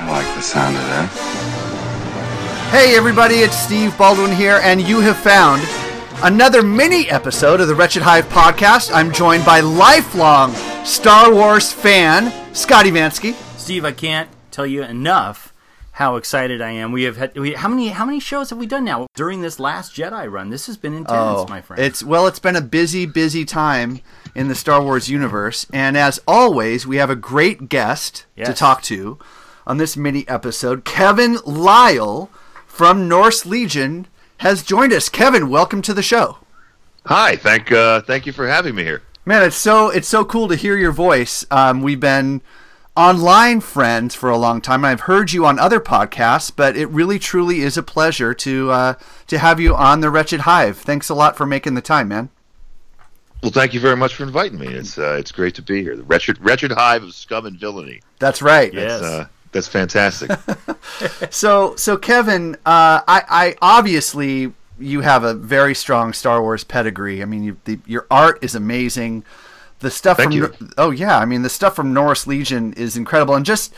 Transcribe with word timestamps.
I 0.00 0.10
like 0.10 0.34
the 0.34 0.40
sound 0.42 0.76
of 0.76 0.82
that. 0.82 1.06
Hey, 2.70 2.96
everybody, 2.96 3.36
it's 3.36 3.56
Steve 3.56 3.96
Baldwin 3.98 4.32
here, 4.34 4.60
and 4.62 4.80
you 4.80 5.00
have 5.00 5.16
found 5.16 5.62
another 6.22 6.62
mini 6.62 7.08
episode 7.10 7.60
of 7.60 7.68
the 7.68 7.74
Wretched 7.74 8.02
Hive 8.02 8.26
podcast. 8.28 8.90
I'm 8.94 9.12
joined 9.12 9.44
by 9.44 9.60
lifelong 9.60 10.54
Star 10.84 11.32
Wars 11.32 11.72
fan, 11.72 12.32
Scotty 12.54 12.90
Vansky. 12.90 13.34
Steve, 13.58 13.84
I 13.84 13.92
can't 13.92 14.30
tell 14.50 14.66
you 14.66 14.82
enough 14.82 15.52
how 15.92 16.16
excited 16.16 16.62
I 16.62 16.70
am. 16.70 16.92
We 16.92 17.02
have 17.02 17.16
had 17.18 17.36
we, 17.36 17.52
how 17.52 17.68
many 17.68 17.88
how 17.88 18.06
many 18.06 18.20
shows 18.20 18.48
have 18.50 18.58
we 18.58 18.66
done 18.66 18.84
now 18.84 19.06
during 19.14 19.42
this 19.42 19.60
last 19.60 19.94
Jedi 19.94 20.30
run? 20.30 20.48
This 20.48 20.66
has 20.66 20.76
been 20.78 20.94
intense, 20.94 21.10
oh, 21.12 21.46
my 21.48 21.60
friend. 21.60 21.80
Oh, 21.80 21.84
It's 21.84 22.02
well, 22.02 22.26
it's 22.26 22.38
been 22.38 22.56
a 22.56 22.62
busy, 22.62 23.04
busy 23.04 23.44
time 23.44 24.00
in 24.34 24.48
the 24.48 24.54
Star 24.54 24.80
Wars 24.82 25.10
universe, 25.10 25.66
and 25.72 25.96
as 25.98 26.18
always, 26.26 26.86
we 26.86 26.96
have 26.96 27.10
a 27.10 27.16
great 27.16 27.68
guest 27.68 28.24
to 28.46 28.54
talk 28.54 28.80
to 28.82 29.18
on 29.66 29.76
this 29.78 29.96
mini 29.96 30.26
episode. 30.28 30.84
Kevin 30.84 31.38
Liell 31.44 32.30
from 32.66 33.08
Norse 33.08 33.44
Legion 33.44 34.06
has 34.38 34.62
joined 34.62 34.92
us. 34.92 35.08
Kevin, 35.08 35.48
welcome 35.48 35.82
to 35.82 35.94
the 35.94 36.02
show. 36.02 36.38
Hi, 37.06 37.36
thank 37.36 37.72
uh, 37.72 38.02
thank 38.02 38.26
you 38.26 38.32
for 38.32 38.46
having 38.46 38.74
me 38.74 38.84
here. 38.84 39.02
Man, 39.24 39.42
it's 39.42 39.56
so 39.56 39.88
it's 39.88 40.08
so 40.08 40.24
cool 40.24 40.48
to 40.48 40.56
hear 40.56 40.76
your 40.76 40.92
voice. 40.92 41.44
Um, 41.50 41.82
we've 41.82 42.00
been 42.00 42.42
online 42.96 43.60
friends 43.60 44.14
for 44.14 44.30
a 44.30 44.36
long 44.36 44.60
time, 44.60 44.84
and 44.84 44.92
I've 44.92 45.02
heard 45.02 45.32
you 45.32 45.46
on 45.46 45.58
other 45.58 45.80
podcasts. 45.80 46.50
But 46.54 46.76
it 46.76 46.86
really, 46.86 47.18
truly 47.18 47.60
is 47.60 47.76
a 47.76 47.82
pleasure 47.82 48.34
to 48.34 48.70
uh, 48.70 48.94
to 49.26 49.38
have 49.38 49.60
you 49.60 49.74
on 49.74 50.00
the 50.00 50.10
Wretched 50.10 50.40
Hive. 50.40 50.78
Thanks 50.78 51.08
a 51.08 51.14
lot 51.14 51.36
for 51.36 51.46
making 51.46 51.74
the 51.74 51.80
time, 51.82 52.08
man. 52.08 52.30
Well, 53.42 53.52
thank 53.52 53.72
you 53.72 53.80
very 53.80 53.96
much 53.96 54.14
for 54.14 54.22
inviting 54.22 54.58
me. 54.58 54.68
It's 54.68 54.98
uh, 54.98 55.16
it's 55.18 55.32
great 55.32 55.54
to 55.54 55.62
be 55.62 55.82
here. 55.82 55.96
The 55.96 56.02
wretched 56.02 56.38
wretched 56.44 56.72
hive 56.72 57.02
of 57.02 57.14
scum 57.14 57.46
and 57.46 57.58
villainy. 57.58 58.02
That's 58.18 58.42
right. 58.42 58.72
yes. 58.72 59.02
Uh, 59.02 59.28
that's 59.52 59.68
fantastic. 59.68 60.30
So, 61.30 61.76
so 61.76 61.96
Kevin, 61.96 62.56
uh, 62.66 63.00
I, 63.06 63.22
I 63.28 63.56
obviously 63.62 64.52
you 64.78 65.02
have 65.02 65.24
a 65.24 65.34
very 65.34 65.74
strong 65.74 66.12
Star 66.12 66.42
Wars 66.42 66.64
pedigree. 66.64 67.22
I 67.22 67.26
mean, 67.26 67.44
you, 67.44 67.58
the, 67.64 67.78
your 67.86 68.06
art 68.10 68.42
is 68.42 68.54
amazing. 68.54 69.24
The 69.78 69.90
stuff 69.90 70.16
Thank 70.16 70.32
from 70.32 70.36
you. 70.36 70.54
oh 70.76 70.90
yeah, 70.90 71.18
I 71.18 71.24
mean 71.24 71.42
the 71.42 71.48
stuff 71.48 71.76
from 71.76 71.92
Norse 71.92 72.26
Legion 72.26 72.72
is 72.74 72.96
incredible. 72.96 73.34
And 73.34 73.46
just 73.46 73.72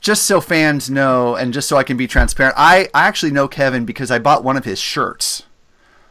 just 0.00 0.24
so 0.24 0.40
fans 0.40 0.88
know, 0.88 1.34
and 1.34 1.52
just 1.52 1.68
so 1.68 1.76
I 1.76 1.82
can 1.82 1.96
be 1.96 2.06
transparent, 2.06 2.54
I, 2.56 2.88
I 2.94 3.06
actually 3.06 3.32
know 3.32 3.48
Kevin 3.48 3.84
because 3.84 4.10
I 4.10 4.18
bought 4.18 4.44
one 4.44 4.56
of 4.56 4.64
his 4.64 4.78
shirts 4.78 5.44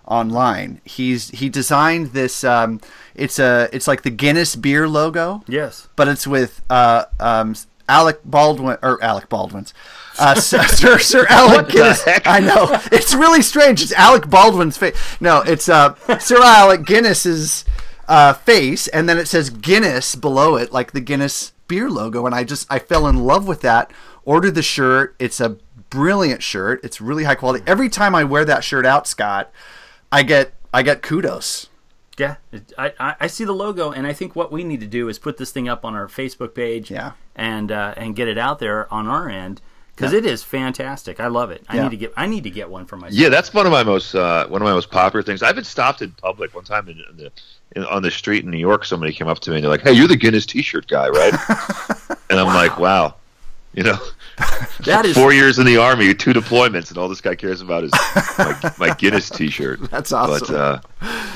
online. 0.06 0.82
He's 0.84 1.30
he 1.30 1.50
designed 1.50 2.08
this. 2.08 2.44
Um, 2.44 2.82
it's 3.16 3.40
a 3.40 3.70
it's 3.72 3.88
like 3.88 4.04
the 4.04 4.10
Guinness 4.10 4.56
beer 4.56 4.88
logo 4.88 5.44
yes. 5.48 5.88
but 5.96 6.08
it's 6.08 6.28
with 6.28 6.62
uh, 6.70 7.06
um, 7.20 7.56
Alec 7.90 8.20
Baldwin 8.26 8.78
or 8.82 9.02
Alec 9.04 9.30
Baldwin's. 9.30 9.74
Uh, 10.20 10.36
Sir, 10.40 10.98
Sir 10.98 11.26
Alec 11.30 11.70
Guinness. 11.70 12.04
I 12.26 12.40
know 12.40 12.80
it's 12.92 13.14
really 13.14 13.42
strange. 13.42 13.82
It's 13.82 13.94
Alec 13.94 14.30
Baldwin's 14.30 14.78
face. 14.78 14.96
No, 15.20 15.42
it's 15.42 15.70
uh, 15.70 15.96
Sir 16.20 16.42
Alec 16.42 16.86
Guinness's 16.86 17.66
uh, 18.08 18.34
face, 18.34 18.88
and 18.88 19.08
then 19.08 19.18
it 19.18 19.28
says 19.28 19.50
Guinness 19.50 20.16
below 20.16 20.56
it, 20.56 20.72
like 20.72 20.92
the 20.92 21.02
Guinness 21.02 21.54
beer 21.68 21.90
logo. 21.90 22.26
And 22.26 22.34
I 22.34 22.44
just 22.44 22.72
I 22.72 22.80
fell 22.80 23.08
in 23.08 23.18
love 23.26 23.48
with 23.48 23.62
that. 23.62 23.92
Ordered 24.26 24.56
the 24.56 24.64
shirt. 24.64 25.16
It's 25.20 25.40
a 25.40 25.58
brilliant 25.90 26.44
shirt. 26.44 26.82
It's 26.84 27.00
really 27.00 27.24
high 27.24 27.36
quality. 27.36 27.64
Every 27.68 27.90
time 27.90 28.16
I 28.16 28.24
wear 28.24 28.44
that 28.46 28.64
shirt 28.64 28.86
out, 28.86 29.08
Scott, 29.08 29.52
I 30.12 30.24
get 30.24 30.54
I 30.74 30.84
get 30.84 31.02
kudos. 31.02 31.70
Yeah, 32.18 32.36
I, 32.78 32.94
I 33.00 33.16
I 33.22 33.28
see 33.28 33.44
the 33.46 33.52
logo, 33.54 33.92
and 33.92 34.08
I 34.08 34.14
think 34.14 34.36
what 34.36 34.52
we 34.52 34.64
need 34.64 34.80
to 34.82 34.88
do 34.88 35.08
is 35.08 35.20
put 35.20 35.38
this 35.38 35.52
thing 35.52 35.70
up 35.70 35.86
on 35.86 35.94
our 35.96 36.08
Facebook 36.08 36.56
page, 36.56 36.90
Yeah. 36.90 37.12
and 37.36 37.72
uh, 37.72 37.94
and 37.96 38.16
get 38.16 38.28
it 38.28 38.38
out 38.40 38.58
there 38.60 38.92
on 38.92 39.08
our 39.08 39.30
end 39.30 39.62
because 39.96 40.14
Yeah. 40.14 40.20
it 40.20 40.26
is 40.26 40.44
fantastic. 40.44 41.20
I 41.20 41.28
love 41.28 41.52
it. 41.52 41.64
I 41.70 41.76
Yeah. 41.76 41.84
need 41.84 41.90
to 41.92 41.98
get 41.98 42.14
I 42.18 42.26
need 42.26 42.44
to 42.46 42.50
get 42.50 42.70
one 42.70 42.86
for 42.86 42.98
myself. 42.98 43.14
yeah, 43.20 43.30
that's 43.30 43.54
one 43.54 43.66
of 43.68 43.72
my 43.72 43.84
most 43.84 44.16
uh, 44.16 44.48
one 44.48 44.62
of 44.62 44.66
my 44.66 44.74
most 44.74 44.90
popular 44.90 45.22
things. 45.22 45.44
I've 45.44 45.56
been 45.56 45.64
stopped 45.64 46.02
in 46.02 46.10
public 46.12 46.56
one 46.56 46.64
time 46.64 46.90
in, 46.90 47.04
in 47.10 47.18
the 47.18 47.32
in, 47.76 47.84
on 47.86 48.02
the 48.02 48.10
street 48.10 48.44
in 48.44 48.50
New 48.50 48.58
York. 48.58 48.84
Somebody 48.86 49.14
came 49.14 49.28
up 49.28 49.40
to 49.42 49.52
me 49.52 49.58
and 49.58 49.64
they're 49.64 49.70
like, 49.72 49.82
"Hey, 49.84 49.92
you're 49.94 50.08
the 50.08 50.16
Guinness 50.18 50.46
T-shirt 50.48 50.88
guy, 50.88 51.10
right?" 51.10 51.34
and 52.32 52.40
I'm 52.40 52.48
like, 52.48 52.80
"Wow." 52.80 53.16
You 53.74 53.84
know, 53.84 54.00
that 54.86 55.06
is 55.06 55.16
four 55.16 55.34
years 55.34 55.58
in 55.60 55.66
the 55.66 55.78
army, 55.78 56.14
two 56.14 56.32
deployments, 56.34 56.90
and 56.90 56.98
all 56.98 57.08
this 57.10 57.22
guy 57.22 57.36
cares 57.36 57.62
about 57.62 57.84
is 57.84 57.92
my, 58.38 58.72
my 58.78 58.94
Guinness 58.96 59.30
T-shirt. 59.30 59.80
That's 59.92 60.12
awesome. 60.12 60.48
But 60.48 60.56
uh, 60.56 60.80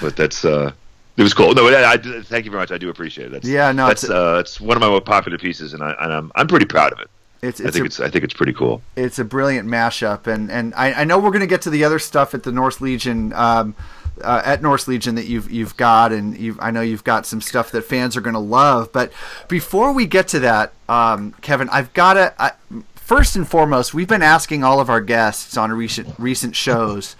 but 0.01 0.15
that's 0.15 0.45
uh, 0.45 0.71
it 1.17 1.23
was 1.23 1.33
cool. 1.33 1.53
No, 1.53 1.67
I, 1.67 1.93
I, 1.93 1.97
thank 1.97 2.45
you 2.45 2.51
very 2.51 2.61
much. 2.61 2.71
I 2.71 2.77
do 2.77 2.89
appreciate 2.89 3.27
it. 3.27 3.31
That's, 3.31 3.47
Yeah, 3.47 3.71
no, 3.71 3.87
that's 3.87 4.03
it's- 4.03 4.15
uh, 4.17 4.39
it's 4.39 4.61
one 4.61 4.77
of 4.77 4.81
my 4.81 4.89
most 4.89 5.05
popular 5.05 5.37
pieces, 5.37 5.73
and 5.73 5.83
I 5.83 5.95
and 5.99 6.13
I'm 6.13 6.31
I'm 6.35 6.47
pretty 6.47 6.65
proud 6.65 6.93
of 6.93 6.99
it. 6.99 7.09
It's, 7.41 7.59
I 7.59 7.71
think 7.71 7.83
a- 7.83 7.85
it's 7.85 7.99
I 7.99 8.09
think 8.09 8.23
it's 8.23 8.33
pretty 8.35 8.53
cool. 8.53 8.81
it's 8.95 9.17
a 9.17 9.23
brilliant 9.25 9.67
mashup, 9.67 10.27
and 10.27 10.51
and 10.51 10.73
I, 10.75 10.93
I 10.93 11.03
know 11.03 11.17
we're 11.17 11.31
going 11.31 11.39
to 11.41 11.47
get 11.47 11.61
to 11.63 11.69
the 11.71 11.83
other 11.83 11.97
stuff 11.99 12.33
at 12.35 12.43
the 12.43 12.51
Norse 12.51 12.81
Legion, 12.81 13.33
um, 13.33 13.75
uh, 14.23 14.43
at 14.45 14.61
Norse 14.61 14.87
Legion 14.87 15.15
that 15.15 15.25
you've 15.25 15.49
you've 15.51 15.75
got, 15.75 16.11
and 16.13 16.37
you've 16.37 16.59
I 16.61 16.69
know 16.69 16.81
you've 16.81 17.03
got 17.03 17.25
some 17.25 17.41
stuff 17.41 17.71
that 17.71 17.81
fans 17.83 18.15
are 18.15 18.21
going 18.21 18.35
to 18.35 18.39
love. 18.39 18.91
But 18.93 19.11
before 19.47 19.91
we 19.91 20.05
get 20.05 20.27
to 20.29 20.39
that, 20.41 20.73
um, 20.87 21.33
Kevin, 21.41 21.67
I've 21.69 21.91
got 21.93 22.13
to. 22.13 22.55
First 23.01 23.35
and 23.35 23.47
foremost, 23.47 23.93
we've 23.93 24.07
been 24.07 24.21
asking 24.21 24.63
all 24.63 24.79
of 24.79 24.89
our 24.89 25.01
guests 25.01 25.57
on 25.57 25.71
recent 25.71 26.15
recent 26.17 26.55
shows 26.55 27.15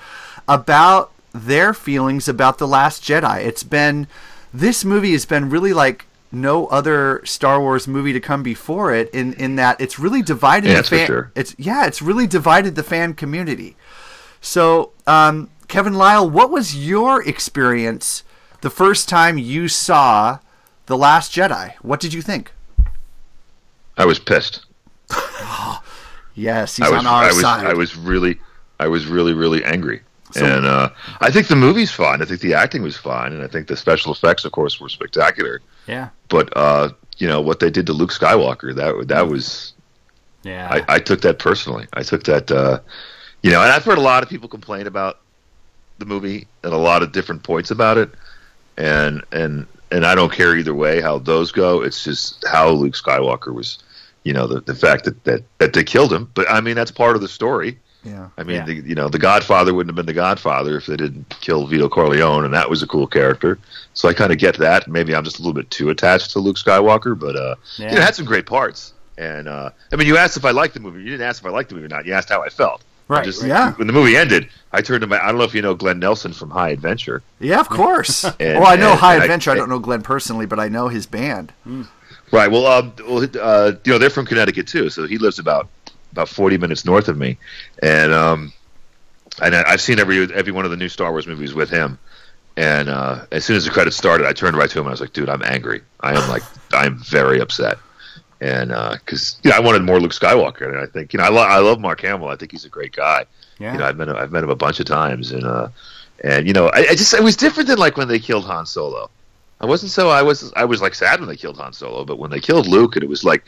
about 0.47 1.11
their 1.33 1.73
feelings 1.73 2.27
about 2.27 2.57
the 2.59 2.67
Last 2.67 3.03
Jedi. 3.03 3.45
It's 3.45 3.63
been 3.63 4.07
this 4.53 4.85
movie 4.85 5.11
has 5.11 5.25
been 5.25 5.49
really 5.49 5.73
like 5.73 6.05
no 6.31 6.67
other 6.67 7.21
Star 7.25 7.59
Wars 7.59 7.87
movie 7.89 8.13
to 8.13 8.21
come 8.21 8.41
before 8.41 8.93
it 8.93 9.09
in 9.13 9.33
in 9.33 9.57
that 9.57 9.81
it's 9.81 9.99
really 9.99 10.21
divided 10.21 10.69
Yeah, 10.69 10.77
the 10.81 10.87
fan 10.87 11.07
sure. 11.07 11.31
it's 11.35 11.55
yeah, 11.57 11.85
it's 11.85 12.01
really 12.01 12.27
divided 12.27 12.75
the 12.75 12.83
fan 12.83 13.13
community. 13.13 13.75
So, 14.39 14.91
um, 15.05 15.49
Kevin 15.67 15.93
Liell, 15.93 16.29
what 16.29 16.49
was 16.49 16.75
your 16.75 17.21
experience 17.27 18.23
the 18.61 18.69
first 18.69 19.07
time 19.09 19.37
you 19.37 19.67
saw 19.67 20.39
The 20.85 20.97
Last 20.97 21.33
Jedi? 21.33 21.73
What 21.81 21.99
did 21.99 22.13
you 22.13 22.21
think? 22.21 22.51
I 23.97 24.05
was 24.05 24.19
pissed. 24.19 24.65
Yes, 26.35 26.77
he's 26.77 26.87
I 26.87 26.89
was 26.89 26.99
on 26.99 27.07
our 27.07 27.23
I 27.23 27.27
was 27.27 27.41
side. 27.41 27.65
I 27.65 27.73
was 27.73 27.95
really 27.95 28.39
I 28.79 28.87
was 28.87 29.05
really 29.05 29.33
really 29.33 29.63
angry. 29.63 30.01
and 30.35 30.65
uh, 30.65 30.89
I 31.19 31.29
think 31.29 31.47
the 31.47 31.57
movie's 31.57 31.91
fine. 31.91 32.21
I 32.21 32.25
think 32.25 32.39
the 32.39 32.53
acting 32.53 32.83
was 32.83 32.95
fine, 32.95 33.33
and 33.33 33.43
I 33.43 33.47
think 33.47 33.67
the 33.67 33.75
special 33.75 34.13
effects, 34.13 34.45
of 34.45 34.53
course, 34.53 34.79
were 34.79 34.87
spectacular. 34.89 35.61
yeah 35.87 36.09
But 36.29 36.55
uh, 36.55 36.89
you 37.17 37.27
know 37.27 37.41
what 37.41 37.59
they 37.59 37.69
did 37.69 37.85
to 37.87 37.93
Luke 37.93 38.11
Skywalker 38.11 38.73
that 38.75 39.07
that 39.09 39.27
was 39.27 39.73
yeah 40.43 40.69
I, 40.71 40.95
I 40.95 40.99
took 40.99 41.21
that 41.21 41.37
personally. 41.37 41.85
I 41.93 42.03
took 42.03 42.23
that, 42.23 42.49
uh, 42.49 42.79
you 43.43 43.51
know, 43.51 43.61
and 43.61 43.71
I've 43.71 43.83
heard 43.83 43.97
a 43.97 44.01
lot 44.01 44.23
of 44.23 44.29
people 44.29 44.47
complain 44.47 44.87
about 44.87 45.19
the 45.99 46.05
movie 46.05 46.47
and 46.63 46.73
a 46.73 46.77
lot 46.77 47.03
of 47.03 47.11
different 47.11 47.43
points 47.43 47.69
about 47.71 47.97
it, 47.97 48.09
and 48.77 49.23
and 49.31 49.67
and 49.91 50.05
I 50.05 50.15
don't 50.15 50.31
care 50.31 50.55
either 50.55 50.73
way 50.73 51.01
how 51.01 51.19
those 51.19 51.51
go. 51.51 51.81
It's 51.81 52.03
just 52.03 52.43
how 52.47 52.69
Luke 52.69 52.93
Skywalker 52.93 53.53
was, 53.53 53.79
you 54.23 54.33
know, 54.33 54.47
the 54.47 54.61
the 54.61 54.75
fact 54.75 55.05
that 55.05 55.23
that 55.25 55.43
that 55.59 55.73
they 55.73 55.83
killed 55.83 56.11
him. 56.13 56.29
But 56.33 56.49
I 56.49 56.61
mean, 56.61 56.75
that's 56.75 56.91
part 56.91 57.15
of 57.15 57.21
the 57.21 57.27
story. 57.27 57.77
yeah. 58.03 58.29
I 58.37 58.43
mean, 58.43 58.55
Yeah. 58.57 58.65
the, 58.65 58.73
you 58.73 58.95
know, 58.95 59.09
the 59.09 59.19
Godfather 59.19 59.73
wouldn't 59.73 59.89
have 59.91 59.95
been 59.95 60.05
the 60.07 60.19
Godfather 60.19 60.77
if 60.77 60.85
they 60.87 60.97
didn't 60.97 61.29
kill 61.41 61.67
Vito 61.67 61.87
Corleone, 61.87 62.45
and 62.45 62.53
that 62.53 62.67
was 62.69 62.81
a 62.81 62.87
cool 62.87 63.05
character. 63.07 63.59
So 63.93 64.09
I 64.09 64.13
kind 64.13 64.31
of 64.31 64.37
get 64.39 64.57
that. 64.57 64.87
Maybe 64.87 65.13
I'm 65.15 65.23
just 65.23 65.37
a 65.37 65.41
little 65.41 65.53
bit 65.53 65.69
too 65.69 65.89
attached 65.91 66.31
to 66.31 66.39
Luke 66.39 66.57
Skywalker, 66.57 67.17
but 67.19 67.35
uh, 67.35 67.55
you 67.77 67.85
know, 67.85 67.91
it 67.93 67.99
had 67.99 68.15
some 68.15 68.25
great 68.25 68.45
parts. 68.47 68.93
And 69.17 69.47
uh, 69.47 69.69
I 69.91 69.95
mean, 69.97 70.07
you 70.07 70.17
asked 70.17 70.35
if 70.37 70.45
I 70.45 70.51
liked 70.51 70.73
the 70.73 70.79
movie. 70.79 70.99
You 71.03 71.09
didn't 71.11 71.27
ask 71.27 71.41
if 71.43 71.45
I 71.45 71.51
liked 71.51 71.69
the 71.69 71.75
movie 71.75 71.85
or 71.85 71.89
not. 71.89 72.05
You 72.07 72.13
asked 72.13 72.29
how 72.29 72.41
I 72.41 72.49
felt. 72.49 72.81
Right, 73.07 73.25
Just- 73.25 73.43
Yeah. 73.43 73.73
When 73.73 73.85
the 73.87 73.93
movie 73.93 74.15
ended, 74.15 74.47
I 74.71 74.81
turned 74.81 75.01
to 75.01 75.07
my. 75.07 75.21
I 75.21 75.27
don't 75.27 75.37
know 75.37 75.43
if 75.43 75.53
you 75.53 75.61
know 75.61 75.75
Glenn 75.75 75.99
Nelson 75.99 76.31
from 76.33 76.49
High 76.49 76.69
Adventure. 76.69 77.21
Yeah, 77.39 77.59
of 77.59 77.67
course. 77.69 78.23
And- 78.39 78.59
well, 78.61 78.67
I 78.67 78.77
know 78.77 78.91
and- 78.91 78.99
High 78.99 79.15
and 79.15 79.23
Adventure. 79.23 79.51
I, 79.51 79.55
don't 79.55 79.69
know 79.69 79.79
Glenn 79.79 80.01
personally, 80.01 80.45
but 80.47 80.59
I 80.59 80.69
know 80.69 80.87
his 80.87 81.05
band. 81.05 81.51
Right. 82.31 82.49
Well, 82.49 82.65
um, 82.65 82.93
well, 83.07 83.23
uh, 83.41 83.73
you 83.83 83.91
know, 83.91 83.97
they're 83.97 84.09
from 84.09 84.25
Connecticut 84.25 84.67
too, 84.67 84.89
so 84.89 85.05
he 85.05 85.17
lives 85.17 85.37
about 85.39 85.67
about 86.11 86.29
forty 86.29 86.57
minutes 86.57 86.85
north 86.85 87.07
of 87.07 87.17
me, 87.17 87.37
and 87.83 88.13
um, 88.13 88.53
and 89.41 89.55
I- 89.55 89.63
I've 89.67 89.81
seen 89.81 89.99
every 89.99 90.33
every 90.33 90.51
one 90.51 90.65
of 90.65 90.71
the 90.71 90.77
new 90.77 90.89
Star 90.89 91.11
Wars 91.11 91.27
movies 91.27 91.53
with 91.53 91.69
him. 91.69 91.97
And 92.57 92.89
uh, 92.89 93.25
as 93.31 93.45
soon 93.45 93.55
as 93.55 93.63
the 93.63 93.71
credits 93.71 93.95
started, 93.95 94.27
I 94.27 94.33
turned 94.33 94.57
right 94.57 94.69
to 94.69 94.77
him 94.77 94.81
and 94.85 94.89
I 94.89 94.91
was 94.91 95.01
like, 95.01 95.13
"Dude, 95.13 95.29
I'm 95.29 95.41
angry. 95.43 95.81
I 96.01 96.13
am 96.21 96.29
like, 96.29 96.43
I'm 96.73 96.97
very 96.99 97.39
upset." 97.39 97.77
and 98.41 98.69
because 98.93 99.39
you 99.43 99.51
know, 99.51 99.57
I 99.57 99.59
wanted 99.59 99.83
more 99.83 99.99
Luke 100.01 100.11
Skywalker, 100.13 100.67
and 100.67 100.77
I 100.79 100.85
think 100.87 101.13
you 101.13 101.17
know 101.19 101.23
I, 101.25 101.29
lo- 101.29 101.43
I 101.43 101.59
love 101.59 101.79
Mark 101.79 102.01
Hamill. 102.01 102.27
I 102.29 102.35
think 102.35 102.51
he's 102.51 102.65
a 102.65 102.69
great 102.69 102.91
guy. 102.93 103.25
Yeah. 103.59 103.73
You 103.73 103.79
know, 103.79 103.85
I've 103.85 103.97
met 103.97 104.07
him, 104.09 104.15
I've 104.17 104.31
met 104.31 104.43
him 104.43 104.49
a 104.49 104.55
bunch 104.55 104.79
of 104.79 104.85
times, 104.87 105.31
and 105.31 105.43
uh, 105.45 105.67
and 106.23 106.45
you 106.47 106.53
know, 106.53 106.67
I, 106.69 106.79
I 106.89 106.95
just 106.95 107.13
it 107.13 107.23
was 107.23 107.35
different 107.37 107.67
than 107.69 107.77
like 107.77 107.97
when 107.97 108.07
they 108.07 108.19
killed 108.19 108.45
Han 108.45 108.65
Solo. 108.65 109.09
I 109.61 109.65
wasn't 109.65 109.91
so 109.91 110.09
I 110.09 110.23
was 110.23 110.51
I 110.55 110.65
was 110.65 110.81
like 110.81 110.95
sad 110.95 111.19
when 111.19 111.29
they 111.29 111.37
killed 111.37 111.57
Han 111.57 111.73
Solo, 111.73 112.03
but 112.03 112.17
when 112.19 112.31
they 112.31 112.39
killed 112.39 112.67
Luke, 112.67 112.95
and 112.95 113.03
it 113.03 113.09
was 113.09 113.23
like, 113.23 113.43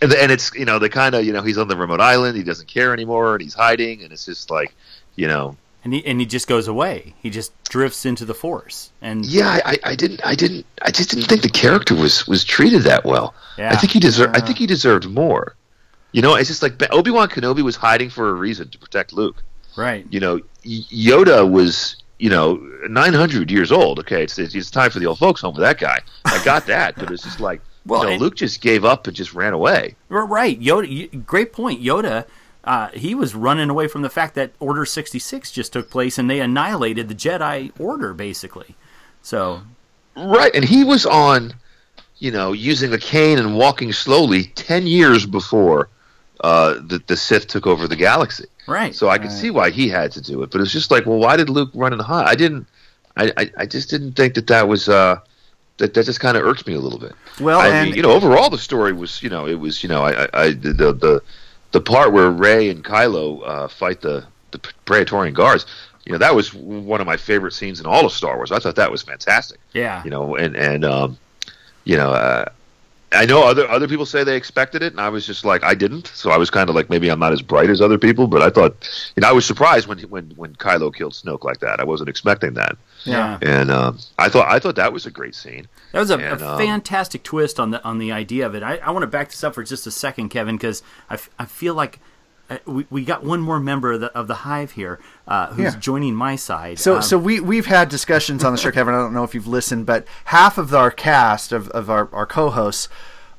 and 0.00 0.12
and 0.12 0.32
it's 0.32 0.52
you 0.54 0.64
know 0.64 0.78
they 0.78 0.88
kind 0.88 1.14
of 1.14 1.24
you 1.24 1.32
know 1.32 1.42
he's 1.42 1.58
on 1.58 1.68
the 1.68 1.76
remote 1.76 2.00
island, 2.00 2.36
he 2.36 2.42
doesn't 2.42 2.68
care 2.68 2.92
anymore, 2.92 3.34
and 3.34 3.42
he's 3.42 3.54
hiding, 3.54 4.02
and 4.02 4.12
it's 4.12 4.24
just 4.24 4.50
like 4.50 4.74
you 5.14 5.28
know 5.28 5.56
and 5.84 5.92
he 5.92 6.06
and 6.06 6.20
he 6.20 6.26
just 6.26 6.46
goes 6.46 6.68
away. 6.68 7.14
He 7.20 7.30
just 7.30 7.52
drifts 7.64 8.06
into 8.06 8.24
the 8.24 8.34
force. 8.34 8.92
And 9.00 9.26
yeah, 9.26 9.60
I, 9.64 9.78
I 9.84 9.96
didn't 9.96 10.24
I 10.24 10.34
didn't 10.34 10.64
I 10.80 10.90
just 10.90 11.10
didn't 11.10 11.26
think 11.26 11.42
the 11.42 11.48
character 11.48 11.94
was 11.94 12.26
was 12.28 12.44
treated 12.44 12.82
that 12.82 13.04
well. 13.04 13.34
Yeah. 13.58 13.72
I 13.72 13.76
think 13.76 13.92
he 13.92 14.00
deserved 14.00 14.36
I 14.36 14.40
think 14.40 14.58
he 14.58 14.66
deserved 14.66 15.08
more. 15.08 15.56
You 16.12 16.22
know, 16.22 16.34
it's 16.34 16.48
just 16.48 16.62
like 16.62 16.80
Obi 16.92 17.10
Wan 17.10 17.28
Kenobi 17.28 17.62
was 17.62 17.76
hiding 17.76 18.10
for 18.10 18.28
a 18.28 18.34
reason 18.34 18.68
to 18.68 18.78
protect 18.78 19.12
Luke. 19.12 19.42
right. 19.76 20.06
you 20.10 20.20
know, 20.20 20.40
Yoda 20.62 21.50
was, 21.50 21.96
you 22.22 22.30
know, 22.30 22.54
900 22.88 23.50
years 23.50 23.72
old. 23.72 23.98
Okay, 23.98 24.22
it's, 24.22 24.38
it's 24.38 24.70
time 24.70 24.92
for 24.92 25.00
the 25.00 25.06
old 25.06 25.18
folks 25.18 25.40
home 25.40 25.54
with 25.54 25.62
that 25.62 25.80
guy. 25.80 25.98
I 26.24 26.42
got 26.44 26.66
that, 26.66 26.94
but 26.94 27.10
it's 27.10 27.24
just 27.24 27.40
like, 27.40 27.60
Well, 27.84 28.04
you 28.04 28.10
know, 28.10 28.16
Luke 28.16 28.36
just 28.36 28.60
gave 28.60 28.84
up 28.84 29.08
and 29.08 29.16
just 29.16 29.34
ran 29.34 29.52
away. 29.52 29.96
Right. 30.08 30.60
Yoda. 30.60 31.26
Great 31.26 31.52
point. 31.52 31.82
Yoda. 31.82 32.26
Uh, 32.62 32.90
he 32.90 33.12
was 33.12 33.34
running 33.34 33.68
away 33.68 33.88
from 33.88 34.02
the 34.02 34.08
fact 34.08 34.36
that 34.36 34.52
Order 34.60 34.84
sixty 34.84 35.18
six 35.18 35.50
just 35.50 35.72
took 35.72 35.90
place 35.90 36.16
and 36.16 36.30
they 36.30 36.38
annihilated 36.38 37.08
the 37.08 37.14
Jedi 37.16 37.72
Order 37.80 38.14
basically. 38.14 38.76
So 39.20 39.62
Right, 40.14 40.54
and 40.54 40.64
he 40.64 40.84
was 40.84 41.04
on, 41.04 41.54
you 42.18 42.30
know, 42.30 42.52
using 42.52 42.92
a 42.92 42.98
cane 42.98 43.40
and 43.40 43.56
walking 43.56 43.92
slowly 43.92 44.44
10 44.44 44.86
years 44.86 45.26
before 45.26 45.88
uh, 46.42 46.74
the, 46.74 47.02
the 47.06 47.16
Sith 47.16 47.48
took 47.48 47.66
over 47.66 47.88
the 47.88 47.96
galaxy. 47.96 48.44
Right. 48.66 48.94
So 48.94 49.08
I 49.08 49.18
could 49.18 49.32
see 49.32 49.50
why 49.50 49.70
he 49.70 49.88
had 49.88 50.12
to 50.12 50.20
do 50.20 50.42
it, 50.42 50.50
but 50.50 50.60
it's 50.60 50.72
just 50.72 50.90
like, 50.90 51.06
well, 51.06 51.18
why 51.18 51.36
did 51.36 51.48
Luke 51.48 51.70
run 51.74 51.92
and 51.92 52.00
hide? 52.00 52.26
I 52.26 52.34
didn't, 52.34 52.66
I, 53.16 53.32
I, 53.36 53.50
I 53.58 53.66
just 53.66 53.90
didn't 53.90 54.12
think 54.12 54.34
that 54.34 54.46
that 54.46 54.68
was, 54.68 54.88
uh, 54.88 55.20
that, 55.78 55.94
that 55.94 56.04
just 56.04 56.20
kind 56.20 56.36
of 56.36 56.44
irked 56.44 56.66
me 56.66 56.74
a 56.74 56.80
little 56.80 56.98
bit. 56.98 57.12
Well, 57.40 57.60
I 57.60 57.68
and 57.68 57.88
mean, 57.88 57.96
you 57.96 58.02
know, 58.02 58.12
overall 58.12 58.50
the 58.50 58.58
story 58.58 58.92
was, 58.92 59.22
you 59.22 59.30
know, 59.30 59.46
it 59.46 59.58
was, 59.58 59.82
you 59.82 59.88
know, 59.88 60.02
I, 60.02 60.24
I, 60.24 60.28
I 60.32 60.52
the, 60.52 60.72
the, 60.72 60.92
the, 60.92 61.22
the 61.72 61.80
part 61.80 62.12
where 62.12 62.30
Rey 62.30 62.70
and 62.70 62.84
Kylo 62.84 63.42
uh, 63.44 63.68
fight 63.68 64.00
the, 64.00 64.24
the 64.52 64.58
Praetorian 64.84 65.34
guards, 65.34 65.66
you 66.04 66.12
know, 66.12 66.18
that 66.18 66.34
was 66.34 66.52
one 66.52 67.00
of 67.00 67.06
my 67.06 67.16
favorite 67.16 67.52
scenes 67.52 67.80
in 67.80 67.86
all 67.86 68.04
of 68.04 68.12
Star 68.12 68.36
Wars. 68.36 68.52
I 68.52 68.58
thought 68.58 68.76
that 68.76 68.90
was 68.90 69.02
fantastic 69.02 69.58
yeah. 69.72 70.02
you 70.04 70.10
know, 70.10 70.36
and 70.36 70.56
and 70.56 70.84
um, 70.84 71.18
you 71.84 71.96
know, 71.96 72.12
uh, 72.12 72.46
I 73.14 73.26
know 73.26 73.42
other 73.44 73.68
other 73.68 73.86
people 73.88 74.06
say 74.06 74.24
they 74.24 74.36
expected 74.36 74.82
it, 74.82 74.92
and 74.92 75.00
I 75.00 75.08
was 75.08 75.26
just 75.26 75.44
like, 75.44 75.62
I 75.62 75.74
didn't. 75.74 76.08
So 76.08 76.30
I 76.30 76.36
was 76.36 76.50
kind 76.50 76.68
of 76.68 76.74
like, 76.74 76.88
maybe 76.90 77.10
I'm 77.10 77.18
not 77.18 77.32
as 77.32 77.42
bright 77.42 77.70
as 77.70 77.80
other 77.80 77.98
people, 77.98 78.26
but 78.26 78.42
I 78.42 78.50
thought, 78.50 78.88
you 79.16 79.20
know, 79.20 79.28
I 79.28 79.32
was 79.32 79.46
surprised 79.46 79.86
when 79.86 79.98
when 80.00 80.30
when 80.36 80.54
Kylo 80.56 80.94
killed 80.94 81.12
Snoke 81.12 81.44
like 81.44 81.60
that. 81.60 81.80
I 81.80 81.84
wasn't 81.84 82.08
expecting 82.08 82.54
that, 82.54 82.76
yeah. 83.04 83.38
and 83.42 83.70
um, 83.70 83.98
I 84.18 84.28
thought 84.28 84.48
I 84.48 84.58
thought 84.58 84.76
that 84.76 84.92
was 84.92 85.06
a 85.06 85.10
great 85.10 85.34
scene. 85.34 85.68
That 85.92 86.00
was 86.00 86.10
a, 86.10 86.14
And, 86.14 86.40
a 86.40 86.52
um, 86.52 86.58
fantastic 86.58 87.22
twist 87.22 87.60
on 87.60 87.70
the 87.70 87.82
on 87.84 87.98
the 87.98 88.12
idea 88.12 88.46
of 88.46 88.54
it. 88.54 88.62
I, 88.62 88.76
I 88.78 88.90
want 88.90 89.02
to 89.02 89.06
back 89.08 89.30
this 89.30 89.44
up 89.44 89.54
for 89.54 89.62
just 89.62 89.86
a 89.86 89.90
second, 89.90 90.30
Kevin, 90.30 90.56
because 90.56 90.82
I, 91.10 91.14
f- 91.14 91.30
I 91.38 91.44
feel 91.44 91.74
like 91.74 92.00
we, 92.66 92.86
we 92.90 93.04
got 93.04 93.24
one 93.24 93.40
more 93.40 93.58
member 93.60 93.92
of 93.92 94.00
the, 94.00 94.12
of 94.16 94.26
the 94.28 94.34
hive 94.34 94.72
here 94.72 94.98
uh, 95.28 95.48
who's 95.54 95.74
Yeah. 95.74 95.80
joining 95.80 96.14
my 96.14 96.36
side. 96.36 96.78
So, 96.78 96.96
Um, 96.96 97.02
so 97.02 97.18
we 97.18 97.40
we've 97.40 97.66
had 97.66 97.88
discussions 97.88 98.44
on 98.44 98.52
the 98.52 98.58
show, 98.58 98.70
Kevin. 98.70 98.94
I 98.94 98.98
don't 98.98 99.12
know 99.14 99.24
if 99.24 99.34
you've 99.34 99.46
listened, 99.46 99.86
but 99.86 100.06
half 100.26 100.58
of 100.58 100.74
our 100.74 100.90
cast 100.90 101.52
of, 101.52 101.68
of 101.70 101.88
our, 101.90 102.08
our 102.12 102.26
co-hosts 102.26 102.88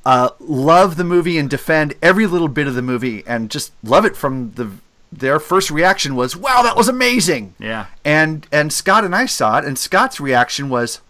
uh, 0.06 0.30
love 0.40 0.98
the 0.98 1.04
movie 1.04 1.38
and 1.38 1.50
defend 1.50 1.94
every 2.02 2.28
little 2.28 2.50
bit 2.50 2.68
of 2.68 2.76
the 2.76 2.82
movie 2.82 3.24
and 3.26 3.50
just 3.50 3.72
love 3.84 4.06
it 4.06 4.16
from 4.18 4.52
the 4.56 4.70
their 5.16 5.40
first 5.40 5.70
reaction 5.70 6.16
was, 6.16 6.36
"Wow, 6.36 6.64
that 6.64 6.76
was 6.76 6.88
amazing!" 6.90 7.54
Yeah. 7.60 7.86
And 8.04 8.48
and 8.52 8.74
Scott 8.74 9.04
and 9.06 9.16
I 9.16 9.28
saw 9.28 9.60
it, 9.60 9.64
and 9.66 9.78
Scott's 9.78 10.20
reaction 10.20 10.70
was, 10.70 11.02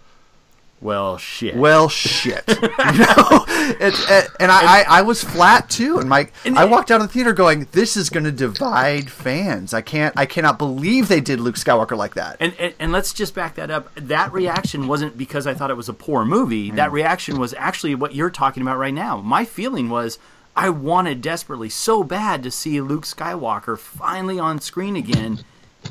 well, 0.84 1.18
shit. 1.18 1.56
"Well, 1.56 1.90
shit," 1.90 2.44
you 2.48 2.58
know. 2.58 3.46
It's, 3.80 4.10
uh, 4.10 4.28
and 4.40 4.52
I, 4.52 4.82
I 4.82 4.86
I 4.88 5.02
was 5.02 5.24
flat 5.24 5.70
too, 5.70 6.00
and 6.00 6.10
Mike, 6.10 6.34
I 6.46 6.66
walked 6.66 6.92
out 6.92 7.02
of 7.02 7.08
the 7.08 7.14
theater 7.14 7.34
going, 7.34 7.68
"This 7.72 7.96
is 7.96 8.10
going 8.10 8.26
to 8.26 8.32
divide 8.32 9.10
fans. 9.10 9.74
I 9.74 9.82
can't, 9.82 10.14
I 10.18 10.26
cannot 10.26 10.58
believe 10.58 11.08
they 11.08 11.22
did 11.22 11.40
Luke 11.40 11.56
Skywalker 11.56 11.98
like 11.98 12.16
that." 12.16 12.38
And, 12.40 12.54
and 12.60 12.74
and 12.80 12.92
let's 12.92 13.14
just 13.14 13.34
back 13.34 13.56
that 13.56 13.72
up. 13.72 13.94
That 13.96 14.32
reaction 14.34 14.88
wasn't 14.88 15.18
because 15.18 15.48
I 15.48 15.54
thought 15.54 15.72
it 15.72 15.78
was 15.78 15.90
a 15.90 15.94
poor 15.94 16.26
movie. 16.26 16.72
That 16.72 16.92
reaction 16.92 17.40
was 17.40 17.54
actually 17.58 17.96
what 17.96 18.14
you're 18.14 18.30
talking 18.30 18.62
about 18.62 18.78
right 18.78 18.94
now. 18.94 19.18
My 19.22 19.46
feeling 19.46 19.90
was 19.90 20.20
I 20.56 20.70
wanted 20.70 21.22
desperately 21.22 21.70
so 21.70 22.04
bad 22.04 22.44
to 22.44 22.52
see 22.52 22.80
Luke 22.82 23.06
Skywalker 23.06 23.78
finally 23.78 24.40
on 24.40 24.60
screen 24.60 24.96
again, 24.96 25.40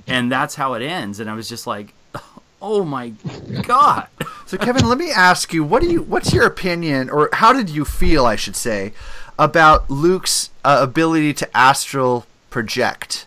and 0.07 0.31
that's 0.31 0.55
how 0.55 0.75
it 0.75 0.83
ends. 0.83 1.19
And 1.19 1.29
I 1.29 1.35
was 1.35 1.49
just 1.49 1.67
like, 1.67 1.95
oh 2.63 2.85
my 2.85 3.13
god. 3.63 4.09
So 4.47 4.59
Kevin, 4.59 4.89
let 4.89 4.99
me 4.99 5.11
ask 5.11 5.53
you, 5.53 5.65
what 5.65 5.83
do 5.83 5.89
you 5.89 6.03
what's 6.03 6.33
your 6.33 6.47
opinion 6.47 7.11
or 7.11 7.29
how 7.33 7.53
did 7.53 7.71
you 7.71 7.85
feel, 7.85 8.27
I 8.27 8.37
should 8.37 8.57
say, 8.57 8.93
about 9.39 9.91
Luke's 9.91 10.51
uh, 10.65 10.79
ability 10.81 11.35
to 11.35 11.57
astral 11.57 12.27
project? 12.51 13.27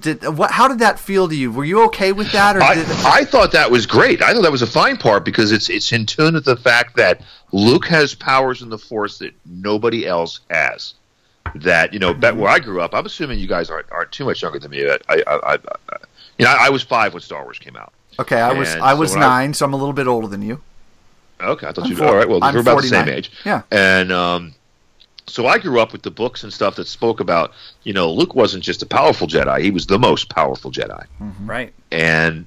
Did 0.00 0.36
what 0.36 0.50
how 0.50 0.66
did 0.66 0.80
that 0.80 0.98
feel 0.98 1.28
to 1.28 1.36
you? 1.36 1.52
Were 1.52 1.64
you 1.64 1.84
okay 1.84 2.10
with 2.10 2.32
that 2.32 2.56
or 2.56 2.62
I, 2.62 2.74
did 2.74 2.86
I 2.90 3.24
thought 3.24 3.52
that 3.52 3.70
was 3.70 3.86
great. 3.86 4.20
I 4.20 4.32
thought 4.32 4.42
that 4.42 4.50
was 4.50 4.62
a 4.62 4.66
fine 4.66 4.96
part 4.96 5.24
because 5.24 5.52
it's 5.52 5.70
it's 5.70 5.92
in 5.92 6.06
tune 6.06 6.34
with 6.34 6.44
the 6.44 6.56
fact 6.56 6.96
that 6.96 7.20
Luke 7.52 7.86
has 7.86 8.12
powers 8.12 8.62
in 8.62 8.68
the 8.68 8.78
Force 8.78 9.18
that 9.18 9.32
nobody 9.44 10.04
else 10.04 10.40
has. 10.50 10.94
That 11.54 11.92
you 11.92 12.00
know, 12.00 12.12
where 12.12 12.48
I 12.48 12.58
grew 12.58 12.80
up, 12.80 12.92
I'm 12.92 13.06
assuming 13.06 13.38
you 13.38 13.46
guys 13.46 13.70
aren't 13.70 13.90
aren't 13.92 14.10
too 14.10 14.24
much 14.24 14.42
younger 14.42 14.58
than 14.58 14.72
me. 14.72 14.84
But 14.84 15.02
I, 15.08 15.22
I, 15.24 15.52
I, 15.52 15.54
I 15.54 15.96
you 16.36 16.44
know, 16.44 16.54
I 16.58 16.70
was 16.70 16.82
five 16.82 17.14
when 17.14 17.22
Star 17.22 17.44
Wars 17.44 17.60
came 17.60 17.76
out. 17.76 17.92
Okay, 18.18 18.40
I 18.40 18.52
was 18.52 18.72
And 18.74 18.82
I 18.82 18.92
so 18.94 19.00
was 19.00 19.16
I- 19.16 19.20
9, 19.20 19.54
so 19.54 19.64
I'm 19.66 19.72
a 19.74 19.76
little 19.76 19.92
bit 19.92 20.06
older 20.06 20.28
than 20.28 20.42
you. 20.42 20.60
Okay, 21.40 21.66
I 21.66 21.72
thought 21.72 21.84
I'm 21.84 21.90
you. 21.90 21.96
four- 21.96 22.06
All 22.08 22.14
right, 22.16 22.28
well, 22.28 22.38
I'm 22.42 22.54
we're 22.54 22.60
about 22.60 22.80
the 22.80 22.88
same 22.88 23.08
age. 23.08 23.30
Yeah. 23.44 23.62
And 23.70 24.10
um, 24.10 24.54
so 25.26 25.46
I 25.46 25.58
grew 25.58 25.80
up 25.80 25.92
with 25.92 26.02
the 26.02 26.10
books 26.10 26.42
and 26.44 26.52
stuff 26.52 26.76
that 26.76 26.88
spoke 26.88 27.20
about, 27.20 27.52
you 27.82 27.92
know, 27.92 28.10
Luke 28.10 28.34
wasn't 28.34 28.64
just 28.64 28.82
a 28.82 28.86
powerful 28.86 29.26
Jedi; 29.26 29.60
he 29.60 29.70
was 29.70 29.86
the 29.86 29.98
most 29.98 30.30
powerful 30.30 30.70
Jedi. 30.70 31.04
Right. 31.44 31.74
And 31.92 32.46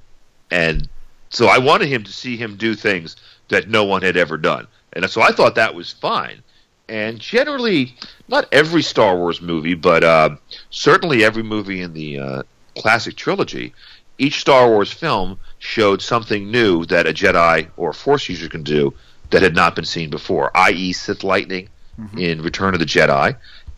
and 0.50 0.90
so 1.30 1.48
I 1.48 1.60
wanted 1.60 1.90
him 1.90 2.04
to 2.04 2.12
see 2.12 2.36
him 2.36 2.56
do 2.56 2.74
things 2.74 3.16
that 3.50 3.70
no 3.70 3.84
one 3.84 4.02
had 4.02 4.18
ever 4.18 4.38
done, 4.38 4.66
and 4.94 5.08
so 5.10 5.22
I 5.22 5.32
thought 5.34 5.54
that 5.56 5.76
was 5.76 5.92
fine. 5.92 6.42
And 6.88 7.20
generally, 7.20 7.94
not 8.28 8.48
every 8.52 8.82
Star 8.82 9.16
Wars 9.16 9.40
movie, 9.40 9.76
but 9.76 10.04
uh, 10.04 10.36
certainly 10.72 11.24
every 11.24 11.44
movie 11.44 11.82
in 11.82 11.94
the 11.94 12.18
uh, 12.18 12.44
classic 12.76 13.16
trilogy, 13.16 13.72
each 14.18 14.40
Star 14.42 14.68
Wars 14.68 14.92
film 14.92 15.38
showed 15.60 16.02
something 16.02 16.50
new 16.50 16.86
that 16.86 17.06
a 17.06 17.14
Jedi 17.14 17.68
or 17.78 17.92
a 17.92 17.94
Force 17.94 18.28
user 18.30 18.50
can 18.50 18.64
do 18.64 18.94
that 19.30 19.42
had 19.42 19.56
not 19.56 19.76
been 19.76 19.86
seen 19.86 20.10
before, 20.10 20.52
i.e., 20.58 20.92
Sith 20.94 21.24
lightning 21.24 21.70
in 22.18 22.42
Return 22.42 22.74
of 22.74 22.80
the 22.80 22.86
Jedi, 22.86 23.36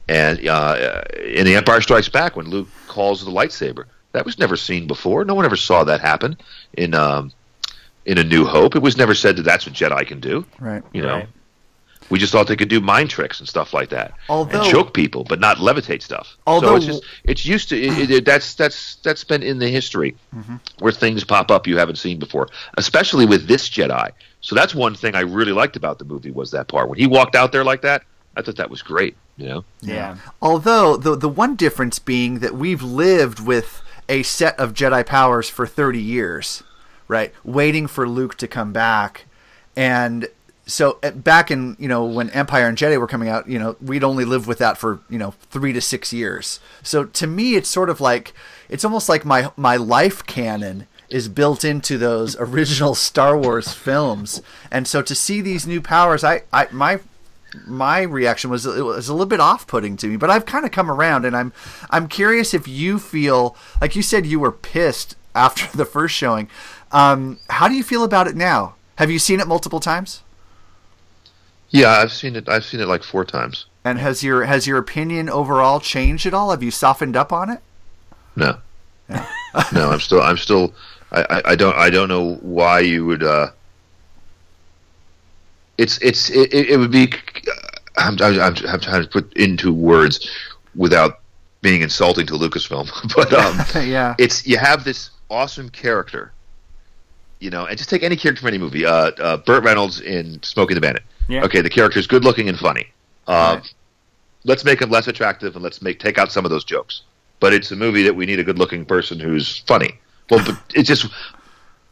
and 0.07 0.47
uh, 0.47 1.01
in 1.25 1.45
The 1.45 1.55
Empire 1.55 1.81
Strikes 1.81 2.07
Back 2.07 2.35
when 2.35 2.47
Luke 2.47 2.67
calls 2.87 3.25
the 3.25 3.31
lightsaber. 3.31 3.85
That 4.11 4.25
was 4.25 4.37
never 4.37 4.55
seen 4.55 4.87
before. 4.87 5.25
No 5.25 5.33
one 5.33 5.45
ever 5.45 5.55
saw 5.55 5.83
that 5.85 6.01
happen 6.01 6.37
in 6.73 6.93
um, 6.93 7.31
in 8.05 8.17
A 8.17 8.23
New 8.23 8.45
Hope. 8.45 8.75
It 8.75 8.81
was 8.81 8.97
never 8.97 9.15
said 9.15 9.37
that 9.37 9.43
that's 9.43 9.65
what 9.65 9.73
Jedi 9.73 10.05
can 10.05 10.19
do. 10.19 10.45
Right. 10.59 10.83
You 10.93 11.01
know, 11.01 11.15
Right. 11.15 11.27
We 12.11 12.19
just 12.19 12.31
thought 12.31 12.45
they 12.47 12.55
could 12.55 12.69
do 12.69 12.79
mind 12.79 13.09
tricks 13.09 13.39
and 13.39 13.49
stuff 13.49 13.73
like 13.73 13.89
that, 13.89 14.13
Although- 14.29 14.61
and 14.61 14.69
choke 14.69 14.93
people, 14.93 15.23
but 15.23 15.39
not 15.39 15.57
levitate 15.57 16.01
stuff. 16.03 16.37
Although- 16.45 16.67
so 16.71 16.75
it's 16.75 16.85
just 16.85 17.03
it's 17.23 17.45
used 17.45 17.69
to 17.69 17.81
it, 17.81 18.11
it, 18.11 18.25
that's 18.25 18.53
that's 18.53 18.95
that's 18.97 19.23
been 19.23 19.41
in 19.41 19.57
the 19.57 19.69
history 19.69 20.15
Mm-hmm. 20.35 20.55
where 20.79 20.91
things 20.91 21.23
pop 21.23 21.49
up 21.49 21.65
you 21.67 21.77
haven't 21.77 21.95
seen 21.97 22.19
before, 22.19 22.47
especially 22.77 23.25
with 23.25 23.47
this 23.47 23.69
Jedi. 23.69 24.11
So 24.41 24.55
that's 24.55 24.73
one 24.75 24.95
thing 24.95 25.15
I 25.15 25.21
really 25.21 25.51
liked 25.51 25.75
about 25.75 25.99
the 25.99 26.05
movie 26.05 26.31
was 26.31 26.51
that 26.51 26.67
part 26.67 26.89
when 26.89 26.97
he 26.99 27.07
walked 27.07 27.35
out 27.35 27.51
there 27.51 27.63
like 27.63 27.81
that. 27.81 28.03
I 28.35 28.41
thought 28.41 28.55
that 28.57 28.69
was 28.69 28.81
great. 28.81 29.15
You 29.37 29.47
know, 29.47 29.65
Yeah. 29.81 30.17
Although 30.41 30.97
the 30.97 31.15
the 31.15 31.29
one 31.29 31.55
difference 31.55 31.97
being 31.99 32.39
that 32.39 32.55
we've 32.55 32.83
lived 32.83 33.39
with 33.39 33.81
a 34.09 34.23
set 34.23 34.59
of 34.59 34.73
Jedi 34.73 35.05
powers 35.05 35.47
for 35.49 35.65
30 35.65 35.99
years, 36.01 36.63
right? 37.07 37.33
Waiting 37.43 37.87
for 37.87 38.07
Luke 38.09 38.35
to 38.37 38.47
come 38.47 38.71
back. 38.73 39.25
And 39.75 40.27
so 40.71 40.99
uh, 41.03 41.11
back 41.11 41.51
in, 41.51 41.75
you 41.79 41.87
know, 41.87 42.05
when 42.05 42.29
Empire 42.31 42.67
and 42.67 42.77
Jedi 42.77 42.99
were 42.99 43.07
coming 43.07 43.29
out, 43.29 43.47
you 43.47 43.59
know, 43.59 43.75
we'd 43.81 44.03
only 44.03 44.25
lived 44.25 44.47
with 44.47 44.57
that 44.59 44.77
for, 44.77 44.99
you 45.09 45.19
know, 45.19 45.31
3 45.49 45.73
to 45.73 45.81
6 45.81 46.13
years. 46.13 46.59
So 46.83 47.05
to 47.05 47.27
me 47.27 47.55
it's 47.55 47.69
sort 47.69 47.89
of 47.89 48.01
like 48.01 48.33
it's 48.69 48.85
almost 48.85 49.09
like 49.09 49.25
my 49.25 49.51
my 49.57 49.75
life 49.75 50.25
canon 50.25 50.87
is 51.09 51.27
built 51.27 51.63
into 51.63 51.97
those 51.97 52.35
original 52.39 52.95
Star 52.95 53.37
Wars 53.37 53.73
films. 53.73 54.41
And 54.71 54.87
so 54.87 55.01
to 55.01 55.13
see 55.13 55.41
these 55.41 55.67
new 55.67 55.81
powers, 55.81 56.23
I, 56.23 56.43
I 56.51 56.67
my 56.71 56.99
my 57.67 58.01
reaction 58.01 58.49
was 58.49 58.65
it 58.65 58.83
was 58.83 59.09
a 59.09 59.13
little 59.13 59.27
bit 59.27 59.41
off-putting 59.41 59.97
to 59.97 60.07
me, 60.07 60.15
but 60.15 60.29
I've 60.29 60.45
kind 60.45 60.65
of 60.65 60.71
come 60.71 60.89
around, 60.89 61.25
and 61.25 61.35
I'm 61.35 61.51
I'm 61.89 62.07
curious 62.07 62.53
if 62.53 62.67
you 62.67 62.97
feel 62.97 63.57
like 63.81 63.95
you 63.95 64.01
said 64.01 64.25
you 64.25 64.39
were 64.39 64.53
pissed 64.53 65.15
after 65.35 65.75
the 65.75 65.85
first 65.85 66.15
showing. 66.15 66.49
Um, 66.91 67.39
how 67.49 67.67
do 67.67 67.75
you 67.75 67.83
feel 67.83 68.03
about 68.03 68.27
it 68.27 68.35
now? 68.35 68.75
Have 68.95 69.11
you 69.11 69.19
seen 69.19 69.39
it 69.39 69.47
multiple 69.47 69.79
times? 69.79 70.23
Yeah, 71.71 71.89
I've 71.89 72.11
seen 72.11 72.35
it. 72.35 72.47
I've 72.47 72.63
seen 72.65 72.79
it 72.79 72.87
like 72.87 73.03
four 73.03 73.25
times. 73.25 73.65
And 73.83 73.97
has 73.97 74.23
your 74.23 74.45
has 74.45 74.67
your 74.67 74.77
opinion 74.77 75.29
overall 75.29 75.79
changed 75.79 76.25
at 76.25 76.33
all? 76.33 76.51
Have 76.51 76.61
you 76.61 76.71
softened 76.71 77.17
up 77.17 77.33
on 77.33 77.49
it? 77.49 77.59
No. 78.35 78.57
no, 79.09 79.89
I'm 79.89 79.99
still. 79.99 80.21
I'm 80.21 80.37
still. 80.37 80.73
I, 81.11 81.23
I, 81.23 81.41
I 81.51 81.55
don't. 81.55 81.75
I 81.75 81.89
don't 81.89 82.07
know 82.07 82.35
why 82.35 82.79
you 82.81 83.05
would. 83.05 83.23
uh 83.23 83.47
It's. 85.77 85.97
It's. 86.01 86.29
It, 86.29 86.53
it 86.53 86.77
would 86.77 86.91
be. 86.91 87.11
I'm, 87.97 88.17
I'm, 88.21 88.39
I'm, 88.39 88.55
I'm 88.67 88.79
trying 88.79 89.03
to 89.03 89.09
put 89.09 89.33
into 89.33 89.73
words 89.73 90.29
without 90.75 91.19
being 91.61 91.81
insulting 91.81 92.25
to 92.27 92.33
Lucasfilm, 92.33 92.89
but 93.15 93.33
um, 93.33 93.87
yeah. 93.87 94.15
it's 94.17 94.45
you 94.45 94.57
have 94.57 94.83
this 94.83 95.11
awesome 95.29 95.69
character, 95.69 96.31
you 97.41 97.49
know, 97.49 97.65
and 97.65 97.77
just 97.77 97.89
take 97.89 98.03
any 98.03 98.15
character 98.15 98.39
from 98.41 98.47
any 98.49 98.57
movie. 98.57 98.85
Uh, 98.85 99.11
uh, 99.19 99.37
Burt 99.37 99.63
Reynolds 99.63 99.99
in 99.99 100.41
Smokey 100.43 100.73
and 100.73 100.77
the 100.77 100.81
Bandit. 100.81 101.03
Yeah. 101.27 101.43
Okay, 101.43 101.61
the 101.61 101.69
character 101.69 101.99
is 101.99 102.07
good 102.07 102.23
looking 102.23 102.47
and 102.47 102.57
funny. 102.57 102.87
Uh, 103.27 103.57
Right. 103.59 103.73
Let's 104.43 104.65
make 104.65 104.81
him 104.81 104.89
less 104.89 105.07
attractive 105.07 105.53
and 105.55 105.61
let's 105.63 105.83
make 105.83 105.99
take 105.99 106.17
out 106.17 106.31
some 106.31 106.45
of 106.45 106.51
those 106.51 106.63
jokes. 106.63 107.03
But 107.39 107.53
it's 107.53 107.69
a 107.71 107.75
movie 107.75 108.01
that 108.03 108.15
we 108.15 108.25
need 108.25 108.39
a 108.39 108.43
good 108.43 108.57
looking 108.57 108.85
person 108.85 109.19
who's 109.19 109.59
funny. 109.67 109.99
Well, 110.31 110.43
but 110.45 110.57
it's 110.73 110.87
just 110.87 111.05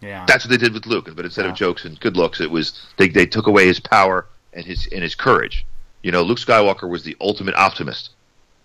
Yeah. 0.01 0.25
that's 0.27 0.45
what 0.45 0.49
they 0.49 0.57
did 0.57 0.73
with 0.73 0.87
Luke. 0.87 1.09
But 1.15 1.25
instead 1.25 1.45
of 1.45 1.53
jokes 1.53 1.85
and 1.85 1.99
good 1.99 2.17
looks, 2.17 2.41
it 2.41 2.49
was 2.49 2.79
they 2.97 3.07
they 3.07 3.25
took 3.27 3.45
away 3.45 3.67
his 3.67 3.79
power 3.79 4.25
and 4.53 4.65
his 4.65 4.87
and 4.91 5.03
his 5.03 5.13
courage. 5.13 5.63
You 6.01 6.11
know, 6.11 6.23
Luke 6.23 6.39
Skywalker 6.39 6.89
was 6.89 7.03
the 7.03 7.15
ultimate 7.21 7.53
optimist. 7.55 8.11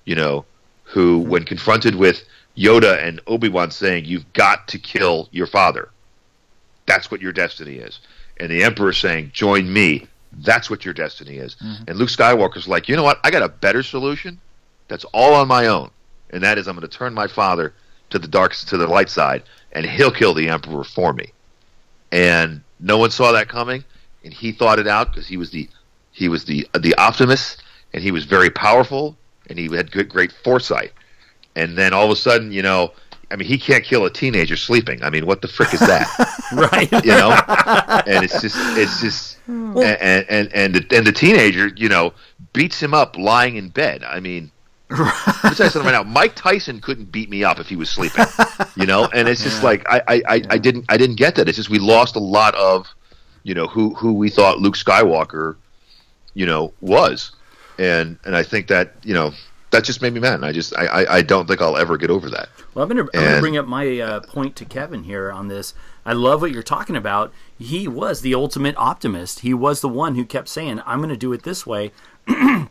You 0.06 0.14
know, 0.14 0.44
who 0.84 1.18
when 1.18 1.44
confronted 1.44 1.94
with 1.94 2.24
Yoda 2.56 3.02
and 3.06 3.20
Obi 3.26 3.48
Wan 3.50 3.70
saying, 3.70 4.06
"You've 4.06 4.30
got 4.32 4.66
to 4.68 4.78
kill 4.78 5.28
your 5.30 5.46
father," 5.46 5.90
that's 6.86 7.10
what 7.10 7.20
your 7.20 7.32
destiny 7.32 7.76
is, 7.76 8.00
and 8.38 8.50
the 8.50 8.62
Emperor 8.62 8.92
saying, 8.92 9.30
"Join 9.32 9.72
me." 9.72 10.06
That's 10.38 10.68
what 10.68 10.84
your 10.84 10.92
destiny 10.92 11.36
is. 11.36 11.54
Mm-hmm. 11.54 11.84
And 11.86 11.96
Luke 11.96 12.08
Skywalker's 12.08 12.66
like, 12.66 12.88
you 12.88 12.96
know 12.96 13.04
what? 13.04 13.20
I 13.22 13.30
got 13.30 13.44
a 13.44 13.48
better 13.48 13.84
solution. 13.84 14.40
That's 14.88 15.04
all 15.14 15.32
on 15.34 15.46
my 15.46 15.68
own, 15.68 15.92
and 16.30 16.42
that 16.42 16.58
is 16.58 16.66
I'm 16.66 16.74
going 16.74 16.88
to 16.88 16.88
turn 16.88 17.14
my 17.14 17.28
father 17.28 17.72
to 18.10 18.18
the 18.18 18.26
dark 18.26 18.52
to 18.52 18.76
the 18.76 18.88
light 18.88 19.08
side, 19.08 19.44
and 19.70 19.86
he'll 19.86 20.10
kill 20.10 20.34
the 20.34 20.48
Emperor 20.48 20.82
for 20.82 21.12
me 21.12 21.32
and 22.14 22.62
no 22.78 22.96
one 22.96 23.10
saw 23.10 23.32
that 23.32 23.48
coming 23.48 23.84
and 24.22 24.32
he 24.32 24.52
thought 24.52 24.78
it 24.78 24.86
out 24.86 25.10
because 25.10 25.26
he 25.26 25.36
was 25.36 25.50
the 25.50 25.68
he 26.12 26.28
was 26.28 26.44
the 26.44 26.66
the 26.78 26.94
optimist 26.94 27.62
and 27.92 28.02
he 28.02 28.12
was 28.12 28.24
very 28.24 28.50
powerful 28.50 29.16
and 29.48 29.58
he 29.58 29.68
had 29.74 29.90
good 29.90 30.08
great 30.08 30.30
foresight 30.30 30.92
and 31.56 31.76
then 31.76 31.92
all 31.92 32.04
of 32.04 32.10
a 32.10 32.16
sudden 32.16 32.52
you 32.52 32.62
know 32.62 32.92
i 33.30 33.36
mean 33.36 33.48
he 33.48 33.58
can't 33.58 33.84
kill 33.84 34.04
a 34.04 34.10
teenager 34.10 34.56
sleeping. 34.56 35.02
I 35.02 35.10
mean 35.10 35.26
what 35.26 35.42
the 35.42 35.48
frick 35.48 35.74
is 35.74 35.80
that? 35.80 36.06
Right. 36.52 36.90
you 37.04 37.10
know? 37.10 37.30
And 38.06 38.24
it's 38.24 38.40
just 38.40 38.56
it's 38.76 39.00
just 39.00 39.36
hmm. 39.46 39.76
and 39.78 40.26
and 40.28 40.54
and 40.54 40.74
the, 40.74 40.96
and 40.96 41.06
the 41.06 41.12
teenager 41.12 41.68
you 41.68 41.88
know 41.88 42.12
beats 42.52 42.80
him 42.80 42.94
up 42.94 43.16
lying 43.16 43.56
in 43.56 43.70
bed. 43.70 44.04
I 44.04 44.20
mean 44.20 44.50
let 44.90 45.44
me 45.44 45.54
tell 45.54 45.66
you 45.66 45.70
something 45.70 45.84
right 45.84 45.92
now. 45.92 46.02
Mike 46.02 46.34
Tyson 46.34 46.80
couldn't 46.80 47.10
beat 47.10 47.30
me 47.30 47.42
up 47.42 47.58
if 47.58 47.68
he 47.68 47.76
was 47.76 47.90
sleeping, 47.90 48.24
you 48.76 48.86
know. 48.86 49.08
And 49.12 49.28
it's 49.28 49.42
just 49.42 49.62
like 49.62 49.88
I, 49.88 50.02
I, 50.06 50.22
I, 50.28 50.42
I 50.50 50.58
didn't 50.58 50.84
I 50.88 50.96
didn't 50.96 51.16
get 51.16 51.34
that. 51.36 51.48
It's 51.48 51.56
just 51.56 51.70
we 51.70 51.78
lost 51.78 52.16
a 52.16 52.20
lot 52.20 52.54
of, 52.54 52.86
you 53.42 53.54
know, 53.54 53.66
who 53.66 53.94
who 53.94 54.12
we 54.12 54.28
thought 54.28 54.58
Luke 54.58 54.76
Skywalker, 54.76 55.56
you 56.34 56.46
know, 56.46 56.72
was, 56.80 57.32
and 57.78 58.18
and 58.24 58.36
I 58.36 58.42
think 58.42 58.68
that 58.68 58.94
you 59.02 59.14
know 59.14 59.32
that 59.74 59.84
just 59.84 60.00
made 60.00 60.12
me 60.14 60.20
mad. 60.20 60.34
And 60.34 60.44
I 60.44 60.52
just 60.52 60.76
I, 60.76 60.86
I, 60.86 61.16
I 61.16 61.22
don't 61.22 61.46
think 61.46 61.60
I'll 61.60 61.76
ever 61.76 61.96
get 61.96 62.10
over 62.10 62.30
that. 62.30 62.48
Well, 62.72 62.84
I'm 62.84 62.88
going 62.88 63.06
to 63.06 63.18
I'm 63.18 63.24
gonna 63.24 63.40
bring 63.40 63.56
up 63.56 63.66
my 63.66 63.98
uh, 63.98 64.20
point 64.20 64.56
to 64.56 64.64
Kevin 64.64 65.04
here 65.04 65.30
on 65.30 65.48
this. 65.48 65.74
I 66.06 66.12
love 66.12 66.40
what 66.40 66.52
you're 66.52 66.62
talking 66.62 66.96
about. 66.96 67.32
He 67.58 67.88
was 67.88 68.20
the 68.20 68.34
ultimate 68.34 68.76
optimist. 68.76 69.40
He 69.40 69.52
was 69.52 69.80
the 69.80 69.88
one 69.88 70.14
who 70.14 70.24
kept 70.24 70.48
saying, 70.48 70.80
"I'm 70.86 70.98
going 70.98 71.10
to 71.10 71.16
do 71.16 71.32
it 71.32 71.42
this 71.42 71.66
way," 71.66 71.92
and 72.26 72.68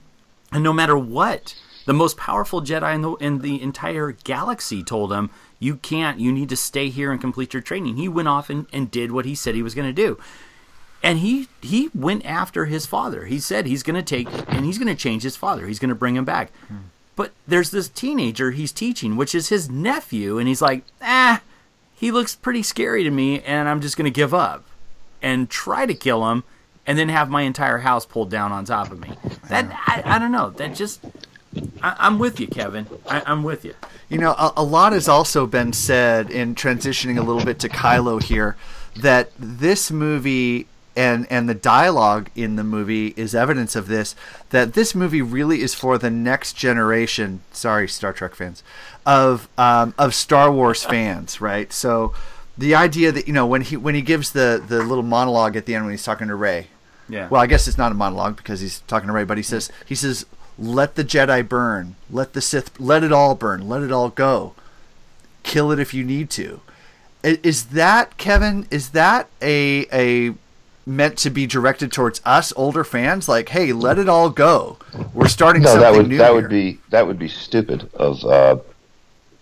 no 0.53 0.74
matter 0.74 0.98
what, 0.98 1.55
the 1.86 1.93
most 1.93 2.17
powerful 2.17 2.62
Jedi 2.62 2.95
in 2.95 3.01
the 3.01 3.13
in 3.15 3.39
the 3.39 3.62
entire 3.62 4.12
galaxy 4.12 4.83
told 4.83 5.12
him, 5.12 5.29
"You 5.60 5.75
can't. 5.75 6.19
You 6.19 6.31
need 6.31 6.50
to 6.50 6.57
stay 6.57 6.89
here 6.89 7.12
and 7.12 7.19
complete 7.19 7.53
your 7.53 7.62
training." 7.62 7.98
He 7.98 8.07
went 8.07 8.27
off 8.29 8.50
and, 8.50 8.67
and 8.72 8.89
did 8.89 9.12
what 9.12 9.25
he 9.25 9.36
said 9.36 9.55
he 9.55 9.63
was 9.63 9.75
going 9.75 9.88
to 9.88 9.93
do. 9.93 10.17
And 11.01 11.19
he 11.19 11.50
he 11.62 11.89
went 11.93 12.25
after 12.25 12.65
his 12.65 12.86
father. 12.86 13.25
He 13.25 13.39
said 13.39 13.65
he's 13.65 13.83
going 13.83 14.01
to 14.01 14.01
take 14.01 14.27
and 14.48 14.65
he's 14.65 14.77
going 14.77 14.88
to 14.88 14.95
change 14.95 15.24
his 15.24 15.36
father. 15.36 15.67
He's 15.67 15.79
going 15.79 15.89
to 15.89 15.95
bring 15.95 16.15
him 16.15 16.24
back. 16.24 16.51
But 17.15 17.32
there's 17.48 17.72
this 17.72 17.89
teenager 17.89 18.51
he's 18.51 18.72
teaching, 18.72 19.15
which 19.15 19.36
is 19.36 19.50
his 19.50 19.70
nephew, 19.70 20.38
and 20.39 20.48
he's 20.48 20.62
like, 20.62 20.84
ah, 21.01 21.41
he 21.93 22.12
looks 22.12 22.36
pretty 22.36 22.63
scary 22.63 23.03
to 23.03 23.12
me, 23.12 23.41
and 23.41 23.70
I'm 23.70 23.82
just 23.82 23.98
going 23.98 24.05
to 24.05 24.12
give 24.12 24.34
up 24.34 24.65
and 25.22 25.50
try 25.50 25.86
to 25.86 25.93
kill 25.93 26.29
him, 26.29 26.43
and 26.86 26.98
then 26.98 27.10
have 27.10 27.29
my 27.29 27.43
entire 27.43 27.77
house 27.79 28.05
pulled 28.05 28.29
down 28.29 28.51
on 28.51 28.65
top 28.65 28.91
of 28.91 29.00
me. 29.00 29.12
That 29.50 29.67
I, 29.88 30.15
I 30.15 30.20
don't 30.20 30.32
know. 30.32 30.50
That 30.50 30.75
just 30.75 31.00
I, 31.82 31.96
I'm 32.00 32.20
with 32.20 32.39
you, 32.39 32.48
Kevin. 32.48 32.88
I, 33.08 33.22
I'm 33.25 33.43
with 33.43 33.63
you. 33.63 33.74
You 34.10 34.17
know, 34.17 34.32
a, 34.32 34.53
a 34.58 34.63
lot 34.63 34.93
has 34.93 35.08
also 35.08 35.46
been 35.46 35.74
said 35.74 36.29
in 36.29 36.55
transitioning 36.55 37.17
a 37.17 37.22
little 37.22 37.43
bit 37.43 37.60
to 37.60 37.70
Kylo 37.70 38.22
here 38.22 38.58
that 38.98 39.32
this 39.38 39.91
movie 39.91 40.67
and 40.95 41.25
and 41.31 41.50
the 41.50 41.53
dialogue 41.55 42.29
in 42.35 42.55
the 42.55 42.63
movie 42.63 43.13
is 43.17 43.33
evidence 43.33 43.75
of 43.75 43.88
this 43.88 44.15
that 44.51 44.73
this 44.73 44.93
movie 44.93 45.21
really 45.21 45.62
is 45.62 45.73
for 45.73 45.97
the 45.97 46.09
next 46.09 46.53
generation 46.53 47.41
sorry 47.51 47.88
Star 47.88 48.13
Trek 48.13 48.35
fans 48.35 48.62
of 49.05 49.47
um, 49.57 49.93
of 49.97 50.13
Star 50.13 50.51
Wars 50.51 50.83
fans 50.83 51.41
right 51.41 51.73
so 51.73 52.13
the 52.57 52.75
idea 52.75 53.12
that 53.12 53.27
you 53.27 53.33
know 53.33 53.45
when 53.47 53.62
he 53.62 53.75
when 53.77 53.95
he 53.95 54.01
gives 54.01 54.31
the 54.31 54.63
the 54.67 54.83
little 54.83 55.03
monologue 55.03 55.55
at 55.55 55.65
the 55.65 55.73
end 55.75 55.85
when 55.85 55.93
he's 55.93 56.03
talking 56.03 56.27
to 56.27 56.35
Rey 56.35 56.67
Yeah. 57.09 57.27
well 57.29 57.41
I 57.41 57.47
guess 57.47 57.67
it's 57.67 57.77
not 57.77 57.91
a 57.91 57.95
monologue 57.95 58.38
because 58.38 58.62
he's 58.62 58.81
talking 58.81 59.07
to 59.07 59.13
Rey 59.13 59.23
but 59.23 59.38
he 59.38 59.43
says 59.43 59.71
he 59.85 59.95
says 59.95 60.25
let 60.59 60.93
the 60.95 61.03
Jedi 61.03 61.47
burn 61.47 61.95
let 62.12 62.33
the 62.33 62.41
Sith 62.41 62.79
let 62.79 63.03
it 63.03 63.12
all 63.12 63.33
burn 63.33 63.67
let 63.67 63.81
it 63.81 63.91
all 63.91 64.09
go 64.09 64.53
kill 65.41 65.71
it 65.71 65.79
if 65.79 65.93
you 65.93 66.03
need 66.05 66.29
to. 66.29 66.62
Is 67.23 67.65
that 67.67 68.17
Kevin? 68.17 68.65
Is 68.69 68.89
that 68.89 69.27
a 69.41 69.85
a 69.91 70.35
meant 70.86 71.18
to 71.20 71.30
be 71.30 71.46
directed 71.48 71.92
towards 71.92 72.22
us 72.25 72.52
older 72.56 72.84
fans? 72.84 73.28
Like, 73.30 73.50
hey, 73.50 73.72
let 73.74 73.98
it 73.98 74.10
all 74.10 74.30
go. 74.30 74.78
We're 75.13 75.28
starting 75.28 75.62
No, 75.63 75.70
something 75.70 75.82
that 75.82 75.94
would 75.98 76.08
new. 76.10 76.18
that 76.18 76.32
here. 76.32 76.36
would 76.36 76.50
be 76.50 76.80
that 76.90 77.08
would 77.08 77.20
be 77.20 77.28
stupid 77.30 77.90
of 77.94 78.24
uh, 78.25 78.58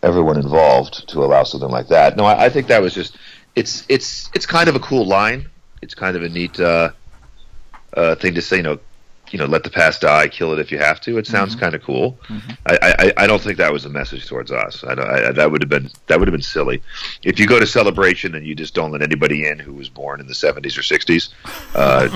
everyone 0.04 0.38
involved 0.38 1.08
to 1.10 1.24
allow 1.24 1.44
something 1.44 1.70
like 1.70 1.88
that. 1.88 2.18
No, 2.18 2.26
I, 2.26 2.46
I 2.46 2.50
think 2.50 2.68
that 2.68 2.82
was 2.82 2.94
just 2.94 3.18
it's 3.56 3.86
it's 3.90 4.30
it's 4.34 4.46
kind 4.46 4.70
of 4.70 4.76
a 4.76 4.80
cool 4.80 5.06
line. 5.06 5.48
It's 5.82 5.96
kind 5.96 6.16
of 6.16 6.24
a 6.24 6.30
neat 6.30 6.60
uh, 6.60 6.92
uh, 7.96 8.16
thing 8.16 8.34
to 8.36 8.42
say. 8.42 8.58
You 8.58 8.64
know, 8.64 8.80
you 9.32 9.40
know, 9.40 9.46
let 9.46 9.64
the 9.64 9.70
past 9.70 10.02
die, 10.02 10.28
kill 10.28 10.54
it 10.54 10.60
if 10.60 10.72
you 10.72 10.78
have 10.78 11.00
to. 11.02 11.18
It 11.18 11.28
sounds 11.28 11.56
kind 11.56 11.74
of 11.76 11.82
cool. 11.84 12.20
I, 12.66 12.78
I 13.00 13.24
I 13.24 13.28
don't 13.28 13.42
think 13.42 13.58
that 13.58 13.72
was 13.72 13.86
a 13.86 13.90
message 13.90 14.28
towards 14.28 14.52
us. 14.52 14.84
I, 14.84 14.92
I 14.92 15.32
that 15.32 15.52
would 15.52 15.62
have 15.62 15.70
been 15.70 15.90
that 16.08 16.20
would 16.20 16.28
have 16.28 16.34
been 16.34 16.42
silly. 16.42 16.82
If 17.24 17.40
you 17.40 17.48
go 17.48 17.60
to 17.60 17.66
celebration 17.66 18.36
and 18.36 18.46
you 18.46 18.56
just 18.56 18.74
don't 18.74 18.92
let 18.92 19.02
anybody 19.02 19.48
in 19.48 19.60
who 19.60 19.74
was 19.74 19.90
born 19.90 20.20
in 20.20 20.28
the 20.28 20.36
seventies 20.36 20.78
or 20.78 20.84
sixties, 20.84 21.30
uh, 21.76 22.08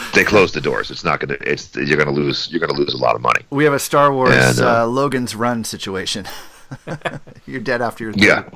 they 0.14 0.24
close 0.24 0.52
the 0.52 0.60
doors. 0.60 0.90
It's 0.90 1.04
not 1.04 1.20
gonna. 1.20 1.36
It's 1.40 1.74
you're 1.76 1.98
gonna 1.98 2.10
lose. 2.10 2.50
You're 2.50 2.60
gonna 2.60 2.78
lose 2.78 2.94
a 2.94 2.98
lot 2.98 3.14
of 3.14 3.20
money. 3.20 3.42
we 3.50 3.64
have 3.64 3.74
a 3.74 3.78
Star 3.78 4.12
Wars 4.12 4.34
And, 4.34 4.60
uh, 4.60 4.82
uh, 4.82 4.86
Logan's 4.86 5.34
Run 5.34 5.64
situation. 5.64 6.26
You're 7.46 7.60
dead 7.60 7.82
after 7.82 8.04
your 8.04 8.14
Yeah. 8.16 8.48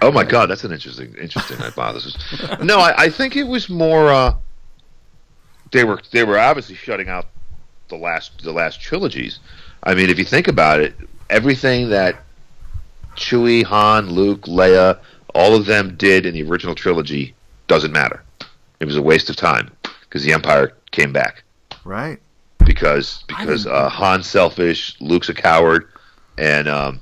Oh 0.00 0.12
my 0.12 0.22
God, 0.22 0.48
that's 0.50 0.62
an 0.62 0.72
interesting, 0.72 1.14
interesting 1.20 1.56
hypothesis. 1.56 2.16
No, 2.62 2.78
I, 2.78 2.94
I 3.04 3.08
think 3.10 3.34
it 3.34 3.44
was 3.44 3.68
more. 3.68 4.36
They 5.72 5.84
were 5.84 6.00
they 6.12 6.24
were 6.24 6.38
obviously 6.38 6.74
shutting 6.74 7.08
out 7.08 7.26
the 7.88 7.96
last 7.96 8.42
the 8.42 8.52
last 8.52 8.80
trilogies. 8.80 9.40
I 9.82 9.94
mean, 9.94 10.10
if 10.10 10.18
you 10.18 10.24
think 10.24 10.48
about 10.48 10.80
it, 10.80 10.94
everything 11.30 11.90
that 11.90 12.16
Chewie, 13.16 13.64
Han, 13.64 14.10
Luke, 14.10 14.42
Leia, 14.42 14.98
all 15.34 15.54
of 15.54 15.66
them 15.66 15.96
did 15.96 16.26
in 16.26 16.34
the 16.34 16.42
original 16.42 16.74
trilogy 16.74 17.34
doesn't 17.66 17.92
matter. 17.92 18.22
It 18.80 18.84
was 18.84 18.96
a 18.96 19.02
waste 19.02 19.30
of 19.30 19.36
time 19.36 19.70
because 20.02 20.22
the 20.22 20.32
Empire 20.32 20.72
came 20.90 21.12
back 21.12 21.42
right. 21.84 22.18
because 22.64 23.24
because 23.26 23.66
uh, 23.66 23.88
Han's 23.88 24.26
selfish, 24.26 24.96
Luke's 25.00 25.28
a 25.28 25.34
coward, 25.34 25.88
and 26.36 26.68
um, 26.68 27.00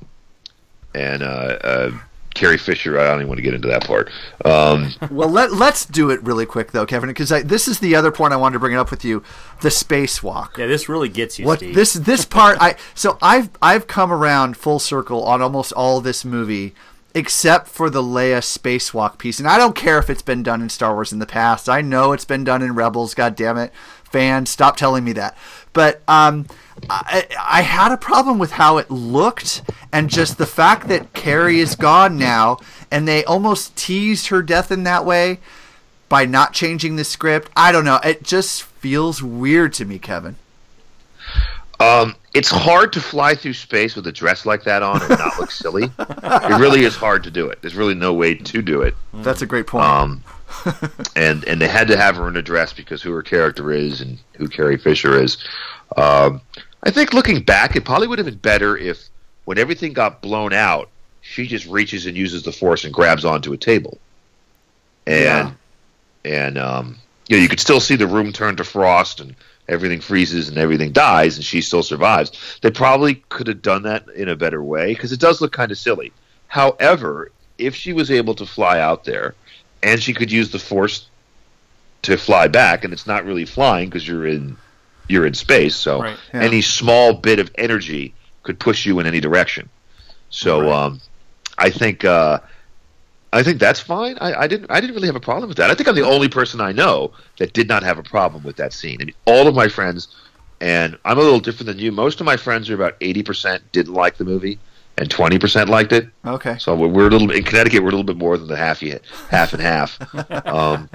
and 0.95 1.23
uh, 1.23 1.59
uh, 1.63 1.91
Carrie 2.35 2.59
Fisher. 2.59 2.99
I 2.99 3.05
don't 3.09 3.19
even 3.21 3.29
want 3.29 3.39
to 3.39 3.43
get 3.43 3.55
into 3.55 3.69
that 3.69 3.87
part. 3.87 4.11
Um, 4.45 4.93
Well, 5.11 5.29
let 5.29 5.53
let's 5.53 5.87
do 5.87 6.11
it 6.11 6.23
really 6.23 6.47
quick 6.47 6.73
though, 6.73 6.85
Kevin, 6.87 7.09
because 7.09 7.29
this 7.45 7.69
is 7.69 7.79
the 7.79 7.95
other 7.95 8.11
point 8.11 8.33
I 8.33 8.37
wanted 8.37 8.55
to 8.55 8.59
bring 8.59 8.75
it 8.75 8.79
up 8.79 8.91
with 8.91 9.05
you: 9.05 9.23
the 9.61 9.69
spacewalk. 9.69 10.59
Yeah, 10.59 10.67
this 10.67 10.89
really 10.89 11.09
gets 11.09 11.39
you, 11.39 11.47
what 11.47 11.59
Steve. 11.59 11.75
this 11.75 11.95
this 11.95 12.25
part 12.27 12.59
I 12.61 12.77
so 12.95 13.17
I've 13.23 13.51
I've 13.63 13.87
come 13.87 14.13
around 14.13 14.57
full 14.57 14.79
circle 14.79 15.25
on 15.25 15.41
almost 15.41 15.73
all 15.73 16.01
this 16.01 16.25
movie 16.25 16.75
except 17.17 17.69
for 17.69 17.89
the 17.91 18.03
Leia 18.03 18.39
spacewalk 18.39 19.19
piece 19.19 19.39
and 19.39 19.47
I 19.47 19.57
don't 19.57 19.77
care 19.77 19.99
if 20.01 20.11
it's 20.11 20.21
been 20.23 20.43
done 20.43 20.61
in 20.61 20.69
Star 20.69 20.95
Wars 20.95 21.13
in 21.13 21.21
the 21.21 21.27
past 21.27 21.69
I 21.69 21.81
know 21.81 22.11
it's 22.13 22.25
been 22.25 22.43
done 22.43 22.61
in 22.61 22.75
Rebels 22.75 23.15
god 23.15 23.37
damn 23.37 23.57
it 23.57 23.73
fans 24.15 24.49
stop 24.49 24.77
telling 24.77 25.03
me 25.03 25.13
that 25.13 25.37
but 25.73 26.01
um 26.07 26.47
I, 26.89 27.27
I 27.41 27.63
had 27.63 27.91
a 27.93 27.97
problem 27.97 28.39
with 28.39 28.53
how 28.53 28.79
it 28.79 28.91
looked 28.91 29.63
and 29.93 30.09
just 30.09 30.39
the 30.39 30.47
fact 30.47 30.89
that 30.89 31.13
Carrie 31.13 31.61
is 31.61 31.75
gone 31.77 32.19
now 32.19 32.59
and 32.91 33.09
they 33.09 33.25
almost 33.25 33.75
teased 33.77 34.29
her 34.29 34.43
death 34.43 34.71
in 34.71 34.85
that 34.85 35.05
way 35.05 35.39
by 36.09 36.27
not 36.27 36.53
changing 36.53 36.95
the 36.97 37.05
script 37.05 37.51
I 37.57 37.73
don't 37.73 37.85
know 37.85 37.99
it 38.05 38.23
just 38.23 38.63
feels 38.63 39.21
weird 39.23 39.73
to 39.75 39.85
me 39.85 39.99
Kevin 39.99 40.37
Um, 41.81 42.15
it's 42.35 42.51
hard 42.51 42.93
to 42.93 43.01
fly 43.01 43.35
through 43.35 43.55
space 43.55 43.97
with 43.97 44.07
a 44.07 44.13
dress 44.13 44.47
like 44.47 44.63
that 44.65 44.83
on 44.83 45.01
and 45.03 45.11
not 45.11 45.39
look 45.41 45.51
silly. 45.51 45.91
It 45.99 46.61
really 46.61 46.85
is 46.85 46.95
hard 46.97 47.25
to 47.25 47.31
do 47.31 47.49
it. 47.49 47.61
There's 47.63 47.75
really 47.75 47.95
no 47.95 48.13
way 48.13 48.35
to 48.35 48.63
do 48.63 48.81
it. 48.83 48.95
That's 49.13 49.43
a 49.43 49.47
great 49.47 49.67
point. 49.67 49.85
Um, 49.85 50.23
and 51.17 51.45
and 51.45 51.61
they 51.61 51.69
had 51.69 51.89
to 51.89 51.97
have 51.97 52.17
her 52.17 52.29
in 52.29 52.37
a 52.37 52.43
dress 52.43 52.73
because 52.73 53.03
who 53.03 53.13
her 53.13 53.23
character 53.23 53.73
is 53.73 54.01
and 54.01 54.19
who 54.37 54.49
Carrie 54.49 54.79
Fisher 54.79 55.21
is. 55.21 55.39
Um, 55.97 56.41
I 56.83 56.91
think 56.91 57.13
looking 57.13 57.43
back, 57.43 57.77
it 57.77 57.85
probably 57.85 58.07
would 58.07 58.19
have 58.19 58.27
been 58.27 58.39
better 58.39 58.77
if 58.77 59.09
when 59.45 59.59
everything 59.59 59.93
got 59.93 60.23
blown 60.23 60.53
out, 60.53 60.89
she 61.21 61.47
just 61.47 61.67
reaches 61.67 62.07
and 62.07 62.17
uses 62.17 62.43
the 62.43 62.53
force 62.53 62.85
and 62.85 62.93
grabs 62.93 63.25
onto 63.25 63.53
a 63.53 63.57
table. 63.57 63.99
And 65.07 65.55
and 66.25 66.59
um, 66.59 66.99
you 67.29 67.37
know 67.37 67.43
you 67.43 67.49
could 67.49 67.61
still 67.61 67.81
see 67.81 67.97
the 67.97 68.07
room 68.07 68.33
turn 68.33 68.57
to 68.57 68.65
frost 68.65 69.21
and 69.21 69.35
everything 69.69 70.01
freezes 70.01 70.49
and 70.49 70.59
everything 70.59 70.93
dies 70.93 71.37
and 71.37 71.45
she 71.45 71.61
still 71.61 71.83
survives. 71.83 72.59
They 72.63 72.71
probably 72.71 73.17
could 73.29 73.47
have 73.47 73.63
done 73.63 73.83
that 73.83 74.09
in 74.11 74.29
a 74.29 74.37
better 74.37 74.63
way 74.63 74.89
because 74.89 75.13
it 75.13 75.21
does 75.21 75.41
look 75.41 75.53
kind 75.53 75.73
of 75.73 75.79
silly. 75.79 76.13
However, 76.49 77.31
if 77.59 77.75
she 77.75 77.93
was 77.93 78.11
able 78.11 78.35
to 78.35 78.47
fly 78.47 78.81
out 78.81 79.05
there 79.05 79.35
and 79.85 80.03
she 80.03 80.13
could 80.15 80.33
use 80.33 80.51
the 80.51 80.59
force 80.59 81.07
to 82.03 82.17
fly 82.17 82.49
back 82.49 82.85
and 82.85 82.93
it's 82.93 83.07
not 83.07 83.25
really 83.25 83.45
flying 83.45 83.89
because 83.89 84.07
you're 84.07 84.27
in 84.27 84.57
you're 85.09 85.27
in 85.27 85.35
space 85.35 85.77
so 85.77 86.01
Right. 86.03 86.19
Yeah. 86.33 86.43
any 86.43 86.63
small 86.63 87.13
bit 87.15 87.39
of 87.39 87.51
energy 87.57 88.15
could 88.43 88.59
push 88.59 88.85
you 88.87 88.99
in 89.01 89.07
any 89.07 89.21
direction. 89.21 89.69
So 90.31 90.73
um, 90.73 91.01
i 91.59 91.71
think 91.71 92.05
uh, 92.05 92.41
i 93.33 93.43
think 93.43 93.61
that's 93.61 93.81
fine. 93.81 94.19
I, 94.21 94.35
I 94.43 94.47
didn't 94.49 94.71
i 94.71 94.81
didn't 94.81 94.95
really 94.97 95.07
have 95.07 95.17
a 95.17 95.21
problem 95.21 95.49
with 95.49 95.59
that. 95.59 95.71
I 95.71 95.75
think 95.75 95.89
i'm 95.89 95.95
the 95.95 96.03
only 96.17 96.29
person 96.29 96.61
i 96.61 96.73
know 96.73 97.13
that 97.39 97.53
did 97.53 97.69
not 97.69 97.83
have 97.83 97.99
a 97.99 98.03
problem 98.03 98.43
with 98.43 98.57
that 98.57 98.73
scene. 98.73 98.99
I 99.01 99.05
mean, 99.05 99.15
all 99.27 99.47
of 99.47 99.55
my 99.55 99.69
friends 99.69 100.09
and 100.61 100.99
i'm 101.05 101.19
a 101.19 101.23
little 101.23 101.41
different 101.41 101.67
than 101.69 101.79
you. 101.79 101.93
Most 101.93 102.21
of 102.21 102.27
my 102.27 102.37
friends 102.37 102.71
are 102.71 102.75
about 102.75 102.99
80% 103.01 103.61
didn't 103.73 103.95
like 103.95 104.17
the 104.17 104.25
movie 104.25 104.59
and 104.97 105.09
20% 105.09 105.69
liked 105.69 105.93
it 105.93 106.09
okay. 106.25 106.57
so 106.59 106.75
we're, 106.75 106.89
we're 106.89 107.09
a 107.09 107.11
little 107.11 107.31
in 107.31 107.43
Connecticut. 107.43 107.83
We're 107.83 107.89
a 107.89 107.93
little 107.93 108.05
bit 108.05 108.17
more 108.17 108.39
than 108.39 108.47
the 108.47 108.57
half 108.57 108.81
y- 108.83 109.01
half 109.29 109.53
and 109.53 109.63
half. 109.63 109.99
Um, 110.47 110.89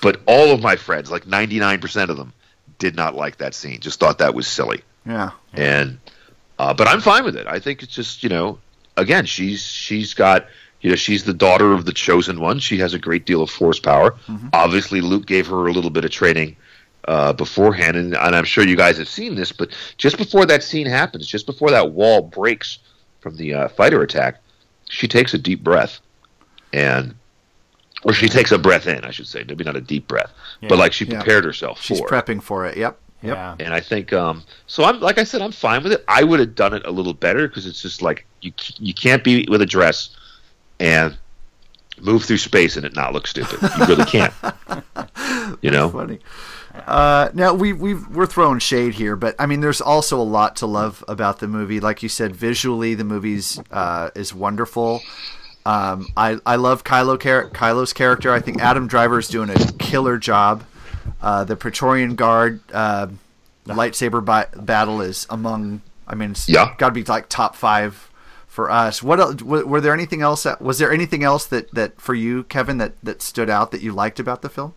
but 0.00 0.20
all 0.26 0.50
of 0.52 0.60
my 0.60 0.76
friends, 0.76 1.10
like 1.10 1.26
ninety 1.26 1.58
nine 1.58 1.80
percent 1.80 2.10
of 2.10 2.16
them, 2.16 2.32
did 2.78 2.94
not 2.96 3.14
like 3.14 3.38
that 3.38 3.54
scene. 3.54 3.80
Just 3.80 4.00
thought 4.00 4.18
that 4.18 4.34
was 4.34 4.46
silly. 4.46 4.82
Yeah. 5.06 5.30
And 5.54 5.98
uh, 6.58 6.74
but 6.74 6.88
I'm 6.88 7.00
fine 7.00 7.24
with 7.24 7.36
it. 7.36 7.46
I 7.46 7.58
think 7.58 7.82
it's 7.82 7.94
just 7.94 8.22
you 8.22 8.28
know, 8.28 8.58
again, 8.96 9.24
she's 9.26 9.62
she's 9.62 10.14
got 10.14 10.46
you 10.80 10.90
know 10.90 10.96
she's 10.96 11.24
the 11.24 11.34
daughter 11.34 11.72
of 11.72 11.84
the 11.84 11.92
chosen 11.92 12.40
one. 12.40 12.58
She 12.58 12.78
has 12.78 12.94
a 12.94 12.98
great 12.98 13.24
deal 13.24 13.42
of 13.42 13.50
force 13.50 13.78
power. 13.78 14.16
Obviously, 14.52 15.00
Luke 15.00 15.26
gave 15.26 15.46
her 15.46 15.66
a 15.66 15.72
little 15.72 15.90
bit 15.90 16.04
of 16.04 16.10
training. 16.10 16.56
Uh, 17.08 17.32
beforehand, 17.32 17.96
and, 17.96 18.14
and 18.14 18.36
I'm 18.36 18.44
sure 18.44 18.64
you 18.64 18.76
guys 18.76 18.96
have 18.98 19.08
seen 19.08 19.34
this, 19.34 19.50
but 19.50 19.76
just 19.96 20.16
before 20.16 20.46
that 20.46 20.62
scene 20.62 20.86
happens, 20.86 21.26
just 21.26 21.46
before 21.46 21.68
that 21.72 21.90
wall 21.90 22.22
breaks 22.22 22.78
from 23.22 23.36
the 23.36 23.54
uh, 23.54 23.68
fighter 23.68 24.02
attack, 24.02 24.40
she 24.90 25.08
takes 25.08 25.32
a 25.32 25.38
deep 25.38 25.62
breath, 25.64 26.00
and 26.72 27.14
or 28.04 28.12
she 28.12 28.28
takes 28.28 28.50
a 28.50 28.58
breath 28.58 28.86
in, 28.88 29.04
I 29.04 29.10
should 29.12 29.28
say, 29.28 29.44
maybe 29.46 29.62
not 29.64 29.76
a 29.76 29.80
deep 29.80 30.08
breath, 30.08 30.32
but 30.68 30.76
like 30.76 30.92
she 30.92 31.04
Yeah. 31.04 31.18
prepared 31.20 31.44
herself 31.44 31.80
She's 31.80 32.00
for. 32.00 32.06
it. 32.06 32.10
prepping 32.10 32.42
for 32.42 32.66
it. 32.66 32.76
Yep. 32.76 32.98
Yep. 33.22 33.36
Yeah. 33.36 33.54
And 33.60 33.72
I 33.72 33.78
think 33.78 34.12
um, 34.12 34.42
so. 34.66 34.82
I'm 34.82 34.98
like 34.98 35.18
I 35.18 35.22
said, 35.24 35.40
I'm 35.40 35.52
fine 35.52 35.84
with 35.84 35.92
it. 35.92 36.04
I 36.08 36.24
would 36.24 36.40
have 36.40 36.56
done 36.56 36.74
it 36.74 36.84
a 36.84 36.90
little 36.90 37.14
better 37.14 37.46
because 37.46 37.66
it's 37.66 37.80
just 37.80 38.02
like 38.02 38.26
you 38.40 38.52
you 38.80 38.92
can't 38.92 39.22
be 39.22 39.46
with 39.48 39.62
a 39.62 39.66
dress 39.66 40.10
and 40.80 41.16
move 42.02 42.24
through 42.24 42.38
space 42.38 42.76
and 42.76 42.84
it 42.84 42.94
not 42.94 43.12
look 43.12 43.26
stupid. 43.26 43.60
You 43.62 43.86
really 43.86 44.04
can't. 44.04 44.34
you 45.62 45.70
know. 45.70 45.88
Funny. 45.88 46.18
Uh, 46.86 47.28
now 47.34 47.52
we 47.52 47.72
we 47.72 47.94
we're 47.94 48.26
throwing 48.26 48.58
shade 48.58 48.94
here, 48.94 49.14
but 49.16 49.34
I 49.38 49.46
mean, 49.46 49.60
there's 49.60 49.80
also 49.80 50.20
a 50.20 50.22
lot 50.24 50.56
to 50.56 50.66
love 50.66 51.04
about 51.06 51.38
the 51.38 51.46
movie. 51.48 51.80
Like 51.80 52.02
you 52.02 52.08
said, 52.08 52.34
visually, 52.34 52.94
the 52.94 53.04
movie's 53.04 53.60
uh, 53.70 54.10
is 54.14 54.34
wonderful. 54.34 55.02
Um, 55.66 56.08
I 56.16 56.38
I 56.46 56.56
love 56.56 56.82
Kylo 56.82 57.20
char- 57.20 57.50
Kylo's 57.50 57.92
character. 57.92 58.32
I 58.32 58.40
think 58.40 58.60
Adam 58.62 58.86
Driver 58.86 59.18
is 59.18 59.28
doing 59.28 59.50
a 59.50 59.54
killer 59.78 60.18
job. 60.18 60.64
Uh, 61.20 61.44
the 61.44 61.56
Praetorian 61.56 62.14
Guard 62.14 62.60
uh, 62.72 63.08
lightsaber 63.66 64.24
bi- 64.24 64.48
battle 64.56 65.00
is 65.02 65.26
among. 65.30 65.82
I 66.08 66.14
mean, 66.14 66.32
it's 66.32 66.48
Yeah. 66.48 66.74
got 66.78 66.88
to 66.88 66.94
be 66.94 67.04
like 67.04 67.28
top 67.28 67.54
five 67.54 68.10
for 68.52 68.70
us. 68.70 69.02
What 69.02 69.18
else, 69.18 69.42
were, 69.42 69.80
there 69.80 69.94
anything 69.94 70.20
else? 70.20 70.42
That, 70.42 70.60
was 70.60 70.78
there 70.78 70.92
anything 70.92 71.24
else 71.24 71.46
that, 71.46 71.72
that 71.72 71.98
for 71.98 72.14
you, 72.14 72.44
Kevin, 72.44 72.76
that, 72.78 73.02
that 73.02 73.22
stood 73.22 73.48
out 73.48 73.70
that 73.70 73.80
you 73.80 73.92
liked 73.92 74.20
about 74.20 74.42
the 74.42 74.50
film? 74.50 74.74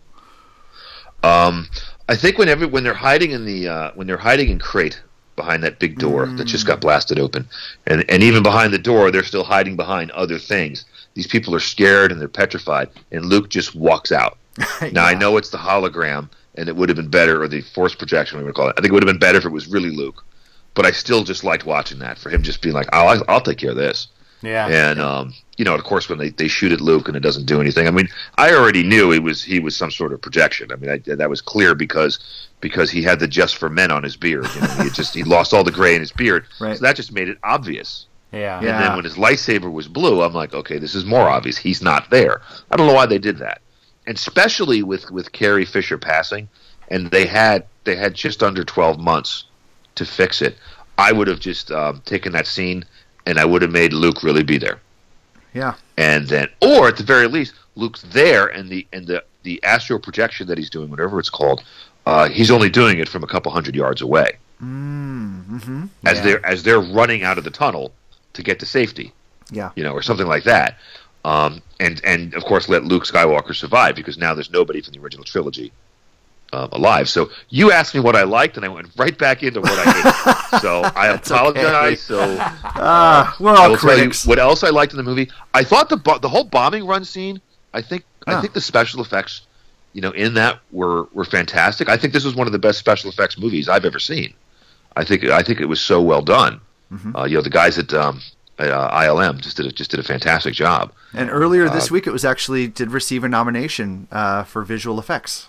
Um, 1.22 1.68
I 2.08 2.16
think 2.16 2.38
whenever 2.38 2.66
when 2.66 2.84
they're 2.84 2.94
hiding 2.94 3.32
in 3.32 3.44
the 3.44 3.68
uh, 3.68 3.90
when 3.94 4.06
they're 4.06 4.16
hiding 4.16 4.48
in 4.48 4.58
crate 4.58 5.02
behind 5.34 5.62
that 5.64 5.78
big 5.78 5.98
door 5.98 6.26
that 6.26 6.44
just 6.44 6.66
got 6.66 6.80
blasted 6.80 7.18
open, 7.18 7.48
and 7.86 8.04
and 8.10 8.22
even 8.22 8.42
behind 8.42 8.72
the 8.72 8.78
door 8.78 9.10
they're 9.10 9.24
still 9.24 9.44
hiding 9.44 9.76
behind 9.76 10.10
other 10.12 10.38
things. 10.38 10.84
These 11.14 11.26
people 11.26 11.54
are 11.54 11.60
scared 11.60 12.12
and 12.12 12.20
they're 12.20 12.28
petrified, 12.28 12.90
and 13.12 13.26
Luke 13.26 13.50
just 13.50 13.74
walks 13.74 14.12
out. 14.12 14.38
Now 14.92 15.04
I 15.04 15.14
know 15.14 15.36
it's 15.36 15.50
the 15.50 15.58
hologram, 15.58 16.30
and 16.54 16.68
it 16.68 16.76
would 16.76 16.88
have 16.88 16.96
been 16.96 17.10
better, 17.10 17.42
or 17.42 17.48
the 17.48 17.60
force 17.60 17.94
projection, 17.94 18.38
we 18.38 18.44
would 18.44 18.54
call 18.54 18.68
it. 18.68 18.74
I 18.78 18.80
think 18.80 18.92
it 18.92 18.94
would 18.94 19.02
have 19.02 19.12
been 19.12 19.18
better 19.18 19.38
if 19.38 19.44
it 19.44 19.50
was 19.50 19.66
really 19.66 19.90
Luke, 19.90 20.24
but 20.76 20.86
I 20.86 20.92
still 20.92 21.24
just 21.24 21.42
liked 21.42 21.66
watching 21.66 21.98
that 21.98 22.18
for 22.18 22.30
him 22.30 22.42
just 22.42 22.62
being 22.62 22.74
like, 22.76 22.86
"I'll 22.92 23.24
I'll 23.28 23.40
take 23.40 23.58
care 23.58 23.70
of 23.70 23.76
this." 23.76 24.06
Yeah. 24.42 24.68
And 24.68 25.00
um, 25.00 25.34
you 25.56 25.64
know, 25.64 25.74
of 25.74 25.82
course, 25.82 26.08
when 26.08 26.18
they, 26.18 26.28
they 26.28 26.46
shoot 26.46 26.70
at 26.70 26.80
Luke 26.80 27.08
and 27.08 27.16
it 27.16 27.20
doesn't 27.20 27.46
do 27.46 27.60
anything. 27.60 27.88
I 27.88 27.90
mean, 27.90 28.08
I 28.36 28.54
already 28.54 28.84
knew 28.84 29.10
he 29.10 29.18
was 29.18 29.42
he 29.42 29.58
was 29.58 29.74
some 29.76 29.90
sort 29.90 30.12
of 30.12 30.20
projection. 30.20 30.70
I 30.70 30.76
mean, 30.76 30.90
I, 30.90 30.98
that 31.14 31.30
was 31.30 31.40
clear 31.40 31.74
because 31.74 32.18
because 32.60 32.90
he 32.90 33.02
had 33.02 33.18
the 33.18 33.26
just 33.26 33.56
for 33.56 33.68
men 33.70 33.90
on 33.90 34.02
his 34.04 34.16
beard. 34.16 34.46
You 34.54 34.60
know, 34.60 34.66
he 34.84 34.90
just 34.90 35.14
he 35.14 35.24
lost 35.24 35.52
all 35.54 35.64
the 35.64 35.72
gray 35.72 35.94
in 35.94 36.00
his 36.00 36.12
beard, 36.12 36.44
Right. 36.60 36.76
so 36.76 36.82
that 36.82 36.94
just 36.96 37.10
made 37.12 37.28
it 37.28 37.38
obvious. 37.42 38.06
Yeah. 38.32 38.60
Yeah. 38.60 38.74
And 38.76 38.84
then 38.84 38.94
when 38.96 39.04
his 39.04 39.14
lightsaber 39.14 39.72
was 39.72 39.88
blue, 39.88 40.20
I'm 40.22 40.34
like, 40.34 40.52
okay, 40.52 40.78
this 40.78 40.94
is 40.94 41.04
more 41.06 41.28
obvious. 41.28 41.56
He's 41.56 41.80
not 41.80 42.10
there. 42.10 42.42
I 42.70 42.76
don't 42.76 42.86
know 42.86 42.92
why 42.94 43.06
they 43.06 43.18
did 43.18 43.38
that, 43.38 43.62
and 44.06 44.16
especially 44.18 44.82
with 44.82 45.10
with 45.10 45.32
Carrie 45.32 45.64
Fisher 45.64 45.96
passing, 45.96 46.48
and 46.88 47.10
they 47.10 47.24
had 47.24 47.64
they 47.84 47.96
had 47.96 48.12
just 48.14 48.42
under 48.42 48.64
12 48.64 48.98
months 49.00 49.44
to 49.96 50.04
fix 50.04 50.40
it. 50.42 50.56
I 50.98 51.12
would 51.12 51.28
have 51.28 51.40
just 51.40 51.70
um, 51.70 52.00
taken 52.06 52.32
that 52.32 52.46
scene 52.46 52.84
and 53.26 53.38
I 53.38 53.44
would 53.44 53.60
have 53.62 53.72
made 53.72 53.92
Luke 53.92 54.22
really 54.22 54.42
be 54.44 54.56
there 54.56 54.78
Yeah. 55.52 55.74
and 55.98 56.26
then 56.28 56.48
or 56.62 56.88
at 56.88 56.96
the 56.96 57.02
very 57.02 57.26
least 57.26 57.54
luke's 57.74 58.00
there 58.12 58.46
and 58.46 58.70
the 58.70 58.86
and 58.94 59.06
the 59.06 59.22
the 59.42 59.62
astral 59.62 59.98
projection 59.98 60.46
that 60.46 60.56
he's 60.56 60.70
doing 60.70 60.88
whatever 60.90 61.18
it's 61.18 61.28
called 61.28 61.62
uh, 62.06 62.28
he's 62.28 62.50
only 62.50 62.70
doing 62.70 62.98
it 62.98 63.08
from 63.08 63.22
a 63.22 63.26
couple 63.26 63.52
hundred 63.52 63.74
yards 63.76 64.00
away 64.00 64.38
mm-hmm. 64.62 65.84
as 66.06 66.18
Yeah. 66.18 66.24
they're 66.24 66.46
as 66.46 66.62
they're 66.62 66.80
running 66.80 67.22
out 67.24 67.36
of 67.38 67.44
the 67.44 67.50
tunnel 67.50 67.92
to 68.34 68.42
get 68.42 68.58
to 68.60 68.66
safety 68.66 69.12
Yeah. 69.50 69.70
you 69.76 69.82
know 69.84 69.92
or 69.92 70.02
something 70.02 70.26
like 70.26 70.44
that 70.44 70.78
um, 71.24 71.60
and 71.80 72.00
and 72.04 72.32
of 72.34 72.44
course 72.44 72.68
let 72.68 72.84
luke 72.84 73.04
skywalker 73.04 73.54
survive 73.54 73.94
because 73.96 74.16
now 74.18 74.32
there's 74.34 74.50
nobody 74.50 74.80
from 74.80 74.92
the 74.94 75.00
original 75.00 75.24
trilogy 75.24 75.72
um, 76.52 76.68
alive 76.72 77.08
so 77.08 77.28
you 77.48 77.72
asked 77.72 77.92
me 77.94 78.00
what 78.00 78.14
i 78.14 78.22
liked 78.22 78.56
and 78.56 78.64
i 78.64 78.68
went 78.68 78.88
right 78.96 79.18
back 79.18 79.42
into 79.42 79.60
what 79.60 79.72
i 79.86 79.92
hated 79.92 80.60
so 80.60 80.82
i 80.94 81.08
apologize 81.08 82.00
so 82.00 82.36
Ah, 82.78 83.34
we're 83.40 83.50
I 83.52 83.56
all 83.64 83.70
will 83.70 83.76
critics. 83.76 84.22
tell 84.22 84.28
you 84.28 84.30
what 84.30 84.38
else 84.38 84.62
I 84.62 84.70
liked 84.70 84.92
in 84.92 84.96
the 84.98 85.02
movie. 85.02 85.30
I 85.54 85.64
thought 85.64 85.88
the 85.88 85.96
bo- 85.96 86.18
the 86.18 86.28
whole 86.28 86.44
bombing 86.44 86.86
run 86.86 87.04
scene. 87.04 87.40
I 87.74 87.82
think 87.82 88.04
Ah. 88.26 88.38
I 88.38 88.40
think 88.40 88.52
the 88.54 88.60
special 88.60 89.00
effects, 89.00 89.42
you 89.92 90.00
know, 90.02 90.10
in 90.10 90.34
that 90.34 90.60
were 90.72 91.04
were 91.12 91.24
fantastic. 91.24 91.88
I 91.88 91.96
think 91.96 92.12
this 92.12 92.24
was 92.24 92.34
one 92.34 92.46
of 92.46 92.52
the 92.52 92.58
best 92.58 92.78
special 92.78 93.08
effects 93.10 93.38
movies 93.38 93.68
I've 93.68 93.84
ever 93.84 93.98
seen. 93.98 94.34
I 94.96 95.04
think 95.04 95.24
I 95.24 95.42
think 95.42 95.60
it 95.60 95.66
was 95.66 95.80
so 95.80 96.00
well 96.02 96.22
done. 96.22 96.60
Mm-hmm. 96.92 97.16
Uh, 97.16 97.24
you 97.24 97.36
know, 97.36 97.42
the 97.42 97.50
guys 97.50 97.78
at 97.78 97.92
um, 97.94 98.20
uh, 98.58 99.00
ILM 99.02 99.40
just 99.40 99.56
did 99.56 99.66
a, 99.66 99.72
just 99.72 99.90
did 99.90 100.00
a 100.00 100.04
fantastic 100.04 100.54
job. 100.54 100.92
and 101.14 101.30
earlier 101.30 101.66
Uh, 101.66 101.72
this 101.74 101.90
week, 101.90 102.06
it 102.06 102.12
was 102.12 102.24
actually 102.24 102.66
did 102.68 102.90
receive 102.90 103.24
a 103.24 103.28
nomination 103.28 104.06
uh, 104.12 104.42
for 104.44 104.62
visual 104.64 104.98
effects. 104.98 105.48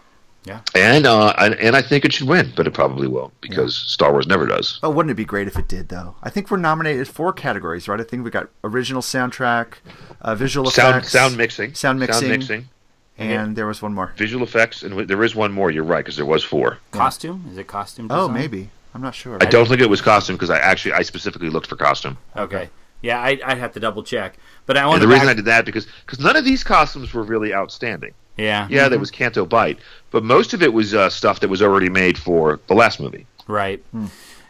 And, 0.76 1.06
uh, 1.06 1.34
and 1.38 1.56
and 1.56 1.76
I 1.76 1.82
think 1.82 2.06
it 2.06 2.14
should 2.14 2.28
win, 2.28 2.54
but 2.56 2.68
it 2.68 2.74
probably 2.74 3.08
won't 3.08 3.34
because 3.42 3.76
Star 3.76 4.12
Wars 4.14 4.28
never 4.28 4.46
does. 4.46 4.80
Oh, 4.82 4.90
wouldn't 4.90 5.12
it 5.12 5.16
be 5.16 5.26
great 5.26 5.48
if 5.48 5.58
it 5.58 5.68
did, 5.68 5.90
though? 5.90 6.16
I 6.24 6.30
think 6.30 6.50
we're 6.50 6.56
nominated 6.58 7.08
four 7.08 7.34
categories, 7.34 7.88
right? 7.90 8.00
I 8.00 8.04
think 8.04 8.24
we 8.24 8.30
got 8.32 8.50
original 8.64 9.02
soundtrack, 9.02 9.74
uh, 10.22 10.36
visual 10.36 10.70
Sound 10.72 10.96
effects, 10.98 11.12
sound 11.12 11.36
mixing, 11.36 11.74
sound 11.74 12.00
mixing, 12.00 12.22
sound 12.22 12.30
mixing, 12.30 12.70
and 13.18 13.56
there 13.58 13.66
was 13.68 13.82
one 13.82 13.94
more. 13.94 14.14
visual 14.16 14.44
effects, 14.46 14.84
and 14.84 14.92
w- 14.92 15.06
there 15.06 15.22
is 15.24 15.36
one 15.36 15.52
more. 15.52 15.70
You're 15.70 15.84
right 15.84 16.00
because 16.06 16.16
there 16.16 16.26
was 16.26 16.46
four. 16.46 16.78
Costume? 16.92 17.46
Is 17.52 17.58
it 17.58 17.68
costume? 17.68 18.08
Oh, 18.10 18.30
maybe. 18.30 18.70
I'm 18.94 19.02
not 19.02 19.16
sure. 19.16 19.38
I 19.42 19.46
don't 19.46 19.68
think 19.68 19.82
it 19.82 19.90
was 19.90 20.02
costume 20.02 20.38
because 20.38 20.50
I 20.50 20.60
actually 20.60 20.94
I 20.94 21.02
specifically 21.02 21.50
looked 21.50 21.68
for 21.68 21.76
costume. 21.76 22.18
Okay. 22.38 22.70
Yeah, 23.02 23.20
I, 23.20 23.38
I'd 23.46 23.60
have 23.60 23.74
to 23.74 23.80
double 23.80 24.02
check. 24.02 24.38
But 24.66 24.76
I 24.78 24.86
want 24.86 24.96
And 24.96 25.02
to 25.02 25.08
the 25.08 25.14
reason 25.14 25.28
I 25.30 25.34
did 25.34 25.46
that 25.46 25.66
because 25.66 25.88
because 26.06 26.20
none 26.20 26.36
of 26.38 26.46
these 26.46 26.64
costumes 26.64 27.14
were 27.14 27.22
really 27.24 27.54
outstanding. 27.54 28.14
Yeah. 28.38 28.68
Yeah, 28.70 28.88
there 28.90 29.00
was 29.00 29.12
Canto 29.12 29.46
Bight, 29.46 29.80
but 30.12 30.24
most 30.24 30.54
of 30.54 30.62
it 30.62 30.72
was 30.74 30.94
uh, 30.94 31.10
stuff 31.10 31.40
that 31.40 31.50
was 31.50 31.62
already 31.62 31.90
made 31.90 32.18
for 32.18 32.60
the 32.68 32.74
last 32.76 33.00
movie. 33.00 33.26
Right. 33.48 33.84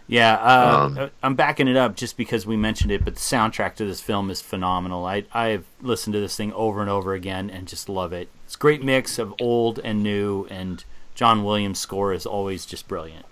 Yeah, 0.07 0.35
uh, 0.35 0.85
Um, 0.85 1.11
I'm 1.21 1.35
backing 1.35 1.67
it 1.67 1.75
up 1.75 1.95
just 1.95 2.15
because 2.15 2.45
we 2.45 2.55
mentioned 2.55 2.91
it, 2.91 3.03
but 3.03 3.15
the 3.15 3.19
soundtrack 3.19 3.75
to 3.75 3.85
this 3.85 3.99
film 3.99 4.29
is 4.29 4.41
phenomenal. 4.41 5.05
I 5.05 5.25
I've 5.33 5.65
listened 5.81 6.13
to 6.13 6.19
this 6.19 6.35
thing 6.35 6.53
over 6.53 6.81
and 6.81 6.89
over 6.89 7.13
again 7.13 7.49
and 7.49 7.67
just 7.67 7.89
love 7.89 8.13
it. 8.13 8.29
It's 8.45 8.55
a 8.55 8.57
great 8.57 8.83
mix 8.83 9.19
of 9.19 9.33
old 9.39 9.79
and 9.83 10.01
new, 10.01 10.47
and 10.49 10.83
John 11.13 11.43
Williams' 11.43 11.79
score 11.79 12.13
is 12.13 12.25
always 12.25 12.65
just 12.65 12.87
brilliant. 12.87 13.25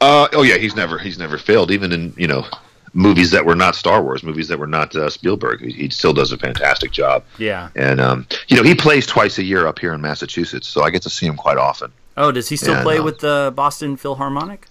Uh, 0.00 0.28
oh 0.32 0.42
yeah, 0.42 0.58
he's 0.58 0.76
never 0.76 0.98
he's 0.98 1.18
never 1.18 1.36
failed, 1.38 1.70
even 1.72 1.92
in 1.92 2.14
you 2.16 2.28
know 2.28 2.46
movies 2.92 3.30
that 3.30 3.44
were 3.44 3.54
not 3.54 3.74
Star 3.74 4.02
Wars, 4.02 4.22
movies 4.22 4.48
that 4.48 4.58
were 4.58 4.66
not 4.66 4.94
uh, 4.94 5.10
Spielberg. 5.10 5.60
He, 5.60 5.72
he 5.72 5.88
still 5.90 6.12
does 6.12 6.32
a 6.32 6.38
fantastic 6.38 6.90
job. 6.90 7.24
Yeah. 7.38 7.70
And 7.76 8.00
um, 8.00 8.26
you 8.48 8.56
know, 8.56 8.62
he 8.62 8.74
plays 8.74 9.06
twice 9.06 9.38
a 9.38 9.44
year 9.44 9.66
up 9.66 9.78
here 9.78 9.92
in 9.92 10.00
Massachusetts, 10.00 10.68
so 10.68 10.82
I 10.82 10.90
get 10.90 11.02
to 11.02 11.10
see 11.10 11.26
him 11.26 11.36
quite 11.36 11.58
often. 11.58 11.92
Oh, 12.16 12.32
does 12.32 12.48
he 12.48 12.56
still 12.56 12.74
Yeah, 12.74 12.82
play 12.82 12.98
no. 12.98 13.04
with 13.04 13.20
the 13.20 13.52
Boston 13.54 13.96
Philharmonic? 13.96 14.66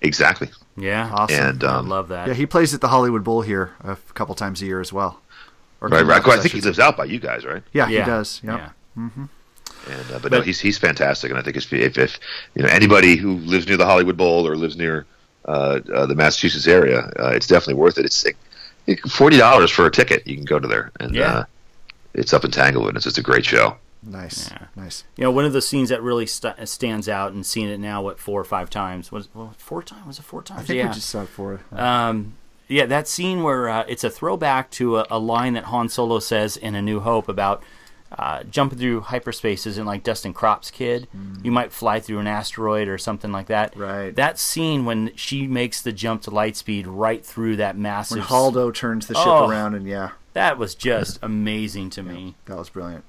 Exactly. 0.00 0.50
Yeah. 0.76 1.10
Awesome. 1.12 1.44
And 1.44 1.64
I 1.64 1.78
um, 1.78 1.88
love 1.88 2.08
that. 2.08 2.28
Yeah, 2.28 2.34
he 2.34 2.46
plays 2.46 2.74
at 2.74 2.80
the 2.80 2.88
Hollywood 2.88 3.24
Bowl 3.24 3.42
here 3.42 3.72
a 3.82 3.96
couple 4.14 4.34
times 4.34 4.62
a 4.62 4.66
year 4.66 4.80
as 4.80 4.92
well. 4.92 5.20
Or 5.80 5.88
right, 5.88 6.04
right. 6.04 6.22
comes 6.22 6.38
I 6.38 6.42
think 6.42 6.54
he 6.54 6.60
lives 6.60 6.78
out 6.78 6.96
by 6.96 7.04
you 7.04 7.18
guys, 7.18 7.44
right? 7.44 7.62
Yeah, 7.72 7.88
yeah. 7.88 8.00
he 8.00 8.06
does. 8.06 8.40
Yep. 8.44 8.58
Yeah. 8.96 9.08
And 9.88 10.12
uh, 10.12 10.18
but, 10.20 10.30
no, 10.30 10.40
he's 10.40 10.60
he's 10.60 10.78
fantastic, 10.78 11.30
and 11.30 11.38
I 11.38 11.42
think 11.42 11.56
if, 11.56 11.72
if 11.72 11.98
if 11.98 12.20
you 12.54 12.62
know 12.62 12.68
anybody 12.68 13.16
who 13.16 13.38
lives 13.38 13.66
near 13.66 13.76
the 13.76 13.86
Hollywood 13.86 14.16
Bowl 14.16 14.46
or 14.46 14.54
lives 14.54 14.76
near 14.76 14.98
uh, 14.98 15.00
uh, 15.02 15.21
the 15.44 16.14
Massachusetts 16.16 16.66
area, 16.66 17.10
uh, 17.18 17.28
it's 17.34 17.46
definitely 17.46 17.74
worth 17.74 17.98
it. 17.98 18.04
It's 18.04 18.24
like, 18.24 18.36
forty 19.08 19.36
dollars 19.36 19.70
for 19.70 19.86
a 19.86 19.90
ticket. 19.90 20.26
You 20.26 20.36
can 20.36 20.44
go 20.44 20.58
to 20.58 20.66
there, 20.68 20.90
and 21.00 21.14
Yeah. 21.14 21.32
uh, 21.32 21.44
it's 22.14 22.32
up 22.32 22.44
in 22.44 22.50
Tanglewood. 22.50 22.96
It's 22.96 23.04
just 23.04 23.18
a 23.18 23.22
great 23.22 23.44
show. 23.44 23.76
Nice. 24.04 24.50
Yeah. 24.50 24.66
Nice. 24.74 25.04
You 25.16 25.24
know, 25.24 25.30
one 25.30 25.44
of 25.44 25.52
the 25.52 25.62
scenes 25.62 25.88
that 25.90 26.02
really 26.02 26.26
st- 26.26 26.68
stands 26.68 27.08
out 27.08 27.32
and 27.32 27.46
seeing 27.46 27.68
it 27.68 27.78
now, 27.78 28.02
what 28.02 28.18
four 28.18 28.40
or 28.40 28.44
five 28.44 28.68
times 28.68 29.12
was 29.12 29.28
well, 29.32 29.54
four 29.58 29.82
times 29.82 30.06
was 30.06 30.18
it 30.18 30.22
four 30.22 30.42
times? 30.42 30.60
I 30.60 30.64
think 30.64 30.78
yeah. 30.78 30.88
we 30.88 30.94
just 30.94 31.08
saw 31.08 31.22
it 31.22 31.28
for 31.28 31.60
Um, 31.70 32.34
yeah, 32.66 32.86
that 32.86 33.06
scene 33.06 33.44
where 33.44 33.68
uh, 33.68 33.84
it's 33.86 34.02
a 34.02 34.10
throwback 34.10 34.70
to 34.72 34.98
a, 34.98 35.06
a 35.10 35.18
line 35.20 35.52
that 35.54 35.64
Han 35.64 35.88
Solo 35.88 36.18
says 36.18 36.56
in 36.56 36.74
A 36.74 36.82
New 36.82 36.98
Hope 37.00 37.28
about 37.28 37.62
uh, 38.18 38.42
jumping 38.44 38.78
through 38.78 39.00
hyperspace 39.02 39.66
isn't 39.66 39.86
like 39.86 40.02
dusting 40.02 40.32
crops 40.34 40.70
kid. 40.70 41.08
You 41.42 41.50
might 41.52 41.72
fly 41.72 42.00
through 42.00 42.18
an 42.18 42.26
asteroid 42.26 42.88
or 42.88 42.98
something 42.98 43.32
like 43.32 43.46
that. 43.46 43.76
Right. 43.76 44.14
That 44.14 44.38
scene 44.38 44.84
when 44.84 45.12
she 45.16 45.46
makes 45.46 45.80
the 45.82 45.92
jump 45.92 46.22
to 46.22 46.30
light 46.30 46.56
speed 46.56 46.86
right 46.86 47.24
through 47.24 47.56
that 47.56 47.76
massive. 47.76 48.18
when 48.18 48.26
Holdo 48.26 48.74
turns 48.74 49.06
the 49.06 49.14
ship 49.14 49.26
Oh. 49.26 49.48
around, 49.48 49.74
and 49.74 49.86
yeah, 49.86 50.10
That 50.34 50.58
was 50.58 50.74
just 50.74 51.18
amazing 51.22 51.90
to 51.90 52.02
me. 52.02 52.34
that 52.46 52.56
was 52.56 52.68
brilliant. 52.70 53.04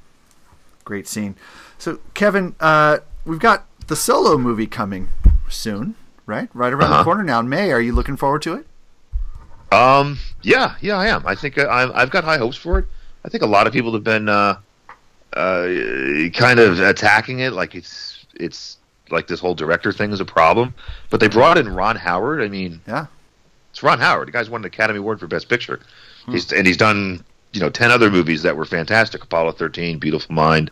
Great 0.85 1.07
scene. 1.07 1.35
So, 1.77 1.99
Kevin, 2.13 2.55
uh, 2.59 2.99
we've 3.25 3.39
got 3.39 3.65
the 3.87 3.95
solo 3.95 4.37
movie 4.37 4.67
coming 4.67 5.09
soon, 5.49 5.95
right? 6.25 6.49
Right 6.53 6.73
around 6.73 6.89
the 6.89 6.95
Uh-huh. 6.95 7.03
corner 7.03 7.23
now 7.23 7.39
in 7.39 7.49
May. 7.49 7.71
Are 7.71 7.79
you 7.81 7.93
looking 7.93 8.17
forward 8.17 8.41
to 8.43 8.53
it? 8.55 8.67
Um, 9.71 10.19
yeah, 10.41 10.75
yeah, 10.81 10.97
I 10.97 11.07
am. 11.07 11.25
I 11.25 11.35
think 11.35 11.57
uh, 11.57 11.67
I'm, 11.67 11.91
I've 11.95 12.09
got 12.11 12.23
high 12.23 12.37
hopes 12.37 12.57
for 12.57 12.77
it. 12.79 12.85
I 13.25 13.29
think 13.29 13.41
a 13.43 13.47
lot 13.47 13.65
of 13.65 13.73
people 13.73 13.93
have 13.93 14.03
been 14.03 14.29
uh, 14.29 14.57
uh, 15.35 16.29
kind 16.33 16.59
of 16.59 16.79
attacking 16.79 17.39
it, 17.39 17.53
like 17.53 17.75
it's 17.75 18.25
it's 18.35 18.77
like 19.09 19.27
this 19.27 19.39
whole 19.39 19.55
director 19.55 19.91
thing 19.91 20.11
is 20.11 20.19
a 20.19 20.25
problem. 20.25 20.73
But 21.09 21.19
they 21.19 21.27
brought 21.27 21.57
in 21.57 21.69
Ron 21.73 21.95
Howard. 21.95 22.41
I 22.41 22.47
mean, 22.47 22.81
Yeah. 22.87 23.05
it's 23.71 23.83
Ron 23.83 23.99
Howard. 23.99 24.27
The 24.27 24.31
guy's 24.31 24.49
won 24.49 24.61
an 24.61 24.65
Academy 24.65 24.99
Award 24.99 25.19
for 25.19 25.27
Best 25.27 25.49
Picture. 25.49 25.79
He's 26.27 26.51
and 26.53 26.65
he's 26.65 26.77
done 26.77 27.23
you 27.51 27.59
know 27.59 27.69
ten 27.69 27.91
other 27.91 28.09
movies 28.09 28.43
that 28.43 28.55
were 28.55 28.65
fantastic. 28.65 29.23
Apollo 29.23 29.53
thirteen, 29.53 29.99
Beautiful 29.99 30.33
Mind. 30.33 30.71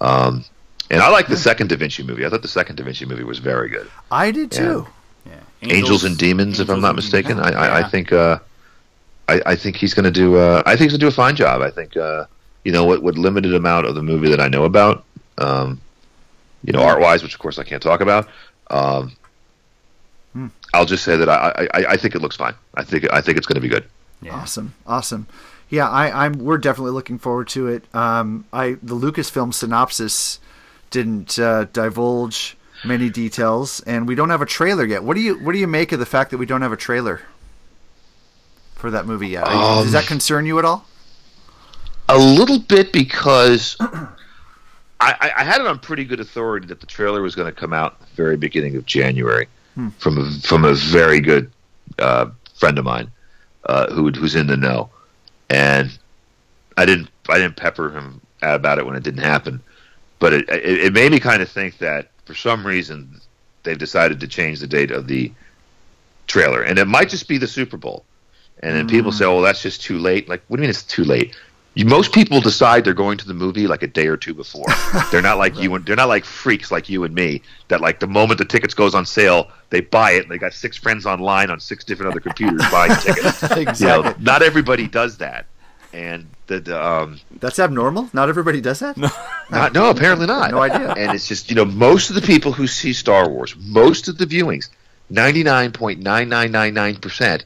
Um, 0.00 0.44
and 0.90 1.02
I 1.02 1.10
like 1.10 1.26
the 1.26 1.36
second 1.36 1.68
Da 1.68 1.76
Vinci 1.76 2.02
movie. 2.02 2.24
I 2.24 2.28
thought 2.30 2.42
the 2.42 2.48
second 2.48 2.76
Da 2.76 2.84
Vinci 2.84 3.04
movie 3.04 3.24
was 3.24 3.38
very 3.40 3.68
good. 3.68 3.90
I 4.10 4.30
did 4.30 4.50
too. 4.50 4.86
Yeah. 5.26 5.34
Angels, 5.62 6.04
and 6.04 6.16
Demons, 6.16 6.60
if 6.60 6.70
I'm 6.70 6.80
not 6.80 6.94
mistaken. 6.94 7.36
Demons. 7.36 7.54
I, 7.56 7.80
I, 7.80 7.80
I 7.80 7.88
think 7.90 8.12
uh, 8.12 8.38
I, 9.28 9.42
I 9.44 9.56
think 9.56 9.76
he's 9.76 9.92
going 9.92 10.04
to 10.04 10.10
do. 10.10 10.36
Uh, 10.36 10.62
I 10.64 10.70
think 10.76 10.90
he's 10.90 10.92
going 10.92 11.00
to 11.00 11.04
do 11.04 11.08
a 11.08 11.10
fine 11.10 11.34
job. 11.36 11.60
I 11.60 11.70
think 11.70 11.96
uh, 11.96 12.24
you 12.64 12.72
know 12.72 12.84
what, 12.84 13.02
what 13.02 13.16
limited 13.16 13.54
amount 13.54 13.86
of 13.86 13.94
the 13.94 14.02
movie 14.02 14.30
that 14.30 14.40
I 14.40 14.48
know 14.48 14.64
about, 14.64 15.04
um, 15.38 15.80
you 16.64 16.72
know, 16.72 16.82
art 16.82 17.00
wise, 17.00 17.22
which 17.22 17.34
of 17.34 17.40
course 17.40 17.58
I 17.58 17.64
can't 17.64 17.82
talk 17.82 18.00
about. 18.00 18.28
Um, 18.70 19.12
I'll 20.74 20.84
just 20.84 21.04
say 21.04 21.16
that 21.16 21.28
I, 21.28 21.68
I, 21.74 21.84
I 21.90 21.96
think 21.96 22.14
it 22.14 22.20
looks 22.20 22.36
fine. 22.36 22.54
I 22.74 22.84
think 22.84 23.10
I 23.12 23.20
think 23.20 23.38
it's 23.38 23.46
going 23.46 23.54
to 23.56 23.60
be 23.60 23.68
good. 23.68 23.84
Yeah. 24.20 24.34
Awesome, 24.34 24.74
awesome. 24.86 25.26
Yeah, 25.70 25.88
I, 25.88 26.24
I'm. 26.26 26.34
We're 26.34 26.58
definitely 26.58 26.92
looking 26.92 27.18
forward 27.18 27.48
to 27.48 27.68
it. 27.68 27.84
Um, 27.94 28.44
I 28.52 28.76
the 28.82 28.94
Lucasfilm 28.94 29.52
synopsis 29.54 30.38
didn't 30.90 31.38
uh, 31.38 31.64
divulge 31.72 32.56
many 32.84 33.10
details, 33.10 33.80
and 33.80 34.06
we 34.06 34.14
don't 34.14 34.30
have 34.30 34.42
a 34.42 34.46
trailer 34.46 34.84
yet. 34.84 35.02
What 35.02 35.14
do 35.14 35.20
you 35.20 35.34
What 35.38 35.52
do 35.52 35.58
you 35.58 35.66
make 35.66 35.92
of 35.92 35.98
the 35.98 36.06
fact 36.06 36.30
that 36.30 36.38
we 36.38 36.46
don't 36.46 36.62
have 36.62 36.72
a 36.72 36.76
trailer 36.76 37.22
for 38.74 38.90
that 38.90 39.06
movie 39.06 39.28
yet? 39.28 39.46
You- 39.46 39.52
Does 39.54 39.92
that 39.92 40.06
concern 40.06 40.46
you 40.46 40.58
at 40.58 40.64
all? 40.64 40.86
A 42.08 42.18
little 42.18 42.58
bit 42.58 42.92
because 42.92 43.76
I, 43.80 45.30
I, 45.36 45.44
had 45.44 45.60
it 45.60 45.66
on 45.66 45.78
pretty 45.78 46.04
good 46.04 46.20
authority 46.20 46.66
that 46.68 46.80
the 46.80 46.86
trailer 46.86 47.22
was 47.22 47.34
going 47.34 47.52
to 47.52 47.52
come 47.52 47.72
out 47.72 47.98
at 48.00 48.08
the 48.08 48.16
very 48.16 48.36
beginning 48.36 48.76
of 48.76 48.86
January 48.86 49.46
from 49.98 50.18
a, 50.18 50.30
from 50.40 50.64
a 50.64 50.74
very 50.74 51.20
good 51.20 51.50
uh, 51.98 52.30
friend 52.54 52.78
of 52.78 52.84
mine 52.84 53.10
uh, 53.64 53.92
who 53.92 54.10
who's 54.10 54.34
in 54.34 54.46
the 54.46 54.56
know, 54.56 54.90
and 55.50 55.96
I 56.76 56.84
didn't 56.84 57.10
I 57.28 57.38
didn't 57.38 57.56
pepper 57.56 57.90
him 57.90 58.20
about 58.42 58.78
it 58.78 58.86
when 58.86 58.96
it 58.96 59.02
didn't 59.02 59.22
happen, 59.22 59.62
but 60.18 60.32
it 60.32 60.48
it, 60.48 60.86
it 60.86 60.92
made 60.92 61.12
me 61.12 61.20
kind 61.20 61.42
of 61.42 61.48
think 61.48 61.78
that 61.78 62.10
for 62.24 62.34
some 62.34 62.66
reason 62.66 63.20
they've 63.62 63.78
decided 63.78 64.20
to 64.20 64.28
change 64.28 64.60
the 64.60 64.66
date 64.66 64.90
of 64.90 65.06
the 65.06 65.32
trailer, 66.26 66.62
and 66.62 66.78
it 66.78 66.86
might 66.86 67.08
just 67.08 67.28
be 67.28 67.38
the 67.38 67.48
Super 67.48 67.76
Bowl. 67.76 68.04
And 68.60 68.74
then 68.74 68.88
people 68.88 69.12
say, 69.12 69.24
"Oh, 69.24 69.40
that's 69.40 69.62
just 69.62 69.82
too 69.82 69.98
late." 69.98 70.28
Like, 70.28 70.42
what 70.48 70.56
do 70.56 70.62
you 70.62 70.64
mean 70.64 70.70
it's 70.70 70.82
too 70.82 71.04
late? 71.04 71.36
You, 71.74 71.84
most 71.84 72.12
people 72.12 72.40
decide 72.40 72.84
they're 72.84 72.92
going 72.94 73.18
to 73.18 73.26
the 73.26 73.34
movie 73.34 73.68
like 73.68 73.82
a 73.84 73.86
day 73.86 74.08
or 74.08 74.16
two 74.16 74.34
before. 74.34 74.66
they're 75.12 75.22
not 75.22 75.38
like 75.38 75.56
you 75.58 75.74
and 75.76 75.84
they're 75.86 75.94
not 75.96 76.08
like 76.08 76.24
freaks 76.24 76.72
like 76.72 76.88
you 76.88 77.04
and 77.04 77.14
me 77.14 77.40
that 77.68 77.80
like 77.80 78.00
the 78.00 78.06
moment 78.06 78.38
the 78.38 78.44
tickets 78.44 78.74
goes 78.74 78.94
on 78.94 79.06
sale, 79.06 79.48
they 79.70 79.80
buy 79.80 80.12
it. 80.12 80.22
and 80.22 80.30
They 80.30 80.38
got 80.38 80.52
six 80.54 80.76
friends 80.76 81.06
online 81.06 81.50
on 81.50 81.60
six 81.60 81.84
different 81.84 82.10
other 82.10 82.20
computers 82.20 82.62
buying 82.72 82.94
tickets. 82.96 83.42
exactly. 83.42 83.74
You 83.80 84.02
know, 84.02 84.14
not 84.18 84.42
everybody 84.42 84.88
does 84.88 85.18
that, 85.18 85.46
and 85.92 86.26
the, 86.48 86.58
the 86.60 86.84
um, 86.84 87.20
That's 87.38 87.58
abnormal. 87.60 88.10
Not 88.12 88.28
everybody 88.28 88.60
does 88.60 88.80
that. 88.80 88.96
not, 89.50 89.72
no, 89.72 89.90
apparently 89.90 90.26
not. 90.26 90.50
No 90.50 90.60
idea. 90.60 90.92
And 90.94 91.14
it's 91.14 91.28
just 91.28 91.48
you 91.48 91.54
know 91.54 91.64
most 91.64 92.08
of 92.10 92.16
the 92.16 92.22
people 92.22 92.50
who 92.52 92.66
see 92.66 92.92
Star 92.92 93.28
Wars, 93.28 93.54
most 93.56 94.08
of 94.08 94.18
the 94.18 94.26
viewings, 94.26 94.68
ninety 95.10 95.44
nine 95.44 95.70
point 95.70 96.00
nine 96.00 96.28
nine 96.28 96.50
nine 96.50 96.74
nine 96.74 96.96
percent 96.96 97.44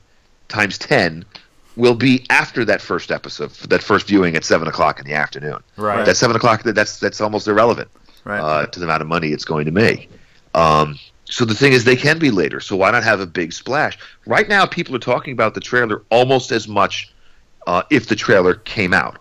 times 0.49 0.79
ten 0.79 1.25
will 1.77 1.95
be 1.95 2.25
after 2.31 2.65
that 2.67 2.81
first 2.81 3.11
episode, 3.11 3.51
that 3.69 3.83
first 3.83 4.07
viewing 4.07 4.37
at 4.37 4.45
seven 4.45 4.69
o'clock 4.69 4.99
in 5.01 5.07
the 5.07 5.15
afternoon. 5.15 5.59
Right. 5.77 6.05
That 6.05 6.17
seven 6.17 6.37
o'clock. 6.37 6.63
That's 6.63 6.99
that's 6.99 7.21
almost 7.21 7.49
irrelevant 7.49 7.89
Right. 8.25 8.39
uh, 8.41 8.67
to 8.67 8.79
the 8.79 8.85
amount 8.87 9.03
of 9.03 9.09
money 9.09 9.29
it's 9.29 9.45
going 9.45 9.65
to 9.67 9.73
make. 9.73 10.11
Um, 10.55 10.99
so 11.25 11.45
the 11.47 11.55
thing 11.55 11.73
is, 11.73 11.85
they 11.85 11.97
can 11.97 12.19
be 12.19 12.31
later. 12.31 12.61
So 12.61 12.77
why 12.77 12.91
not 12.91 13.03
have 13.05 13.21
a 13.21 13.27
big 13.27 13.53
splash? 13.53 13.99
Right 14.27 14.49
now, 14.49 14.67
people 14.67 14.95
are 14.95 14.99
talking 15.01 15.33
about 15.33 15.55
the 15.55 15.61
trailer 15.61 16.03
almost 16.11 16.53
as 16.53 16.69
much 16.69 17.13
uh, 17.67 17.83
if 17.91 18.07
the 18.09 18.17
trailer 18.17 18.55
came 18.55 18.93
out. 18.93 19.19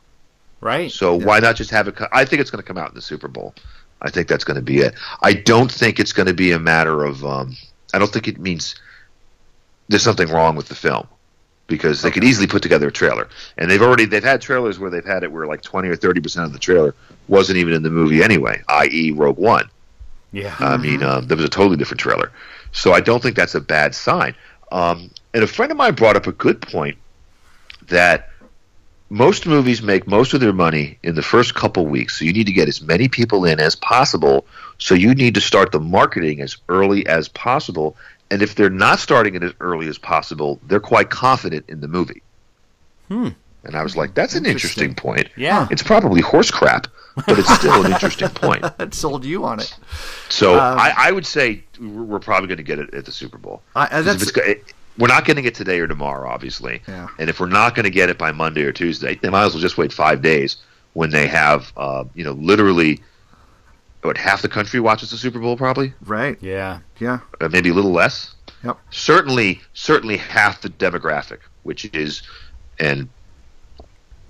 Right. 0.60 0.92
So 0.92 1.16
why 1.16 1.40
not 1.40 1.56
just 1.56 1.72
have 1.72 1.88
it? 1.88 1.96
Co- 1.96 2.08
I 2.12 2.26
think 2.26 2.42
it's 2.42 2.52
going 2.52 2.62
to 2.62 2.68
come 2.68 2.78
out 2.78 2.90
in 2.90 2.96
the 2.96 3.02
Super 3.02 3.28
Bowl. 3.28 3.56
I 4.02 4.10
think 4.10 4.28
that's 4.28 4.44
going 4.44 4.56
to 4.56 4.62
be 4.62 4.80
it. 4.80 4.94
I 5.22 5.34
don't 5.34 5.72
think 5.72 6.00
it's 6.00 6.12
going 6.12 6.28
to 6.28 6.34
be 6.34 6.52
a 6.52 6.60
matter 6.60 7.04
of. 7.06 7.24
Um, 7.24 7.56
I 7.94 8.00
don't 8.00 8.12
think 8.12 8.28
it 8.28 8.40
means 8.40 8.76
there's 9.88 10.04
something 10.04 10.28
wrong 10.30 10.56
with 10.56 10.68
the 10.68 10.76
film 10.76 11.08
because 11.72 12.04
they 12.04 12.12
could 12.12 12.24
easily 12.24 12.46
put 12.46 12.62
together 12.62 12.90
a 12.90 12.92
trailer, 12.92 13.28
and 13.58 13.72
they've 13.72 13.82
already 13.82 14.06
they've 14.06 14.24
had 14.24 14.42
trailers 14.42 14.78
where 14.78 14.92
they've 14.92 15.04
had 15.04 15.24
it 15.24 15.32
where 15.32 15.48
like 15.48 15.64
20 15.64 15.90
or 15.90 15.96
30 15.96 16.22
percent 16.22 16.46
of 16.46 16.54
the 16.54 16.60
trailer 16.60 16.94
wasn't 17.28 17.58
even 17.58 17.74
in 17.74 17.82
the 17.82 17.90
movie 17.90 18.22
anyway, 18.22 18.62
i.e., 18.68 19.12
Rogue 19.12 19.40
One. 19.40 19.68
Yeah. 20.32 20.56
I 20.60 20.78
mean, 20.78 21.04
um, 21.04 21.28
there 21.28 21.36
was 21.36 21.46
a 21.46 21.50
totally 21.50 21.78
different 21.78 22.00
trailer. 22.00 22.32
So 22.72 22.94
I 22.94 23.02
don't 23.02 23.22
think 23.22 23.36
that's 23.36 23.56
a 23.56 23.62
bad 23.62 23.94
sign. 23.94 24.36
Um, 24.72 25.12
and 25.34 25.44
a 25.44 25.48
friend 25.48 25.72
of 25.72 25.78
mine 25.78 25.96
brought 25.96 26.16
up 26.16 26.28
a 26.28 26.32
good 26.32 26.62
point 26.62 26.98
that 27.88 28.30
most 29.10 29.46
movies 29.46 29.82
make 29.82 30.08
most 30.08 30.34
of 30.34 30.40
their 30.40 30.54
money 30.54 30.98
in 31.04 31.16
the 31.16 31.22
first 31.22 31.54
couple 31.54 31.86
weeks. 31.86 32.18
So 32.18 32.24
you 32.24 32.32
need 32.32 32.46
to 32.46 32.54
get 32.54 32.70
as 32.70 32.82
many 32.82 33.10
people 33.10 33.44
in 33.44 33.60
as 33.60 33.76
possible. 33.76 34.46
So 34.78 34.96
you 34.96 35.14
need 35.14 35.36
to 35.36 35.42
start 35.42 35.74
the 35.74 35.82
marketing 35.82 36.40
as 36.40 36.56
early 36.70 37.06
as 37.08 37.28
possible. 37.28 37.98
And 38.32 38.42
if 38.42 38.56
they're 38.56 38.70
not 38.70 38.98
starting 39.00 39.36
it 39.36 39.44
as 39.44 39.54
early 39.60 39.88
as 39.88 39.98
possible, 39.98 40.60
they're 40.68 40.80
quite 40.80 41.10
confident 41.10 41.66
in 41.68 41.82
the 41.82 41.88
movie. 41.88 42.22
Hmm. 43.10 43.30
And 43.64 43.76
I 43.76 43.84
was 43.84 43.96
like, 43.96 44.16
that's 44.16 44.34
an 44.34 44.46
interesting 44.48 44.96
point. 44.96 45.28
Yeah. 45.36 45.68
It's 45.70 45.84
probably 45.84 46.22
horse 46.22 46.50
crap, 46.50 46.88
but 47.28 47.38
it's 47.38 47.54
still 47.54 47.86
an 47.86 47.92
interesting 47.92 48.30
point. 48.30 48.64
That 48.78 48.94
sold 48.96 49.24
you 49.24 49.44
on 49.46 49.60
it. 49.60 49.76
So 50.30 50.54
Um, 50.56 50.80
I, 50.80 50.94
I 50.98 51.12
would 51.12 51.28
say 51.28 51.64
we're 51.80 52.04
we're 52.04 52.20
probably 52.20 52.48
going 52.48 52.58
to 52.58 52.64
get 52.64 52.80
it 52.80 52.92
at 52.96 53.06
the 53.06 53.12
Super 53.12 53.38
Bowl. 53.38 53.62
I- 53.76 53.84
uh, 53.86 53.88
'Cause 53.90 54.00
if 54.00 54.06
that's- 54.06 54.28
it's 54.30 54.38
it- 54.70 54.74
we're 54.98 55.08
not 55.08 55.26
getting 55.26 55.46
it 55.46 55.54
today 55.56 55.80
or 55.80 55.88
tomorrow, 55.88 56.28
obviously. 56.30 56.82
Yeah. 56.88 57.08
And 57.20 57.30
if 57.30 57.40
we're 57.40 57.48
not 57.48 57.76
going 57.76 57.84
to 57.86 57.90
get 57.92 58.10
it 58.10 58.18
by 58.18 58.32
Monday 58.32 58.64
or 58.64 58.72
Tuesday, 58.72 59.16
they 59.22 59.30
might 59.30 59.46
as 59.46 59.54
well 59.54 59.62
just 59.62 59.78
wait 59.78 59.94
five 59.94 60.22
days 60.22 60.58
when 60.94 61.10
they 61.12 61.28
have, 61.28 61.72
uh, 61.78 62.04
you 62.16 62.24
know, 62.24 62.34
literally, 62.34 63.00
what 64.02 64.18
half 64.18 64.42
the 64.42 64.50
country 64.50 64.80
watches 64.80 65.12
the 65.12 65.18
Super 65.18 65.40
Bowl, 65.40 65.56
probably, 65.58 65.94
Right. 66.06 66.38
Yeah. 66.42 66.80
Yeah. 67.00 67.20
uh, 67.40 67.50
maybe 67.50 67.70
a 67.70 67.74
little 67.74 67.92
less. 67.92 68.34
Yep. 68.64 68.78
Certainly, 68.92 69.62
certainly 69.74 70.18
half 70.18 70.62
the 70.62 70.70
demographic, 70.70 71.40
which 71.64 71.86
is, 71.94 72.22
and 72.80 73.10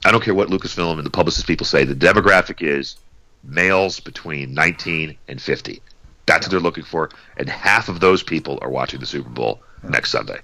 I 0.06 0.12
don't 0.12 0.24
care 0.24 0.34
what 0.34 0.50
Lucasfilm 0.50 0.98
and 0.98 1.06
the 1.06 1.10
publicist 1.12 1.48
people 1.48 1.66
say, 1.66 1.84
the 1.84 1.96
demographic 1.96 2.62
is 2.62 2.98
males 3.44 4.00
between 4.00 4.54
19 4.54 5.18
and 5.28 5.42
50. 5.42 5.82
That's 6.26 6.46
what 6.46 6.52
they're 6.52 6.60
looking 6.60 6.84
for, 6.84 7.10
and 7.38 7.50
half 7.50 7.90
of 7.90 8.00
those 8.00 8.24
people 8.24 8.60
are 8.62 8.70
watching 8.70 9.00
the 9.00 9.06
Super 9.06 9.30
Bowl 9.30 9.62
next 9.84 10.12
Sunday. 10.12 10.40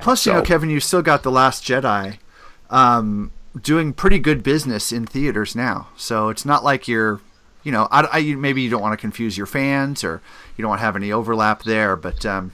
Plus, 0.00 0.24
you 0.26 0.32
know, 0.32 0.42
Kevin, 0.42 0.70
you 0.70 0.80
still 0.80 1.02
got 1.02 1.22
the 1.22 1.30
Last 1.30 1.64
Jedi, 1.64 2.18
um, 2.70 3.32
doing 3.60 3.92
pretty 3.92 4.18
good 4.18 4.42
business 4.42 4.92
in 4.92 5.06
theaters 5.06 5.54
now. 5.56 5.88
So 5.96 6.28
it's 6.28 6.44
not 6.44 6.62
like 6.62 6.86
you're, 6.86 7.20
you 7.64 7.72
know, 7.72 7.88
I, 7.90 8.08
I 8.12 8.22
maybe 8.34 8.62
you 8.62 8.70
don't 8.70 8.82
want 8.82 8.92
to 8.92 8.96
confuse 9.00 9.36
your 9.36 9.46
fans 9.46 10.04
or 10.04 10.20
you 10.56 10.62
don't 10.62 10.68
want 10.68 10.78
to 10.80 10.84
have 10.84 10.96
any 10.96 11.10
overlap 11.10 11.62
there, 11.64 11.96
but 11.96 12.24
um, 12.24 12.52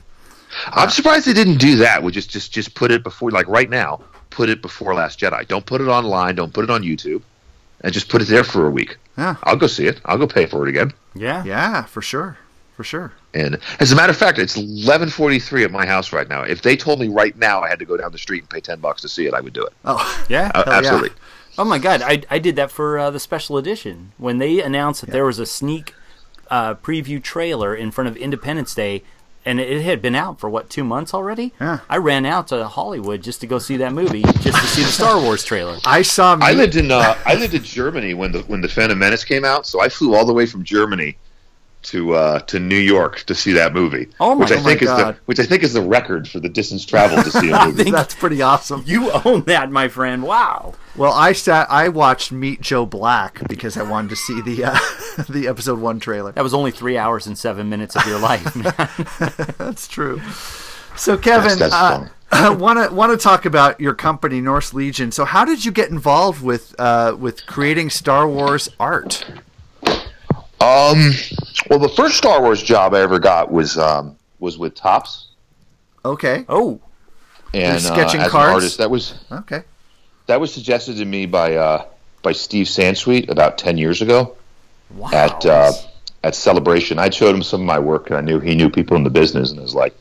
I'm 0.69 0.89
surprised 0.91 1.27
they 1.27 1.33
didn't 1.33 1.59
do 1.59 1.77
that. 1.77 2.03
We 2.03 2.13
just 2.13 2.31
just 2.31 2.53
just 2.53 2.75
put 2.75 2.91
it 2.91 3.03
before, 3.03 3.31
like 3.31 3.47
right 3.49 3.69
now, 3.69 4.01
put 4.31 4.49
it 4.49 4.63
before 4.63 4.95
Last 4.95 5.21
Jedi. 5.21 5.47
Don't 5.47 5.67
put 5.67 5.81
it 5.81 5.89
online. 5.89 6.35
Don't 6.37 6.53
put 6.55 6.65
it 6.65 6.71
on 6.71 6.83
YouTube, 6.83 7.23
and 7.83 7.93
just 7.93 8.09
put 8.09 8.23
it 8.23 8.29
there 8.29 8.45
for 8.45 8.67
a 8.67 8.71
week. 8.71 8.97
Yeah. 9.19 9.37
I'll 9.43 9.57
go 9.57 9.67
see 9.67 9.87
it. 9.87 10.01
I'll 10.07 10.19
go 10.19 10.27
pay 10.27 10.47
for 10.47 10.67
it 10.67 10.71
again. 10.71 10.93
Yeah. 11.15 11.45
yeah, 11.45 11.83
for 11.85 12.01
sure, 12.01 12.39
for 12.77 12.85
sure. 12.85 13.13
And 13.35 13.59
as 13.81 13.93
a 13.93 13.97
matter 13.97 14.11
of 14.11 14.17
fact, 14.17 14.39
it's 14.39 14.57
11:43 14.57 15.65
at 15.65 15.71
my 15.71 15.87
house 15.87 16.13
right 16.13 16.29
now. 16.29 16.43
If 16.43 16.63
they 16.63 16.77
told 16.77 17.01
me 17.01 17.09
right 17.09 17.37
now 17.37 17.61
I 17.61 17.69
had 17.69 17.79
to 17.81 17.85
go 17.85 17.97
down 17.97 18.13
the 18.13 18.19
street 18.19 18.41
and 18.41 18.51
pay 18.51 18.61
10 18.61 18.81
bucks 18.81 19.03
to 19.03 19.09
see 19.09 19.27
it, 19.27 19.35
I 19.35 19.41
would 19.41 19.53
do 19.53 19.65
it. 19.65 19.73
Oh, 19.85 20.25
Yeah. 20.29 20.51
Uh, 20.55 20.81
Hell 20.83 21.05
yeah. 21.05 21.09
Absolutely. 21.61 21.67
Oh 21.67 21.69
my 21.69 21.79
god, 21.99 22.03
I, 22.31 22.35
I 22.35 22.39
did 22.39 22.57
that 22.57 22.71
for 22.71 22.99
uh, 22.99 23.11
the 23.11 23.21
special 23.21 23.57
edition 23.57 24.13
when 24.19 24.39
they 24.39 24.61
announced 24.63 25.01
that 25.03 25.11
there 25.11 25.25
was 25.25 25.39
a 25.39 25.47
sneak 25.47 25.95
uh, 26.51 26.75
preview 26.75 27.23
trailer 27.23 27.75
in 27.75 27.91
front 27.91 28.09
of 28.09 28.17
Independence 28.17 28.75
Day, 28.75 29.03
and 29.45 29.61
it 29.61 29.83
had 29.83 30.03
been 30.03 30.15
out 30.15 30.41
for 30.41 30.51
what 30.51 30.69
two 30.69 30.85
months 30.85 31.15
already. 31.15 31.53
Yeah. 31.61 31.81
I 31.89 31.97
ran 31.97 32.27
out 32.27 32.49
to 32.49 32.67
Hollywood 32.67 33.23
just 33.23 33.41
to 33.41 33.47
go 33.47 33.59
see 33.59 33.77
that 33.79 33.93
movie, 33.93 34.23
just 34.23 34.59
to 34.59 34.67
see 34.67 34.83
the 34.83 34.89
Star 34.89 35.21
Wars 35.21 35.45
trailer. 35.45 35.79
I 35.85 36.03
saw. 36.03 36.37
Me- 36.37 36.47
I 36.47 36.53
lived 36.53 36.77
in 36.77 36.91
uh, 36.91 37.17
I 37.25 37.35
lived 37.35 37.55
in 37.55 37.63
Germany 37.63 38.15
when 38.15 38.33
the 38.33 38.41
when 38.43 38.61
the 38.61 38.69
Phantom 38.69 38.99
Menace 38.99 39.25
came 39.25 39.45
out, 39.45 39.67
so 39.67 39.81
I 39.81 39.89
flew 39.89 40.15
all 40.15 40.27
the 40.27 40.35
way 40.35 40.47
from 40.47 40.65
Germany 40.65 41.17
to 41.83 42.13
uh, 42.15 42.39
to 42.41 42.61
New 42.61 42.77
York 42.79 43.21
to 43.25 43.35
see 43.35 43.53
that 43.55 43.73
movie. 43.73 44.09
Oh 44.21 44.35
my- 44.35 44.41
which 44.45 44.53
I 44.53 44.57
oh 44.57 44.59
my 44.63 44.65
think 44.71 44.83
is 44.83 44.89
God. 44.89 45.15
the 45.15 45.21
which 45.27 45.41
I 45.41 45.45
think 45.45 45.63
is 45.63 45.73
the 45.73 45.81
record 45.83 46.29
for 46.29 46.39
the 46.41 46.49
distance 46.49 46.85
traveled 46.85 47.25
to 47.25 47.31
see 47.31 47.51
a 47.51 47.65
movie. 47.67 47.91
That's 47.91 48.15
pretty 48.15 48.43
awesome. 48.43 48.83
You 48.87 49.11
own 49.25 49.43
that, 49.45 49.71
my 49.71 49.89
friend. 49.89 50.23
Wow. 50.23 50.75
Well, 50.97 51.13
I 51.13 51.33
sat. 51.33 51.71
I 51.71 51.89
watched 51.89 52.33
Meet 52.33 52.61
Joe 52.61 52.85
Black 52.87 53.47
because 53.49 53.77
I 53.77 53.83
wanted 53.83 54.11
to 54.11 54.17
see 54.17 54.41
the 54.43 54.65
uh, 54.65 54.79
the 55.29 55.47
episode 55.49 55.79
one 55.79 56.01
trailer. 56.01 56.33
That 56.33 56.43
was 56.45 56.53
only 56.55 56.71
three 56.71 56.99
hours 56.99 57.27
and 57.27 57.39
seven 57.39 57.69
minutes 57.69 57.97
of 57.97 58.05
your 58.07 58.19
life. 58.31 58.55
man. 58.57 59.55
That's 59.59 59.89
true. 59.89 60.21
So, 60.97 61.17
Kevin, 61.17 61.59
That's- 61.59 61.71
that's 61.71 61.73
uh, 61.73 62.09
I 62.33 62.51
want 62.51 62.79
to 62.91 62.95
want 62.95 63.11
to 63.11 63.17
talk 63.23 63.45
about 63.47 63.81
your 63.81 63.95
company, 63.95 64.41
Norse 64.41 64.75
Legion. 64.75 65.11
So, 65.13 65.25
how 65.25 65.45
did 65.45 65.65
you 65.65 65.73
get 65.73 65.91
involved 65.91 66.43
with 66.43 66.75
uh, 66.79 67.17
with 67.19 67.47
creating 67.47 67.91
Star 67.91 68.29
Wars 68.29 68.69
art? 68.79 69.25
Um, 70.61 71.13
well, 71.69 71.79
the 71.79 71.93
first 71.97 72.17
Star 72.17 72.43
Wars 72.43 72.63
job 72.63 72.95
I 72.95 73.01
ever 73.01 73.19
got 73.19 73.51
was 73.51 73.79
um, 73.79 74.17
was 74.39 74.59
with 74.59 74.75
Topps 74.75 75.31
Okay, 76.05 76.45
oh, 76.49 76.81
and 77.53 77.83
You're 77.83 77.93
sketching 77.93 78.21
uh, 78.21 78.25
as 78.25 78.31
cards? 78.31 78.49
an 78.49 78.55
artist. 78.55 78.79
That 78.79 78.91
was 78.91 79.15
okay, 79.31 79.63
that 80.27 80.41
was 80.41 80.53
suggested 80.53 80.97
to 80.97 81.05
me 81.05 81.27
by 81.27 81.57
uh, 81.57 81.85
by 82.23 82.33
Steve 82.33 82.67
Sansweet 82.67 83.29
about 83.29 83.59
ten 83.59 83.77
years 83.77 84.01
ago. 84.01 84.35
wow. 84.95 85.11
at 85.13 85.45
uh, 85.45 85.73
at 86.25 86.35
Celebration. 86.35 86.99
I 86.99 87.11
showed 87.11 87.35
him 87.35 87.43
some 87.43 87.61
of 87.61 87.67
my 87.67 87.79
work, 87.79 88.09
and 88.09 88.17
I 88.17 88.23
knew 88.23 88.41
he 88.41 88.55
knew 88.55 88.71
people 88.71 88.97
in 88.97 89.05
the 89.05 89.11
business, 89.11 89.51
and 89.51 89.61
was 89.61 89.75
like, 89.75 89.95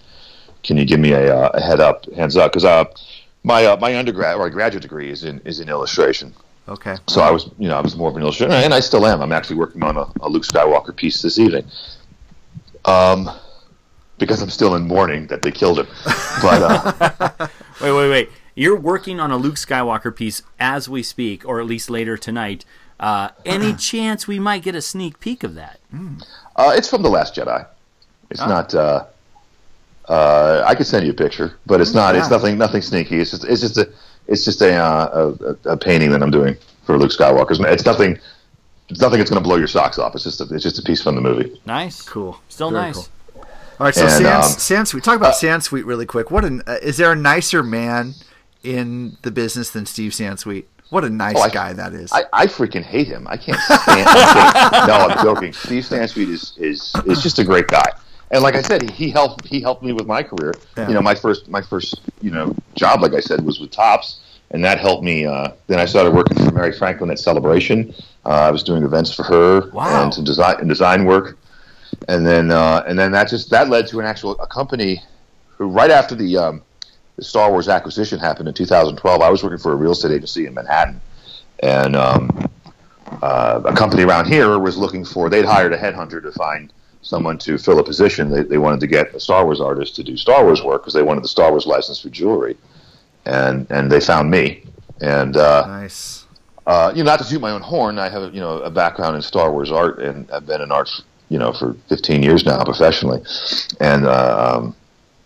"Can 0.63 0.77
you 0.77 0.85
give 0.85 1.01
me 1.01 1.11
a, 1.11 1.35
uh, 1.35 1.51
a 1.53 1.61
head 1.61 1.81
up, 1.81 2.09
hands 2.13 2.37
up?" 2.37 2.53
Because 2.53 2.63
uh, 2.63 2.85
my 3.43 3.65
uh, 3.65 3.77
my 3.77 3.97
undergrad 3.97 4.37
or 4.37 4.49
graduate 4.49 4.83
degree 4.83 5.09
is 5.09 5.25
in 5.25 5.41
is 5.43 5.59
in 5.59 5.67
illustration, 5.67 6.33
okay. 6.69 6.95
so 7.07 7.21
I 7.21 7.31
was 7.31 7.49
you 7.57 7.67
know 7.67 7.77
I 7.77 7.81
was 7.81 7.95
more 7.95 8.09
of 8.09 8.15
an 8.15 8.21
illustrator, 8.21 8.53
and 8.53 8.73
I 8.73 8.79
still 8.79 9.05
am. 9.05 9.21
I'm 9.21 9.31
actually 9.31 9.57
working 9.57 9.83
on 9.83 9.97
a, 9.97 10.05
a 10.21 10.29
Luke 10.29 10.43
Skywalker 10.43 10.95
piece 10.95 11.21
this 11.21 11.39
evening. 11.39 11.65
Um, 12.85 13.29
because 14.17 14.41
I'm 14.41 14.49
still 14.49 14.75
in 14.75 14.87
mourning 14.87 15.27
that 15.27 15.41
they 15.41 15.51
killed 15.51 15.79
him, 15.79 15.87
but 16.41 16.61
uh, 17.39 17.47
Wait, 17.81 17.93
wait, 17.93 18.09
wait. 18.09 18.29
You're 18.55 18.77
working 18.77 19.21
on 19.21 19.31
a 19.31 19.37
Luke 19.37 19.55
Skywalker 19.55 20.13
piece 20.13 20.41
as 20.59 20.89
we 20.89 21.01
speak, 21.01 21.47
or 21.47 21.61
at 21.61 21.65
least 21.65 21.89
later 21.89 22.17
tonight. 22.17 22.65
Uh, 22.99 23.29
any 23.45 23.73
chance 23.77 24.27
we 24.27 24.37
might 24.37 24.63
get 24.63 24.75
a 24.75 24.81
sneak 24.81 25.19
peek 25.19 25.43
of 25.43 25.55
that? 25.55 25.79
uh, 26.57 26.73
it's 26.75 26.89
from 26.89 27.01
the 27.01 27.09
Last 27.09 27.35
Jedi. 27.35 27.65
It's 28.29 28.41
not. 28.41 28.75
Uh, 28.75 29.05
uh, 30.09 30.63
I 30.65 30.75
could 30.75 30.87
send 30.87 31.05
you 31.05 31.11
a 31.11 31.15
picture, 31.15 31.57
but 31.65 31.79
it's 31.79 31.93
not. 31.93 32.15
It's 32.15 32.29
nothing. 32.29 32.57
Nothing 32.57 32.81
sneaky. 32.81 33.19
It's 33.19 33.31
just. 33.31 33.45
It's 33.45 33.61
just 33.61 33.77
a. 33.77 33.89
It's 34.29 34.45
just 34.45 34.61
a 34.61 34.73
uh, 34.75 35.35
a, 35.65 35.71
a 35.71 35.77
painting 35.77 36.11
that 36.11 36.21
I'm 36.23 36.31
doing 36.31 36.55
for 36.85 36.97
Luke 36.97 37.11
Skywalker. 37.11 37.51
It's 37.71 37.85
nothing. 37.85 38.17
It's 38.89 39.01
nothing 39.01 39.19
that's 39.19 39.29
going 39.29 39.41
to 39.43 39.47
blow 39.47 39.57
your 39.57 39.67
socks 39.67 39.99
off. 39.99 40.15
It's 40.15 40.23
just. 40.23 40.39
A, 40.41 40.45
it's 40.53 40.63
just 40.63 40.79
a 40.79 40.81
piece 40.83 41.01
from 41.03 41.15
the 41.15 41.21
movie. 41.21 41.59
Nice, 41.65 42.01
Cool. 42.01 42.39
still 42.49 42.71
Very 42.71 42.85
nice. 42.85 42.95
cool. 42.95 43.43
All 43.79 43.85
right, 43.85 43.93
so 43.95 44.01
And, 44.03 44.11
Sans, 44.11 44.25
um, 44.25 44.57
Sansweet. 44.85 45.03
Talk 45.03 45.15
about 45.15 45.35
Sansweet 45.35 45.85
really 45.85 46.05
quick. 46.05 46.31
What 46.31 46.43
an 46.45 46.61
uh, 46.67 46.77
is 46.81 46.97
there 46.97 47.11
a 47.11 47.15
nicer 47.15 47.61
man 47.63 48.13
in 48.63 49.17
the 49.21 49.31
business 49.31 49.69
than 49.69 49.85
Steve 49.85 50.11
Sansweet? 50.11 50.65
What 50.89 51.05
a 51.05 51.09
nice 51.09 51.35
Oh, 51.37 51.41
I- 51.41 51.49
guy 51.49 51.73
that 51.73 51.93
is. 51.93 52.11
I, 52.11 52.23
I 52.33 52.47
freaking 52.47 52.81
hate 52.83 53.07
him. 53.07 53.27
I 53.29 53.37
can't 53.37 53.59
stand. 53.59 53.79
I 53.87 54.69
can't- 54.71 54.87
no, 54.87 54.93
I'm 54.95 55.23
joking. 55.23 55.53
Steve 55.53 55.83
Sansweet 55.83 56.29
is 56.29 56.53
is 56.57 56.93
is 57.05 57.21
just 57.23 57.39
a 57.39 57.43
great 57.45 57.67
guy. 57.67 57.85
And 58.31 58.43
like 58.43 58.55
I 58.55 58.61
said, 58.61 58.89
he 58.91 59.09
helped 59.09 59.45
he 59.47 59.59
helped 59.61 59.83
me 59.83 59.91
with 59.93 60.05
my 60.05 60.21
career. 60.23 60.53
Yeah. 60.77 60.87
You 60.87 60.93
know, 60.93 61.01
my 61.01 61.15
first 61.15 61.47
my 61.49 61.61
first 61.61 62.01
you 62.21 62.31
know 62.31 62.55
job, 62.75 63.01
like 63.01 63.13
I 63.13 63.19
said, 63.19 63.41
was 63.43 63.59
with 63.59 63.71
Topps, 63.71 64.19
and 64.51 64.63
that 64.63 64.79
helped 64.79 65.03
me. 65.03 65.25
Uh, 65.25 65.51
then 65.67 65.79
I 65.79 65.85
started 65.85 66.13
working 66.13 66.37
for 66.37 66.51
Mary 66.51 66.71
Franklin 66.71 67.09
at 67.09 67.19
Celebration. 67.19 67.93
Uh, 68.25 68.29
I 68.29 68.51
was 68.51 68.61
doing 68.63 68.83
events 68.83 69.13
for 69.13 69.23
her 69.23 69.69
Wow. 69.71 70.03
and 70.03 70.13
some 70.13 70.23
design 70.23 70.57
and 70.59 70.69
design 70.69 71.05
work. 71.05 71.37
And 72.07 72.25
then 72.25 72.51
uh, 72.51 72.83
and 72.87 72.97
then 72.99 73.11
that 73.13 73.29
just 73.29 73.49
that 73.49 73.67
led 73.69 73.87
to 73.87 73.99
an 73.99 74.05
actual 74.05 74.39
a 74.39 74.47
company 74.47 75.01
who 75.57 75.67
right 75.67 75.89
after 75.91 76.13
the 76.15 76.37
um, 76.37 76.61
the 77.15 77.23
Star 77.23 77.49
Wars 77.49 77.67
acquisition 77.67 78.19
happened 78.19 78.47
in 78.47 78.53
2012. 78.53 79.21
I 79.21 79.29
was 79.29 79.43
working 79.43 79.57
for 79.57 79.73
a 79.73 79.75
real 79.75 79.91
estate 79.91 80.11
agency 80.11 80.45
in 80.45 80.53
Manhattan, 80.53 81.01
and 81.63 81.95
um, 81.95 82.49
uh, 83.23 83.61
a 83.65 83.73
company 83.75 84.03
around 84.03 84.27
here 84.27 84.59
was 84.59 84.77
looking 84.77 85.03
for. 85.03 85.29
They'd 85.29 85.45
hired 85.45 85.73
a 85.73 85.77
headhunter 85.77 86.21
to 86.21 86.31
find 86.31 86.71
someone 87.01 87.37
to 87.39 87.57
fill 87.57 87.79
a 87.79 87.83
position. 87.83 88.29
They, 88.29 88.43
they 88.43 88.57
wanted 88.57 88.79
to 88.81 88.87
get 88.87 89.13
a 89.13 89.19
Star 89.19 89.45
Wars 89.45 89.61
artist 89.61 89.95
to 89.97 90.03
do 90.03 90.17
Star 90.17 90.43
Wars 90.43 90.61
work 90.61 90.81
because 90.81 90.93
they 90.93 91.03
wanted 91.03 91.23
the 91.23 91.29
Star 91.29 91.51
Wars 91.51 91.65
license 91.65 91.99
for 92.01 92.09
jewelry, 92.09 92.57
and 93.25 93.67
and 93.69 93.91
they 93.91 93.99
found 93.99 94.29
me. 94.29 94.63
And 95.01 95.37
uh, 95.37 95.65
nice. 95.65 96.25
uh, 96.67 96.91
you 96.93 97.03
know, 97.03 97.11
not 97.11 97.19
to 97.19 97.29
toot 97.29 97.41
my 97.41 97.51
own 97.51 97.61
horn, 97.61 97.97
I 97.99 98.09
have 98.09 98.33
you 98.33 98.41
know 98.41 98.59
a 98.59 98.69
background 98.69 99.15
in 99.15 99.21
Star 99.21 99.51
Wars 99.51 99.71
art, 99.71 99.99
and 99.99 100.29
I've 100.31 100.45
been 100.45 100.61
in 100.61 100.71
art, 100.71 100.89
you 101.29 101.39
know, 101.39 101.53
for 101.53 101.73
15 101.87 102.21
years 102.21 102.45
now 102.45 102.63
professionally, 102.63 103.21
and 103.79 104.05
uh, 104.05 104.57
um, 104.57 104.75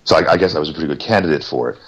so 0.04 0.16
I, 0.18 0.34
I 0.34 0.38
guess 0.38 0.56
I 0.56 0.60
was 0.60 0.70
a 0.70 0.74
pretty 0.74 0.88
good 0.88 1.00
candidate 1.00 1.44
for 1.44 1.72
it. 1.72 1.80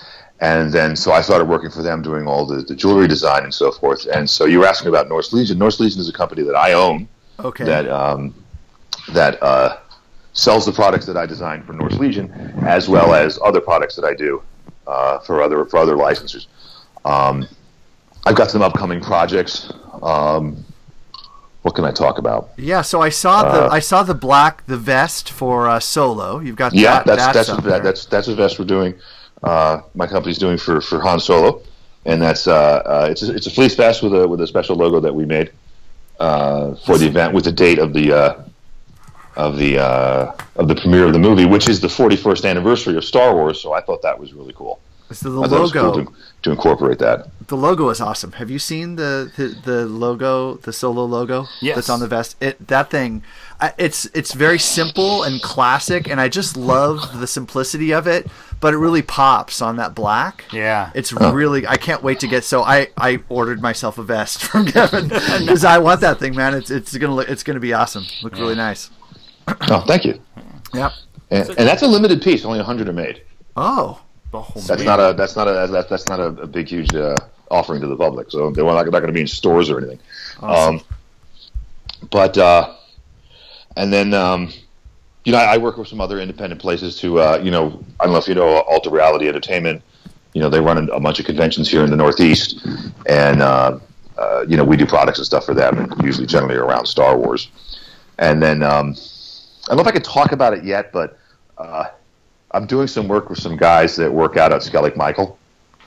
And 0.42 0.70
then 0.74 0.98
so 0.98 1.14
I 1.14 1.22
started 1.22 1.46
working 1.46 1.70
for 1.70 1.82
them, 1.82 2.02
doing 2.02 2.28
all 2.28 2.46
the, 2.46 2.58
the 2.58 2.76
jewelry 2.76 3.08
design 3.08 3.44
and 3.44 3.54
so 3.54 3.72
forth. 3.72 4.06
And 4.06 4.30
so 4.30 4.44
you 4.44 4.60
were 4.60 4.66
asking 4.66 4.90
about 4.90 5.08
Norse 5.08 5.32
Legion. 5.32 5.58
Norse 5.58 5.80
Legion 5.80 6.02
is 6.02 6.10
a 6.10 6.14
company 6.14 6.44
that 6.44 6.56
I 6.56 6.74
own 6.74 7.08
Okay. 7.40 7.64
that 7.64 7.90
um, 7.90 8.34
that 9.14 9.42
uh, 9.42 9.78
sells 10.34 10.66
the 10.66 10.72
products 10.72 11.06
that 11.06 11.18
I 11.18 11.26
design 11.26 11.64
for 11.64 11.74
Norse 11.74 11.96
Legion, 11.96 12.32
as 12.66 12.88
well 12.90 13.14
as 13.14 13.40
other 13.44 13.62
products 13.62 13.96
that 13.96 14.06
I 14.06 14.14
do 14.14 14.42
uh, 14.88 15.20
for 15.20 15.42
other 15.42 15.66
for 15.66 15.78
other 15.78 15.96
licensors. 15.96 16.48
Um, 17.04 17.48
I've 18.26 18.36
got 18.36 18.50
some 18.50 18.62
upcoming 18.62 19.02
projects. 19.02 19.72
Um, 20.02 20.64
what 21.62 21.74
can 21.74 21.84
I 21.84 21.92
talk 21.92 22.20
about? 22.20 22.52
yeah. 22.58 22.84
So 22.84 23.02
I 23.02 23.10
saw 23.10 23.42
the 23.52 23.74
I 23.74 23.80
saw 23.80 24.04
the 24.04 24.14
black 24.14 24.66
the 24.68 24.78
vest 24.78 25.32
for 25.32 25.68
uh, 25.68 25.80
Solo. 25.80 26.40
You've 26.40 26.56
got 26.56 26.74
Yeah, 26.74 27.02
that, 27.04 27.06
that's 27.06 27.34
that's 27.34 27.50
what, 27.50 27.64
that, 27.64 27.84
that's 27.84 28.06
that's 28.06 28.28
what 28.28 28.38
vest 28.38 28.60
we're 28.60 28.66
doing. 28.66 28.94
Uh, 29.44 29.82
my 29.94 30.08
company's 30.08 30.38
doing 30.38 30.58
for, 30.58 30.82
for 30.82 31.00
Han 31.02 31.20
Solo, 31.20 31.62
and 32.06 32.22
that's 32.22 32.48
uh, 32.48 32.54
uh, 32.86 33.08
it's 33.10 33.24
a, 33.24 33.34
it's 33.34 33.48
a 33.48 33.52
fleece 33.52 33.76
vest 33.76 34.04
with 34.04 34.14
a 34.14 34.28
with 34.28 34.42
a 34.42 34.48
special 34.48 34.76
logo 34.76 35.00
that 35.00 35.14
we 35.14 35.26
made 35.26 35.52
uh, 36.20 36.76
for 36.76 36.98
the 36.98 37.08
event 37.08 37.34
with 37.34 37.46
the 37.46 37.52
date 37.52 37.80
of 37.80 37.94
the 37.94 38.12
uh, 38.12 38.44
of 39.36 39.58
the 39.58 39.80
uh, 39.80 40.32
of 40.56 40.68
the 40.68 40.76
premiere 40.76 41.06
of 41.06 41.14
the 41.14 41.20
movie, 41.20 41.46
which 41.46 41.68
is 41.70 41.80
the 41.82 41.88
41st 41.88 42.50
anniversary 42.50 42.96
of 42.98 43.04
Star 43.06 43.34
Wars. 43.36 43.62
So 43.62 43.74
I 43.74 43.82
thought 43.82 44.02
that 44.04 44.20
was 44.20 44.34
really 44.34 44.54
cool. 44.54 44.80
So 45.12 45.30
the 45.32 45.42
I 45.42 45.48
thought 45.48 45.58
it 45.58 45.62
was 45.62 45.76
logo. 45.76 45.94
cool 45.94 46.06
to, 46.06 46.14
to 46.44 46.52
incorporate 46.52 46.98
that. 47.00 47.28
the 47.48 47.56
logo 47.56 47.90
is 47.90 48.02
awesome. 48.02 48.32
Have 48.34 48.50
you 48.50 48.58
seen 48.58 48.96
the 48.96 49.32
the, 49.38 49.48
the 49.64 49.86
logo, 49.86 50.56
the 50.56 50.74
solo 50.74 51.06
logo 51.06 51.46
Yes. 51.62 51.76
that's 51.76 51.90
on 51.92 52.00
the 52.00 52.08
vest? 52.08 52.36
It 52.42 52.68
that 52.70 52.90
thing, 52.90 53.22
I- 53.62 53.74
it's 53.78 54.06
it's 54.16 54.34
very 54.34 54.58
simple 54.58 55.22
and 55.22 55.40
classic, 55.44 56.10
and 56.10 56.20
I 56.20 56.28
just 56.28 56.58
love 56.58 57.20
the 57.20 57.28
simplicity 57.28 57.94
of 57.94 58.08
it. 58.08 58.28
But 58.62 58.74
it 58.74 58.78
really 58.78 59.04
pops 59.04 59.62
on 59.62 59.76
that 59.76 59.94
black. 59.94 60.46
Yeah. 60.52 60.90
it's 60.96 61.12
really. 61.14 61.68
I 61.68 61.76
can't 61.78 62.02
wait 62.02 62.20
to 62.22 62.28
get. 62.28 62.44
So 62.46 62.64
I 62.64 62.88
I 62.98 63.20
ordered 63.30 63.62
myself 63.62 64.00
a 64.00 64.04
vest 64.04 64.44
from 64.50 64.66
Kevin 64.66 65.08
because 65.40 65.64
I 65.66 65.78
want 65.78 66.02
that 66.02 66.18
thing, 66.20 66.36
man. 66.36 66.56
It's 66.56 66.72
it's 66.72 66.98
gonna 66.98 67.14
look. 67.14 67.30
It's 67.30 67.44
gonna 67.44 67.60
be 67.60 67.74
awesome. 67.74 68.06
Look 68.24 68.34
really 68.38 68.56
nice. 68.56 68.90
Oh, 69.48 69.84
thank 69.88 70.06
you. 70.06 70.20
Yep. 70.74 70.92
And, 71.32 71.50
and 71.50 71.58
that's 71.58 71.82
a 71.82 71.88
limited 71.88 72.22
piece. 72.22 72.46
Only 72.46 72.60
100 72.60 72.90
are 72.90 72.94
made. 72.94 73.22
Oh, 73.56 74.02
Oh, 74.36 74.52
That's 74.56 74.84
not 74.84 75.00
a 75.00 75.14
that's 75.14 75.38
not 75.38 75.48
a 75.48 75.68
that's, 75.72 75.90
that's 75.90 76.08
not 76.10 76.20
a, 76.20 76.26
a 76.26 76.48
big 76.48 76.68
huge 76.68 76.94
uh, 76.94 77.16
offering 77.50 77.80
to 77.80 77.88
the 77.88 77.96
public. 77.96 78.30
So 78.32 78.52
they're 78.52 78.66
not, 78.66 78.86
not 78.86 78.92
going 78.92 79.08
to 79.08 79.14
be 79.14 79.22
in 79.22 79.28
stores 79.28 79.70
or 79.70 79.78
anything. 79.78 80.00
Um, 80.42 80.82
but 82.12 82.38
uh, 82.38 82.76
and 83.78 83.94
then 83.94 84.14
um, 84.14 84.52
you 85.24 85.32
know, 85.32 85.38
I, 85.38 85.56
I 85.56 85.58
work 85.58 85.78
with 85.78 85.88
some 85.88 86.02
other 86.02 86.20
independent 86.20 86.60
places 86.60 86.98
to, 87.00 87.20
uh, 87.20 87.42
you 87.42 87.50
know, 87.50 87.82
I 88.00 88.04
don't 88.04 88.14
know 88.14 88.20
if 88.20 88.28
you 88.28 88.36
know 88.36 88.60
Alter 88.62 88.90
Reality 88.90 89.28
Entertainment. 89.30 89.82
You 90.34 90.42
know, 90.42 90.50
they 90.50 90.60
run 90.60 90.90
a 90.90 91.00
bunch 91.00 91.20
of 91.20 91.26
conventions 91.26 91.70
here 91.72 91.86
in 91.86 91.90
the 91.90 91.96
Northeast, 91.96 92.68
and 93.08 93.42
uh, 93.42 93.80
uh, 94.18 94.46
you 94.50 94.58
know, 94.58 94.66
we 94.66 94.76
do 94.76 94.86
products 94.86 95.18
and 95.18 95.26
stuff 95.26 95.46
for 95.46 95.54
them, 95.54 95.78
and 95.78 96.04
usually 96.04 96.28
generally 96.28 96.56
around 96.56 96.88
Star 96.88 97.18
Wars. 97.18 97.50
And 98.18 98.44
then 98.44 98.62
um, 98.62 98.96
I 99.66 99.70
don't 99.70 99.78
know 99.78 99.82
if 99.82 99.88
I 99.88 99.92
can 99.92 100.04
talk 100.04 100.32
about 100.32 100.54
it 100.54 100.64
yet, 100.64 100.92
but 100.92 101.18
uh, 101.58 101.86
I'm 102.52 102.66
doing 102.68 102.88
some 102.88 103.08
work 103.08 103.30
with 103.30 103.40
some 103.40 103.58
guys 103.58 103.96
that 103.96 104.12
work 104.12 104.38
out 104.38 104.54
at 104.54 104.62
Skellig 104.62 104.96
Michael, 104.96 105.38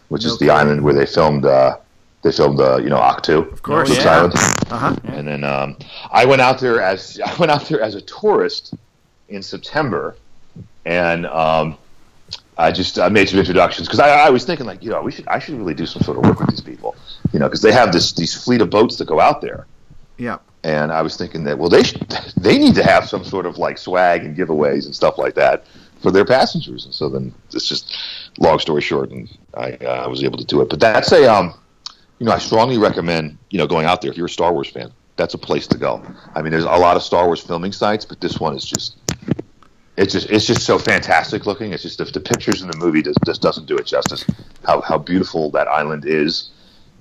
which 0.09 0.25
is 0.25 0.39
the 0.39 0.51
island 0.51 0.83
where 0.83 0.95
they 0.95 1.07
filmed. 1.07 1.45
Uh, 1.45 1.79
they 2.23 2.33
filmed, 2.33 2.59
uh, 2.61 2.79
you 2.79 2.89
know, 2.89 2.99
Ahch-To. 2.99 3.39
Of 3.53 3.63
course, 3.63 3.97
yeah. 3.97 4.11
Island. 4.11 4.35
Uh-huh. 4.35 4.97
And 5.05 5.29
then 5.29 5.45
um, 5.45 5.77
I 6.11 6.25
went 6.25 6.41
out 6.41 6.59
there 6.59 6.83
as 6.83 7.21
I 7.25 7.35
went 7.37 7.53
out 7.53 7.67
there 7.67 7.81
as 7.81 7.95
a 7.95 8.01
tourist 8.01 8.75
in 9.29 9.43
September, 9.43 10.17
and 10.85 11.27
um, 11.27 11.79
I 12.57 12.73
just 12.73 12.99
I 12.99 13.09
made 13.09 13.29
some 13.29 13.39
introductions 13.39 13.87
because 13.87 14.01
I, 14.01 14.09
I 14.09 14.31
was 14.31 14.45
thinking 14.45 14.67
like 14.67 14.83
you 14.83 14.91
know 14.91 15.01
we 15.01 15.13
should 15.13 15.29
I 15.29 15.39
should 15.39 15.55
really 15.55 15.75
do 15.75 15.87
some 15.87 16.03
sort 16.03 16.19
of 16.19 16.25
work 16.25 16.41
with 16.41 16.51
these 16.51 16.61
people, 16.61 16.97
you 17.33 17.39
know, 17.39 17.47
because 17.47 17.63
they 17.63 17.73
have 17.73 17.93
this 17.93 18.13
these 18.13 18.35
fleet 18.35 18.61
of 18.61 18.69
boats 18.71 18.97
that 18.97 19.07
go 19.07 19.21
out 19.21 19.41
there, 19.41 19.67
Yeah. 20.17 20.39
And 20.69 20.93
I 20.93 21.01
was 21.01 21.17
thinking 21.17 21.45
that 21.45 21.59
well 21.59 21.71
they 21.71 21.83
should, 21.83 22.01
they 22.37 22.59
need 22.59 22.75
to 22.75 22.85
have 22.85 23.09
some 23.09 23.25
sort 23.25 23.47
of 23.47 23.57
like 23.57 23.79
swag 23.79 24.25
and 24.25 24.37
giveaways 24.37 24.85
and 24.85 24.95
stuff 24.95 25.17
like 25.19 25.35
that 25.35 25.67
for 26.01 26.11
their 26.13 26.25
passengers, 26.25 26.85
and 26.85 26.95
so 26.95 27.09
then 27.09 27.35
it's 27.53 27.67
just 27.67 27.97
long 28.39 28.59
story 28.59 28.83
short, 28.83 29.11
and 29.11 29.29
I 29.55 29.73
uh, 29.73 30.09
was 30.09 30.23
able 30.23 30.39
to 30.39 30.45
do 30.45 30.61
it. 30.61 30.69
But 30.69 30.79
that's 30.79 31.11
a 31.13 31.33
um, 31.33 31.55
you 32.19 32.27
know 32.27 32.33
I 32.33 32.39
strongly 32.39 32.79
recommend 32.79 33.39
you 33.51 33.59
know 33.59 33.67
going 33.67 33.87
out 33.87 34.03
there 34.03 34.11
if 34.11 34.17
you're 34.17 34.27
a 34.27 34.31
Star 34.31 34.53
Wars 34.53 34.69
fan. 34.69 34.93
That's 35.17 35.35
a 35.35 35.39
place 35.39 35.67
to 35.69 35.79
go. 35.79 36.01
I 36.37 36.43
mean, 36.43 36.53
there's 36.53 36.63
a 36.63 36.69
lot 36.69 36.97
of 36.97 37.03
Star 37.03 37.27
Wars 37.27 37.41
filming 37.41 37.73
sites, 37.73 38.05
but 38.05 38.21
this 38.21 38.39
one 38.39 38.55
is 38.55 38.65
just 38.65 38.97
it's 39.97 40.13
just 40.13 40.31
it's 40.31 40.47
just 40.47 40.65
so 40.65 40.79
fantastic 40.79 41.47
looking. 41.47 41.73
It's 41.73 41.83
just 41.83 41.99
the, 41.99 42.05
the 42.05 42.21
pictures 42.21 42.63
in 42.63 42.71
the 42.71 42.77
movie 42.77 43.03
just, 43.03 43.19
just 43.25 43.43
doesn't 43.43 43.67
do 43.67 43.77
it 43.77 43.87
justice. 43.87 44.25
How 44.65 44.83
how 44.83 44.99
beautiful 44.99 45.51
that 45.53 45.67
island 45.67 46.05
is, 46.05 46.51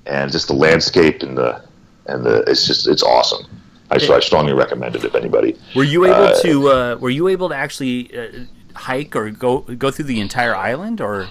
and 0.06 0.32
just 0.32 0.48
the 0.48 0.56
landscape 0.56 1.22
and 1.22 1.38
the 1.38 1.62
and 2.08 2.24
the 2.24 2.44
it's 2.48 2.66
just 2.66 2.88
it's 2.88 3.04
awesome. 3.04 3.46
I 3.90 3.98
so 3.98 4.16
I 4.16 4.20
strongly 4.20 4.54
recommend 4.54 4.96
it 4.96 5.04
if 5.06 5.16
anybody. 5.16 5.58
Were 5.76 5.84
you 5.84 6.06
able 6.06 6.16
Uh, 6.16 6.42
to? 6.42 6.70
Uh, 6.70 6.96
were 6.98 7.10
you 7.10 7.28
able 7.30 7.50
to 7.50 7.56
actually 7.56 8.12
uh, 8.18 8.28
hike 8.76 9.16
or 9.16 9.30
go 9.30 9.60
go 9.62 9.92
through 9.92 10.06
the 10.06 10.20
entire 10.20 10.56
island? 10.56 11.00
Or 11.02 11.28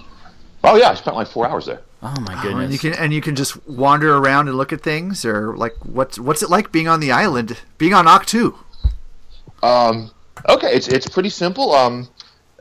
Oh 0.64 0.77
yeah, 0.77 0.90
I 0.90 0.95
spent 0.95 1.16
like 1.16 1.29
four 1.29 1.47
hours 1.47 1.66
there. 1.66 1.81
oh 2.03 2.14
my 2.21 2.35
Oh, 2.38 2.42
goodness! 2.42 2.64
and 2.64 2.73
you 2.73 2.79
can 2.79 2.95
and 2.95 3.12
you 3.12 3.21
can 3.21 3.35
just 3.37 3.66
wander 3.69 4.16
around 4.16 4.49
and 4.49 4.57
look 4.57 4.73
at 4.73 4.81
things, 4.81 5.25
or 5.25 5.57
like 5.57 5.75
what's 5.85 6.19
what's 6.19 6.42
it 6.42 6.49
like 6.51 6.73
being 6.73 6.88
on 6.88 7.01
the 7.01 7.12
island, 7.12 7.59
being 7.79 7.92
on 7.95 8.07
Ahch-To? 8.07 8.55
Um, 9.62 10.11
okay, 10.49 10.73
it's 10.75 10.88
it's 10.88 11.09
pretty 11.09 11.31
simple. 11.31 11.73
Um, 11.75 12.09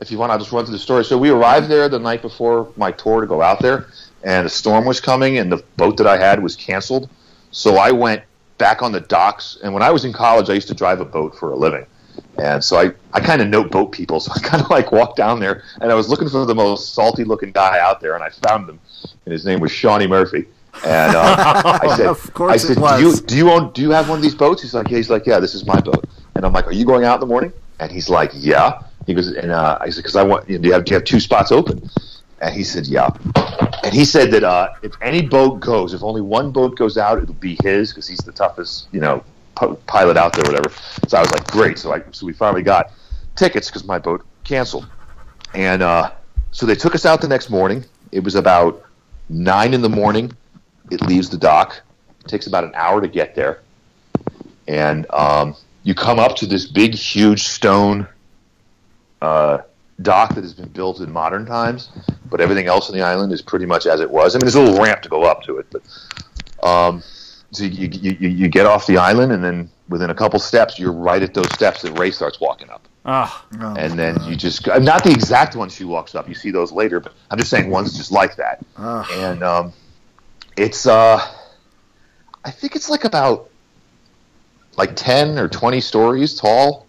if 0.02 0.12
you 0.12 0.18
want, 0.18 0.32
I'll 0.32 0.38
just 0.40 0.52
run 0.52 0.66
through 0.66 0.74
the 0.74 0.80
story. 0.80 1.06
So 1.06 1.18
we 1.18 1.30
arrived 1.30 1.70
there 1.70 1.88
the 1.90 2.00
night 2.00 2.22
before 2.22 2.68
my 2.76 2.92
tour 2.92 3.22
to 3.22 3.28
go 3.28 3.42
out 3.42 3.60
there, 3.62 3.88
and 4.24 4.46
a 4.46 4.50
storm 4.50 4.86
was 4.86 5.00
coming, 5.00 5.38
and 5.38 5.52
the 5.52 5.64
boat 5.78 5.98
that 5.98 6.08
I 6.08 6.18
had 6.18 6.42
was 6.44 6.56
canceled. 6.56 7.10
So 7.52 7.78
I 7.78 7.92
went 7.92 8.24
back 8.58 8.82
on 8.82 8.92
the 8.92 9.02
docks, 9.02 9.58
and 9.64 9.74
when 9.74 9.84
I 9.84 9.92
was 9.92 10.06
in 10.06 10.14
college, 10.14 10.50
I 10.50 10.54
used 10.54 10.68
to 10.70 10.74
drive 10.74 11.02
a 11.02 11.06
boat 11.06 11.36
for 11.38 11.52
a 11.52 11.56
living. 11.56 11.86
And 12.38 12.64
so 12.64 12.78
I, 12.78 12.92
I 13.14 13.20
kind 13.20 13.42
of 13.42 13.50
know 13.50 13.64
boat 13.64 13.92
people, 13.92 14.20
so 14.22 14.32
I 14.36 14.40
kind 14.40 14.64
of 14.64 14.70
like 14.70 14.92
walked 14.92 15.18
down 15.18 15.40
there, 15.40 15.64
and 15.82 15.92
I 15.92 15.96
was 15.96 16.10
looking 16.10 16.30
for 16.30 16.46
the 16.46 16.56
most 16.56 16.94
salty 16.94 17.24
looking 17.24 17.52
guy 17.52 17.80
out 17.80 18.02
there, 18.02 18.16
and 18.16 18.24
I 18.24 18.30
found 18.30 18.70
him, 18.70 18.80
and 19.26 19.32
his 19.32 19.46
name 19.46 19.60
was 19.60 19.72
Seanie 19.72 20.10
Murphy. 20.10 20.46
And 20.84 21.16
uh, 21.16 21.80
I 21.82 21.96
said, 21.96 22.08
Of 22.08 22.34
course 22.34 22.54
I 22.54 22.58
said, 22.58 22.76
do 22.76 23.02
you 23.02 23.16
do 23.16 23.38
you 23.38 23.50
own 23.50 23.72
do 23.72 23.82
you 23.82 23.92
have 23.92 24.10
one 24.10 24.18
of 24.18 24.24
these 24.24 24.36
boats? 24.36 24.62
He's 24.62 24.74
like, 24.74 24.90
yeah. 24.90 24.98
He's 24.98 25.10
like, 25.10 25.26
yeah, 25.26 25.40
this 25.40 25.56
is 25.56 25.66
my 25.66 25.80
boat. 25.80 26.04
And 26.36 26.46
I'm 26.46 26.52
like, 26.52 26.68
are 26.68 26.74
you 26.74 26.86
going 26.86 27.06
out 27.06 27.16
in 27.16 27.20
the 27.22 27.28
morning? 27.28 27.54
And 27.80 27.90
he's 27.92 28.10
like, 28.10 28.32
yeah. 28.34 28.82
He 29.08 29.14
goes, 29.14 29.28
and 29.28 29.52
uh, 29.52 29.78
I 29.80 29.90
said, 29.90 30.02
because 30.02 30.16
I 30.16 30.24
want, 30.24 30.50
you 30.50 30.58
know, 30.58 30.64
do 30.64 30.68
you 30.68 30.74
have 30.74 30.86
do 30.86 30.92
you 30.92 30.96
have 30.96 31.06
two 31.06 31.20
spots 31.20 31.52
open? 31.52 31.90
And 32.42 32.54
he 32.54 32.64
said, 32.64 32.88
yeah. 32.88 33.10
And 33.84 33.94
he 33.94 34.04
said 34.04 34.32
that 34.32 34.44
uh, 34.44 34.74
if 34.82 34.94
any 35.02 35.22
boat 35.22 35.60
goes, 35.60 35.94
if 35.94 36.04
only 36.04 36.22
one 36.22 36.52
boat 36.52 36.76
goes 36.76 36.98
out, 36.98 37.22
it'll 37.22 37.34
be 37.36 37.58
his 37.64 37.92
because 37.92 38.08
he's 38.08 38.20
the 38.20 38.32
toughest, 38.32 38.88
you 38.92 39.00
know, 39.00 39.24
pi- 39.56 39.76
pilot 39.88 40.18
out 40.18 40.34
there, 40.34 40.44
whatever. 40.44 40.70
So 41.08 41.18
I 41.18 41.22
was 41.22 41.32
like, 41.32 41.48
great. 41.48 41.80
So 41.80 41.94
I 41.94 42.04
so 42.12 42.26
we 42.26 42.34
finally 42.34 42.64
got 42.64 42.92
tickets 43.36 43.70
because 43.70 43.86
my 43.86 44.00
boat 44.00 44.26
canceled, 44.44 44.88
and 45.54 45.82
uh, 45.82 46.12
so 46.52 46.66
they 46.66 46.76
took 46.76 46.96
us 46.96 47.06
out 47.06 47.22
the 47.22 47.28
next 47.28 47.50
morning. 47.50 47.86
It 48.12 48.24
was 48.24 48.36
about 48.36 48.86
nine 49.30 49.74
in 49.74 49.82
the 49.82 49.90
morning. 49.90 50.32
It 50.92 51.02
leaves 51.02 51.30
the 51.30 51.38
dock. 51.38 51.82
It 52.22 52.28
takes 52.28 52.48
about 52.48 52.64
an 52.64 52.74
hour 52.76 53.02
to 53.02 53.08
get 53.08 53.36
there, 53.36 53.62
and 54.68 55.06
um, 55.12 55.56
you 55.84 55.94
come 55.94 56.20
up 56.20 56.36
to 56.38 56.46
this 56.46 56.66
big, 56.66 56.94
huge 56.94 57.44
stone 57.44 58.08
uh, 59.22 59.60
dock 60.02 60.36
that 60.36 60.44
has 60.44 60.54
been 60.54 60.70
built 60.70 61.00
in 61.00 61.12
modern 61.12 61.46
times, 61.46 61.90
but 62.30 62.42
everything 62.42 62.68
else 62.68 62.90
on 62.90 62.96
the 62.96 63.02
island 63.04 63.32
is 63.32 63.42
pretty 63.42 63.66
much 63.66 63.86
as 63.86 64.02
it 64.02 64.10
was. 64.10 64.36
I 64.36 64.38
mean, 64.40 64.46
there's 64.46 64.56
a 64.56 64.62
little 64.62 64.84
ramp 64.84 65.02
to 65.04 65.10
go 65.10 65.24
up 65.24 65.44
to 65.44 65.58
it, 65.58 65.68
but 65.72 66.68
um, 66.68 67.02
so 67.52 67.64
you, 67.64 67.88
you, 67.92 68.18
you, 68.20 68.30
you 68.30 68.48
get 68.50 68.66
off 68.66 68.86
the 68.88 68.98
island, 68.98 69.32
and 69.32 69.44
then 69.44 69.70
within 69.88 70.10
a 70.10 70.16
couple 70.16 70.40
steps, 70.40 70.78
you're 70.80 70.92
right 70.92 71.22
at 71.24 71.34
those 71.34 71.50
steps 71.54 71.82
that 71.84 71.98
Rey 71.98 72.12
starts 72.12 72.40
walking 72.42 72.70
up. 72.70 72.82
Ah, 73.08 73.46
Oh, 73.62 73.76
And 73.78 73.98
then 74.00 74.22
you 74.24 74.36
just 74.36 74.66
not 74.66 75.04
the 75.04 75.12
exact 75.12 75.56
one 75.56 75.70
she 75.70 75.84
walks 75.84 76.16
up. 76.16 76.28
You 76.28 76.34
see 76.34 76.50
those 76.50 76.72
later, 76.72 77.00
but 77.00 77.14
I'm 77.30 77.38
just 77.38 77.52
saying 77.52 77.70
one's 77.70 77.96
just 77.96 78.12
like 78.12 78.36
that. 78.38 78.66
Ah. 78.78 79.08
And 79.14 79.44
um, 79.44 79.74
it's 80.58 80.88
uh, 80.88 81.20
I 82.44 82.50
think 82.52 82.76
it's 82.76 82.90
like 82.90 83.04
about 83.06 83.50
like 84.76 84.96
ten 84.96 85.38
or 85.38 85.48
twenty 85.48 85.82
stories 85.82 86.34
tall. 86.36 86.88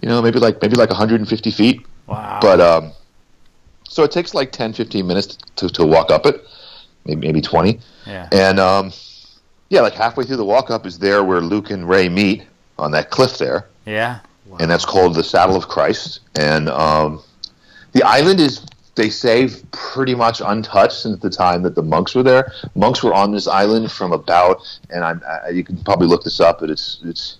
You 0.00 0.08
know, 0.08 0.20
maybe 0.22 0.38
like 0.38 0.60
maybe 0.60 0.76
like 0.76 0.90
150 0.90 1.50
feet. 1.50 1.86
Wow! 2.08 2.38
But 2.40 2.60
um, 2.60 2.92
so 3.88 4.02
it 4.02 4.10
takes 4.10 4.34
like 4.34 4.52
10, 4.52 4.72
15 4.72 5.06
minutes 5.06 5.38
to, 5.56 5.68
to 5.68 5.84
walk 5.86 6.10
up 6.10 6.26
it, 6.26 6.44
maybe 7.04 7.26
maybe 7.26 7.40
20. 7.40 7.78
yeah, 8.06 8.28
And 8.32 8.58
um, 8.58 8.92
yeah, 9.68 9.80
like 9.82 9.94
halfway 9.94 10.24
through 10.24 10.36
the 10.36 10.44
walk 10.44 10.70
up 10.70 10.86
is 10.86 10.98
there 10.98 11.22
where 11.22 11.40
Luke 11.40 11.70
and 11.70 11.88
Rey 11.88 12.08
meet 12.08 12.44
on 12.78 12.90
that 12.92 13.10
cliff 13.10 13.38
there 13.38 13.66
yeah. 13.88 14.20
and 14.60 14.70
that's 14.70 14.84
called 14.84 15.14
the 15.14 15.24
Saddle 15.24 15.56
of 15.56 15.68
Christ. 15.68 16.20
And 16.34 16.68
um, 16.68 17.22
the 17.92 18.02
island 18.02 18.40
is, 18.40 18.64
they 18.94 19.10
say, 19.10 19.48
pretty 19.72 20.14
much 20.14 20.42
untouched 20.44 21.00
since 21.02 21.20
the 21.20 21.30
time 21.30 21.62
that 21.62 21.74
the 21.74 21.82
monks 21.82 22.14
were 22.14 22.22
there. 22.22 22.52
Monks 22.74 23.02
were 23.02 23.14
on 23.14 23.32
this 23.32 23.46
island 23.46 23.90
from 23.90 24.12
about, 24.12 24.60
and 24.90 25.04
I'm, 25.04 25.22
I, 25.26 25.50
you 25.50 25.64
can 25.64 25.82
probably 25.84 26.06
look 26.06 26.24
this 26.24 26.40
up, 26.40 26.60
but 26.60 26.70
it's 26.70 27.00
it's 27.04 27.38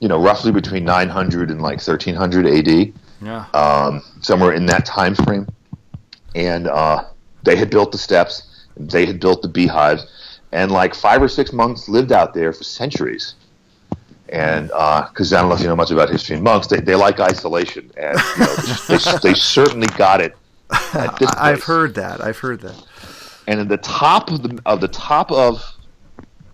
you 0.00 0.08
know 0.08 0.20
roughly 0.20 0.52
between 0.52 0.84
900 0.84 1.50
and 1.50 1.62
like 1.62 1.78
1300 1.78 2.46
AD, 2.46 2.92
Yeah. 3.24 3.46
um, 3.54 4.02
somewhere 4.20 4.52
in 4.52 4.66
that 4.66 4.84
time 4.86 5.14
frame. 5.14 5.46
And 6.34 6.66
uh, 6.66 7.04
they 7.44 7.56
had 7.56 7.70
built 7.70 7.92
the 7.92 7.98
steps, 7.98 8.66
they 8.76 9.06
had 9.06 9.20
built 9.20 9.42
the 9.42 9.48
beehives, 9.48 10.06
and 10.52 10.70
like 10.70 10.94
five 10.94 11.22
or 11.22 11.28
six 11.28 11.52
monks 11.52 11.88
lived 11.88 12.12
out 12.12 12.34
there 12.34 12.52
for 12.52 12.64
centuries 12.64 13.34
and 14.30 14.68
because 14.68 15.32
I 15.32 15.40
don't 15.40 15.50
know 15.50 15.54
if 15.54 15.60
you 15.60 15.68
know 15.68 15.76
much 15.76 15.90
about 15.90 16.08
history 16.08 16.34
and 16.34 16.42
monks, 16.44 16.66
they, 16.66 16.80
they 16.80 16.94
like 16.94 17.20
isolation, 17.20 17.90
and 17.96 18.18
you 18.18 18.44
know, 18.44 18.56
they, 18.88 19.18
they 19.22 19.34
certainly 19.34 19.86
got 19.98 20.20
it 20.20 20.34
at 20.94 21.18
this 21.18 21.30
I- 21.32 21.50
I've 21.52 21.62
heard 21.62 21.94
that. 21.94 22.22
I've 22.22 22.38
heard 22.38 22.60
that. 22.62 22.84
And 23.46 23.60
at 23.60 23.68
the 23.68 23.76
top 23.76 24.30
of 24.30 24.42
the 24.42 24.60
of 24.64 24.80
the 24.80 24.88
top 24.88 25.30
of, 25.30 25.62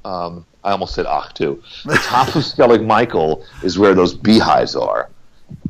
um, 0.05 0.45
I 0.65 0.73
almost 0.73 0.95
said 0.95 1.07
Ahch-To. 1.07 1.63
The 1.85 1.95
top 1.97 2.29
of 2.29 2.43
Skellig 2.43 2.85
Michael 2.85 3.45
is 3.63 3.79
where 3.79 3.95
those 3.95 4.15
beehives 4.15 4.75
are, 4.75 5.09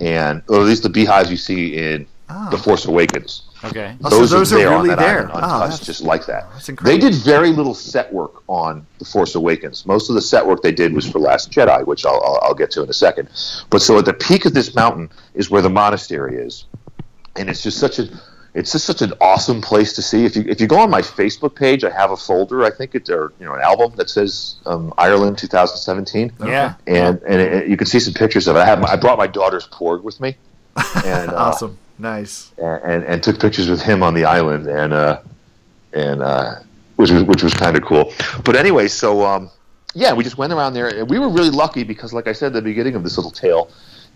and 0.01 0.43
or 0.49 0.57
at 0.61 0.67
least 0.67 0.83
the 0.83 0.89
beehives 0.89 1.31
you 1.31 1.37
see 1.37 1.77
in 1.77 2.07
the 2.29 2.35
ah. 2.37 2.63
Force 2.63 2.85
Awakens. 2.87 3.43
Okay. 3.65 3.95
Oh, 4.05 4.09
so 4.09 4.19
Those, 4.21 4.31
those 4.31 4.53
are 4.53 4.57
are 4.57 4.59
there 4.61 4.69
on 4.69 4.75
really 4.85 4.89
that 4.95 4.99
there. 4.99 5.19
island, 5.19 5.31
Oh, 5.33 5.37
untouched, 5.39 5.61
that's- 5.73 5.87
just 5.87 6.01
like 6.03 6.25
that. 6.27 6.47
that's 6.53 6.67
They 6.83 6.97
did 6.97 7.15
very 7.17 7.51
little 7.51 7.75
set 7.75 8.11
work 8.13 8.43
on 8.49 8.87
the 8.99 9.05
Force 9.05 9.35
Awakens. 9.35 9.85
Most 9.85 10.09
of 10.09 10.15
the 10.15 10.23
set 10.23 10.47
work 10.47 10.63
they 10.63 10.73
did 10.73 10.95
was 10.95 11.07
for 11.11 11.19
Last 11.19 11.51
Jedi, 11.51 11.85
which 11.87 12.07
I'll, 12.07 12.23
I'll, 12.25 12.39
I'll 12.43 12.55
get 12.55 12.71
to 12.73 12.83
in 12.83 12.89
a 12.89 12.93
second. 12.95 13.29
But 13.69 13.83
so 13.83 13.99
at 13.99 14.05
the 14.07 14.15
peak 14.15 14.45
of 14.47 14.55
this 14.55 14.75
mountain 14.75 15.11
is 15.35 15.51
where 15.51 15.61
the 15.61 15.69
monastery 15.69 16.37
is, 16.37 16.65
and 17.37 17.51
it's 17.51 17.63
just 17.63 17.79
such 17.79 17.99
a 17.99 18.09
it's 18.55 18.73
just 18.73 18.85
such 18.85 19.01
an 19.03 19.13
awesome 19.21 19.61
place 19.61 19.93
to 19.95 20.03
see. 20.03 20.25
If 20.25 20.35
you 20.37 20.45
if 20.49 20.61
you 20.61 20.67
go 20.67 20.79
on 20.79 20.91
my 20.91 21.03
Facebook 21.03 21.55
page, 21.55 21.85
I 21.85 21.91
have 21.91 22.11
a 22.11 22.17
folder. 22.17 22.65
I 22.65 22.71
think 22.71 22.95
it's 22.95 23.09
or 23.11 23.33
you 23.39 23.47
know 23.47 23.55
an 23.55 23.61
album 23.61 23.93
that 23.97 24.11
says 24.11 24.57
um, 24.67 24.93
Ireland 24.99 25.39
2017 25.39 26.33
Yeah. 26.47 26.75
and 26.87 27.21
and 27.23 27.41
it, 27.41 27.69
you 27.69 27.77
can 27.77 27.87
see 27.87 28.01
some 28.01 28.15
pictures 28.15 28.49
of 28.49 28.57
it. 28.57 28.61
I 28.61 28.65
have 28.67 28.81
my, 28.81 28.89
I 28.89 28.97
brought 28.97 29.19
my 29.19 29.27
daughter's 29.29 29.67
Porg 29.69 30.03
with 30.03 30.21
me, 30.21 30.37
and 31.05 31.31
uh, 31.31 31.35
Awesome. 31.37 31.79
Nice. 31.99 32.51
and, 32.59 32.83
and, 32.83 33.05
and 33.05 33.23
took 33.23 33.39
pictures 33.39 33.69
with 33.69 33.83
him 33.83 34.03
on 34.03 34.15
the 34.15 34.25
island, 34.25 34.67
and 34.67 34.93
uh, 34.93 35.21
and 35.93 36.23
uh, 36.23 36.57
which 36.97 37.11
was 37.11 37.23
which 37.25 37.43
was 37.43 37.55
kind 37.55 37.77
of 37.77 37.85
cool. 37.85 38.13
But 38.45 38.57
anyway, 38.57 38.89
so 38.89 39.25
um, 39.25 39.51
yeah, 39.95 40.13
we 40.13 40.25
just 40.25 40.39
went 40.39 40.53
around 40.53 40.73
there, 40.75 40.89
and 40.89 41.09
we 41.11 41.19
were 41.19 41.29
really 41.29 41.51
lucky 41.51 41.85
because, 41.85 42.13
like 42.13 42.27
I 42.27 42.33
said 42.33 42.49
at 42.49 42.53
the 42.55 42.63
beginning 42.63 42.95
of 42.95 43.03
this 43.03 43.17
little 43.19 43.31
tale, 43.31 43.71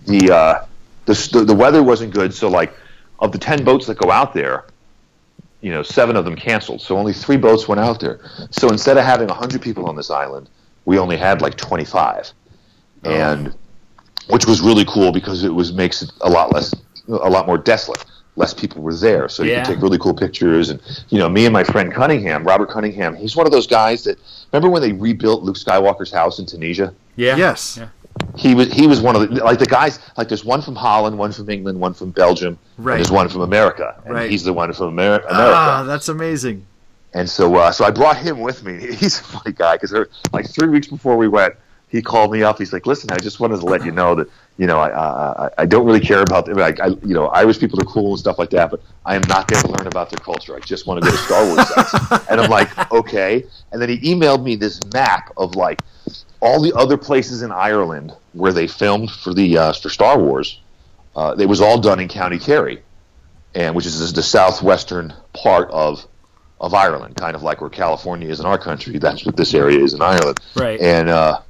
the 0.07 0.33
uh, 0.35 0.65
the, 1.05 1.13
the 1.33 1.45
the 1.45 1.55
weather 1.55 1.83
wasn't 1.83 2.13
good. 2.15 2.33
So 2.33 2.49
like, 2.49 2.73
of 3.21 3.33
the 3.33 3.39
ten 3.39 3.65
boats 3.65 3.87
that 3.87 3.99
go 3.99 4.11
out 4.11 4.35
there, 4.35 4.65
you 5.61 5.71
know, 5.71 5.83
seven 5.83 6.17
of 6.17 6.25
them 6.25 6.37
canceled. 6.37 6.81
So 6.81 6.97
only 6.97 7.13
three 7.13 7.37
boats 7.37 7.69
went 7.69 7.81
out 7.81 8.01
there. 8.01 8.21
So 8.51 8.69
instead 8.69 8.97
of 8.99 9.05
having 9.05 9.29
hundred 9.29 9.63
people 9.63 9.87
on 9.87 9.97
this 9.97 10.11
island, 10.11 10.49
we 10.85 10.99
only 10.99 11.17
had 11.17 11.41
like 11.41 11.57
twenty 11.57 11.85
five, 11.85 12.31
oh. 13.05 13.11
and 13.11 13.55
which 14.29 14.47
was 14.47 14.61
really 14.61 14.85
cool 14.87 15.13
because 15.13 15.45
it 15.45 15.55
was 15.55 15.73
makes 15.73 16.03
it 16.03 16.11
a 16.23 16.29
lot 16.29 16.53
less, 16.53 16.75
a 17.09 17.31
lot 17.31 17.47
more 17.47 17.59
desolate. 17.59 18.05
Less 18.37 18.53
people 18.53 18.83
were 18.83 18.95
there, 18.95 19.29
so 19.29 19.45
you 19.45 19.53
Yeah. 19.53 19.63
could 19.63 19.75
take 19.75 19.83
really 19.83 19.99
cool 19.99 20.13
pictures. 20.13 20.69
And 20.69 20.81
you 21.09 21.19
know, 21.19 21.29
me 21.29 21.47
and 21.47 21.53
my 21.53 21.63
friend 21.63 21.93
Cunningham, 21.93 22.43
Robert 22.43 22.69
Cunningham, 22.69 23.15
he's 23.15 23.37
one 23.37 23.47
of 23.47 23.53
those 23.53 23.69
guys 23.69 24.03
that 24.05 24.19
remember 24.53 24.71
when 24.71 24.83
they 24.83 24.93
rebuilt 24.93 25.45
Luke 25.45 25.57
Skywalker's 25.57 26.11
house 26.11 26.41
in 26.41 26.47
Tunisia. 26.47 26.93
Yeah. 27.15 27.37
Yes. 27.37 27.77
Yeah. 27.79 27.89
He 28.37 28.55
was 28.55 28.73
he 28.73 28.87
was 28.87 29.01
one 29.01 29.17
of 29.17 29.29
the 29.29 29.45
like 29.45 29.59
the 29.59 29.67
guys 29.67 29.99
like 30.17 30.29
there's 30.29 30.45
one 30.45 30.61
from 30.63 30.75
Holland, 30.77 31.17
one 31.19 31.33
from 31.33 31.49
England, 31.51 31.79
one 31.81 31.95
from 31.95 32.11
Belgium, 32.11 32.59
Right. 32.79 32.95
and 32.95 32.99
there's 33.01 33.11
one 33.11 33.29
from 33.29 33.43
America, 33.43 34.01
and 34.05 34.15
Right. 34.15 34.31
he's 34.31 34.45
the 34.45 34.53
one 34.53 34.73
from 34.73 34.89
Amer- 34.99 35.19
America. 35.19 35.29
Ah, 35.31 35.83
that's 35.85 36.09
amazing. 36.09 36.65
And 37.13 37.31
so, 37.31 37.55
uh, 37.55 37.71
so 37.71 37.85
I 37.85 37.91
brought 37.93 38.17
him 38.17 38.41
with 38.41 38.65
me. 38.65 38.73
He's 39.01 39.21
a 39.21 39.23
funny 39.23 39.53
guy 39.55 39.77
because 39.77 39.95
like 40.33 40.51
three 40.51 40.67
weeks 40.67 40.89
before 40.89 41.17
we 41.17 41.29
went, 41.29 41.55
he 41.89 42.03
called 42.03 42.33
me 42.33 42.43
up. 42.43 42.59
He's 42.59 42.73
like, 42.73 42.87
"Listen, 42.87 43.13
I 43.13 43.19
just 43.19 43.39
wanted 43.39 43.61
to 43.61 43.67
let 43.67 43.85
you 43.85 43.93
know 43.93 44.17
that 44.17 44.29
you 44.59 44.67
know 44.67 44.81
I 44.81 44.89
I, 44.89 45.47
I- 45.47 45.51
I 45.59 45.67
don't 45.67 45.87
really 45.87 46.01
care 46.01 46.23
about 46.23 46.49
like 46.49 46.81
I 46.81 46.89
you 46.89 47.15
know 47.15 47.27
Irish 47.29 47.61
people 47.61 47.81
are 47.81 47.85
cool 47.85 48.11
and 48.11 48.19
stuff 48.19 48.37
like 48.41 48.51
that, 48.51 48.71
but 48.73 48.81
I 49.07 49.15
am 49.15 49.23
not 49.29 49.47
there 49.47 49.61
to 49.63 49.69
learn 49.69 49.87
about 49.87 50.11
their 50.11 50.19
culture. 50.19 50.57
I 50.57 50.59
just 50.61 50.89
want 50.89 51.03
to 51.05 51.09
go 51.09 51.15
to 51.17 51.23
Star 51.23 51.45
Wars 51.47 52.27
and 52.31 52.41
I'm 52.41 52.51
like, 52.51 52.69
"Okay." 52.91 53.45
And 53.71 53.81
then 53.81 53.89
he 53.91 53.99
emailed 54.13 54.43
me 54.43 54.57
this 54.57 54.81
map 54.93 55.33
of 55.37 55.55
like 55.55 55.83
all 56.45 56.61
the 56.61 56.75
other 56.75 56.97
places 56.99 57.43
in 57.43 57.51
Ireland 57.51 58.13
where 58.35 58.53
they 58.53 58.67
filmed 58.67 59.11
for 59.11 59.33
the 59.33 59.59
uh, 59.59 59.73
for 59.73 59.89
Star 59.89 60.19
Wars. 60.19 60.61
Uh, 61.17 61.35
it 61.39 61.47
was 61.47 61.61
all 61.61 61.81
done 61.81 62.01
in 62.01 62.09
County 62.09 62.39
Kerry, 62.39 62.83
and 63.55 63.75
which 63.75 63.87
is 63.87 64.13
the 64.13 64.23
southwestern 64.23 65.15
part 65.33 65.71
of 65.71 66.07
of 66.61 66.75
Ireland, 66.75 67.17
kind 67.17 67.35
of 67.35 67.43
like 67.43 67.61
where 67.61 67.71
California 67.71 68.29
is 68.29 68.41
in 68.41 68.47
our 68.47 68.59
country. 68.59 68.99
That's 68.99 69.25
what 69.25 69.37
this 69.37 69.55
area 69.55 69.81
is 69.81 69.95
in 69.95 70.03
Ireland. 70.03 70.39
Right. 70.55 70.81
And 70.81 71.09
uh, 71.09 71.41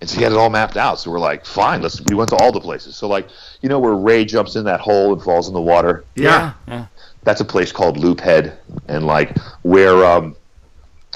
and 0.00 0.10
so 0.10 0.18
he 0.18 0.22
had 0.22 0.32
it 0.32 0.38
all 0.38 0.50
mapped 0.50 0.76
out. 0.76 1.00
So 1.00 1.10
we're 1.10 1.18
like, 1.18 1.46
fine, 1.46 1.80
let's. 1.80 2.00
We 2.02 2.14
went 2.14 2.30
to 2.30 2.36
all 2.36 2.52
the 2.52 2.60
places. 2.60 2.96
So 2.96 3.08
like, 3.08 3.28
you 3.62 3.68
know, 3.68 3.78
where 3.78 3.94
Rey 3.94 4.24
jumps 4.24 4.56
in 4.56 4.64
that 4.64 4.80
hole 4.80 5.14
and 5.14 5.22
falls 5.22 5.48
in 5.48 5.54
the 5.54 5.60
water. 5.60 6.04
Yeah. 6.14 6.52
Yeah. 6.68 6.86
That's 7.22 7.40
a 7.40 7.44
place 7.44 7.72
called 7.72 7.96
Loop 7.96 8.20
Head, 8.20 8.58
and 8.86 9.06
like 9.06 9.36
where 9.62 10.04
um, 10.04 10.36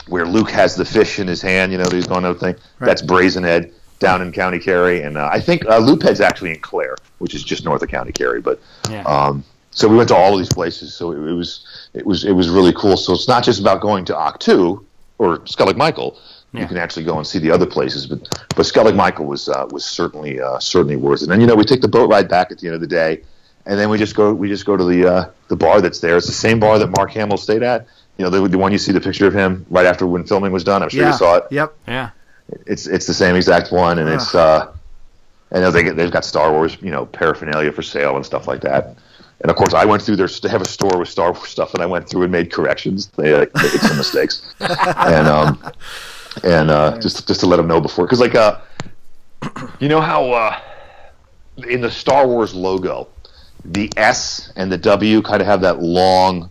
where 0.09 0.27
Luke 0.27 0.51
has 0.51 0.75
the 0.77 0.85
fish 0.85 1.19
in 1.19 1.27
his 1.29 1.43
hand. 1.43 1.73
You 1.73 1.79
know, 1.79 1.89
he's 1.91 2.07
going 2.07 2.23
to 2.25 2.35
thing. 2.35 2.57
That's 2.79 3.03
Brazen 3.03 3.45
Head 3.45 3.73
down 3.99 4.23
in 4.23 4.33
County 4.33 4.59
Kerry, 4.59 5.03
and 5.03 5.17
uh, 5.19 5.29
I 5.31 5.41
think 5.41 5.67
uh, 5.67 5.79
Loop 5.79 6.03
Head's 6.03 6.21
actually 6.21 6.53
in 6.53 6.61
Clare, 6.61 6.97
which 7.19 7.35
is 7.35 7.43
just 7.45 7.65
north 7.65 7.83
of 7.83 7.89
County 7.91 8.13
Kerry. 8.13 8.41
But 8.41 8.59
Yeah. 8.91 9.03
um, 9.03 9.45
so 9.73 9.87
we 9.89 9.97
went 9.97 10.09
to 10.09 10.17
all 10.17 10.33
of 10.33 10.39
these 10.39 10.53
places. 10.53 10.95
So 10.95 11.13
it, 11.13 11.19
it 11.19 11.35
was 11.35 11.65
it 11.95 12.05
was 12.07 12.25
it 12.25 12.33
was 12.33 12.49
really 12.49 12.73
cool. 12.73 12.97
So 12.97 13.13
it's 13.13 13.29
not 13.29 13.45
just 13.45 13.61
about 13.61 13.81
going 13.81 14.05
to 14.07 14.15
Ahch-To 14.15 14.85
or 15.19 15.39
Skellig 15.41 15.77
Michael. 15.77 16.19
Yeah. 16.53 16.63
You 16.63 16.67
can 16.67 16.79
actually 16.79 17.05
go 17.05 17.17
and 17.19 17.25
see 17.27 17.39
the 17.39 17.51
other 17.53 17.67
places, 17.67 18.07
but 18.07 18.21
but 18.57 18.67
Skellig 18.67 18.97
Michael 18.97 19.27
was 19.27 19.49
uh, 19.49 19.67
was 19.71 19.85
certainly 19.85 20.41
uh, 20.41 20.59
certainly 20.59 20.97
worth 20.97 21.23
it. 21.23 21.29
And 21.31 21.41
you 21.41 21.47
know 21.47 21.55
we 21.55 21.63
take 21.65 21.83
the 21.83 21.89
boat 21.89 22.11
ride 22.11 22.29
back 22.29 22.51
at 22.51 22.59
the 22.59 22.67
end 22.67 22.75
of 22.75 22.81
the 22.81 22.89
day, 22.89 23.21
and 23.67 23.79
then 23.79 23.89
we 23.91 23.99
just 23.99 24.17
go 24.17 24.33
we 24.35 24.49
just 24.49 24.65
go 24.67 24.77
to 24.77 24.83
the 24.85 25.07
uh, 25.07 25.31
the 25.49 25.57
bar 25.57 25.81
that's 25.81 26.01
there. 26.01 26.17
It's 26.17 26.27
the 26.27 26.33
same 26.33 26.59
bar 26.59 26.79
that 26.81 26.89
Mark 26.89 27.13
Hamill 27.13 27.37
stayed 27.37 27.63
at. 27.63 27.87
You 28.21 28.27
know 28.27 28.31
the, 28.43 28.47
the 28.49 28.59
one 28.59 28.71
you 28.71 28.77
see 28.77 28.93
the 28.93 29.01
picture 29.01 29.27
of 29.27 29.33
him 29.33 29.65
right 29.71 29.87
after 29.87 30.07
when 30.07 30.25
filming 30.25 30.53
was 30.53 30.63
done. 30.63 30.83
I'm 30.83 30.91
sure 30.91 31.01
Yeah. 31.01 31.13
you 31.13 31.17
saw 31.17 31.37
it 31.37 31.45
Yep. 31.51 31.75
Yeah. 31.89 32.11
it's 32.67 32.87
it's 32.87 33.07
the 33.07 33.15
same 33.15 33.35
exact 33.35 33.73
one, 33.73 33.99
and 33.99 34.11
it's 34.11 34.35
uh, 34.35 34.71
I 35.53 35.59
know 35.61 35.71
they 35.71 35.85
they've 35.89 36.11
got 36.11 36.27
Star 36.27 36.53
Wars, 36.53 36.77
you 36.83 36.91
know, 36.91 37.07
paraphernalia 37.07 37.73
for 37.73 37.81
sale 37.81 38.17
and 38.17 38.27
stuff 38.27 38.47
like 38.47 38.61
that. 38.61 38.95
And 39.41 39.51
of 39.51 39.57
course, 39.57 39.73
I 39.73 39.87
went 39.87 40.03
through 40.03 40.17
their 40.17 40.29
they 40.29 40.51
have 40.51 40.61
a 40.61 40.69
store 40.69 40.99
with 40.99 41.09
Star 41.09 41.33
Wars 41.33 41.49
stuff, 41.49 41.73
and 41.73 41.83
I 41.83 41.87
went 41.87 42.11
through 42.11 42.25
and 42.25 42.31
made 42.33 42.53
corrections. 42.53 43.07
They 43.17 43.33
uh, 43.33 43.47
made 43.55 43.81
some 43.81 43.97
mistakes, 43.97 44.55
and 44.61 45.27
um, 45.27 45.73
and 46.45 46.71
uh, 46.71 46.99
just 47.01 47.27
just 47.27 47.41
to 47.41 47.47
let 47.47 47.57
them 47.57 47.69
know 47.69 47.81
before, 47.81 48.05
because 48.05 48.21
like 48.21 48.35
uh, 48.35 48.59
you 49.79 49.89
know 49.89 50.03
how 50.03 50.31
uh, 50.31 50.59
in 51.69 51.81
the 51.81 51.91
Star 51.91 52.27
Wars 52.29 52.53
logo, 52.55 53.09
the 53.65 53.91
S 53.97 54.53
and 54.57 54.71
the 54.71 54.77
W 54.77 55.23
kind 55.23 55.41
of 55.41 55.47
have 55.47 55.63
that 55.63 55.81
long 55.81 56.51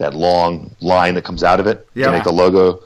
that 0.00 0.14
long 0.14 0.70
line 0.80 1.14
that 1.14 1.22
comes 1.24 1.42
out 1.44 1.60
of 1.60 1.66
it 1.66 1.86
Yeah. 1.94 2.06
to 2.06 2.12
make 2.12 2.24
the 2.24 2.32
logo. 2.32 2.82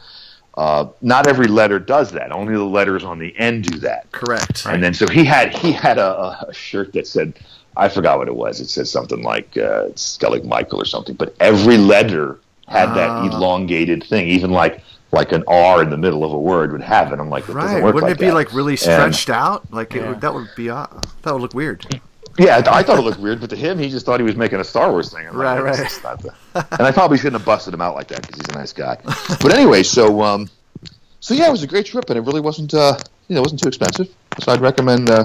Uh, 0.57 0.87
not 1.03 1.27
every 1.27 1.49
letter 1.49 1.81
does 1.81 2.12
that. 2.12 2.31
Only 2.31 2.55
the 2.55 2.62
letters 2.62 3.03
on 3.03 3.19
the 3.19 3.35
end 3.39 3.65
do 3.65 3.79
that. 3.81 4.11
Correct. 4.12 4.65
And 4.67 4.81
then 4.83 4.95
so 4.95 5.09
he 5.09 5.25
had 5.25 5.53
he 5.57 5.73
had 5.73 5.99
a, 5.99 6.47
a 6.49 6.55
shirt 6.55 6.93
that 6.93 7.07
said 7.09 7.33
I 7.77 7.89
forgot 7.89 8.19
what 8.19 8.29
it 8.29 8.37
was. 8.37 8.61
It 8.61 8.69
said 8.69 8.87
something 8.87 9.23
like 9.23 9.57
uh, 9.57 9.89
Skellig 9.97 10.45
Michael 10.45 10.81
or 10.81 10.85
something. 10.85 11.17
But 11.17 11.35
every 11.41 11.77
letter 11.77 12.39
had 12.69 12.91
Ah. 12.91 12.95
that 12.95 13.33
elongated 13.35 14.05
thing, 14.05 14.29
even 14.29 14.51
like 14.53 14.81
like 15.11 15.33
an 15.33 15.43
R 15.49 15.83
in 15.83 15.91
the 15.91 15.97
middle 15.97 16.23
of 16.25 16.33
a 16.33 16.39
word 16.39 16.71
would 16.73 16.83
have 16.83 17.12
it. 17.12 17.19
I'm 17.21 17.31
like, 17.31 17.45
it 17.49 17.55
doesn't 17.55 17.62
Right. 17.75 17.83
work 17.83 17.95
Wouldn't 17.95 18.11
like 18.11 18.17
it 18.19 18.21
be 18.21 18.27
that. 18.27 18.35
like 18.35 18.53
really 18.53 18.73
And- 18.75 18.79
stretched 18.81 19.31
out? 19.31 19.73
Like 19.73 19.95
it 19.95 20.03
Yeah. 20.03 20.09
would, 20.11 20.21
that 20.21 20.35
would 20.35 20.49
be 20.57 20.71
uh, 20.71 20.87
that 21.23 21.33
would 21.33 21.43
look 21.43 21.55
weird. 21.55 21.85
Yeah, 22.39 22.62
I, 22.67 22.79
I 22.79 22.83
thought 22.85 22.99
it 22.99 23.03
looked 23.03 23.21
weird, 23.21 23.41
but 23.41 23.51
to 23.51 23.57
him, 23.57 23.79
he 23.79 23.89
just 23.89 24.07
thought 24.07 24.19
he 24.19 24.25
was 24.27 24.35
making 24.37 24.59
a 24.61 24.65
Star 24.65 24.91
Wars 24.91 25.12
thing. 25.12 25.25
I'm 25.27 25.37
like, 25.37 25.61
Right, 25.62 25.77
"That's 25.77 25.95
right. 25.97 26.03
not 26.05 26.23
the-" 26.23 26.35
And 26.71 26.83
I 26.83 26.93
probably 26.93 27.19
shouldn't 27.19 27.35
have 27.35 27.45
busted 27.45 27.75
him 27.75 27.81
out 27.81 27.97
like 27.97 28.09
that 28.09 28.23
because 28.23 28.37
he's 28.37 28.49
a 28.55 28.59
nice 28.59 28.73
guy. 28.73 28.97
But 29.41 29.53
anyway, 29.53 29.83
so 29.83 30.23
um, 30.23 30.49
so 31.19 31.35
yeah, 31.35 31.49
it 31.49 31.51
was 31.51 31.65
a 31.65 31.67
great 31.67 31.87
trip, 31.87 32.09
and 32.11 32.17
it 32.17 32.23
really 32.23 32.41
wasn't 32.41 32.73
uh, 32.75 32.97
you 33.29 33.35
know, 33.35 33.41
it 33.41 33.45
wasn't 33.45 33.63
too 33.63 33.69
expensive. 33.69 34.09
So 34.41 34.53
I'd 34.53 34.61
recommend 34.61 35.11
uh, 35.11 35.25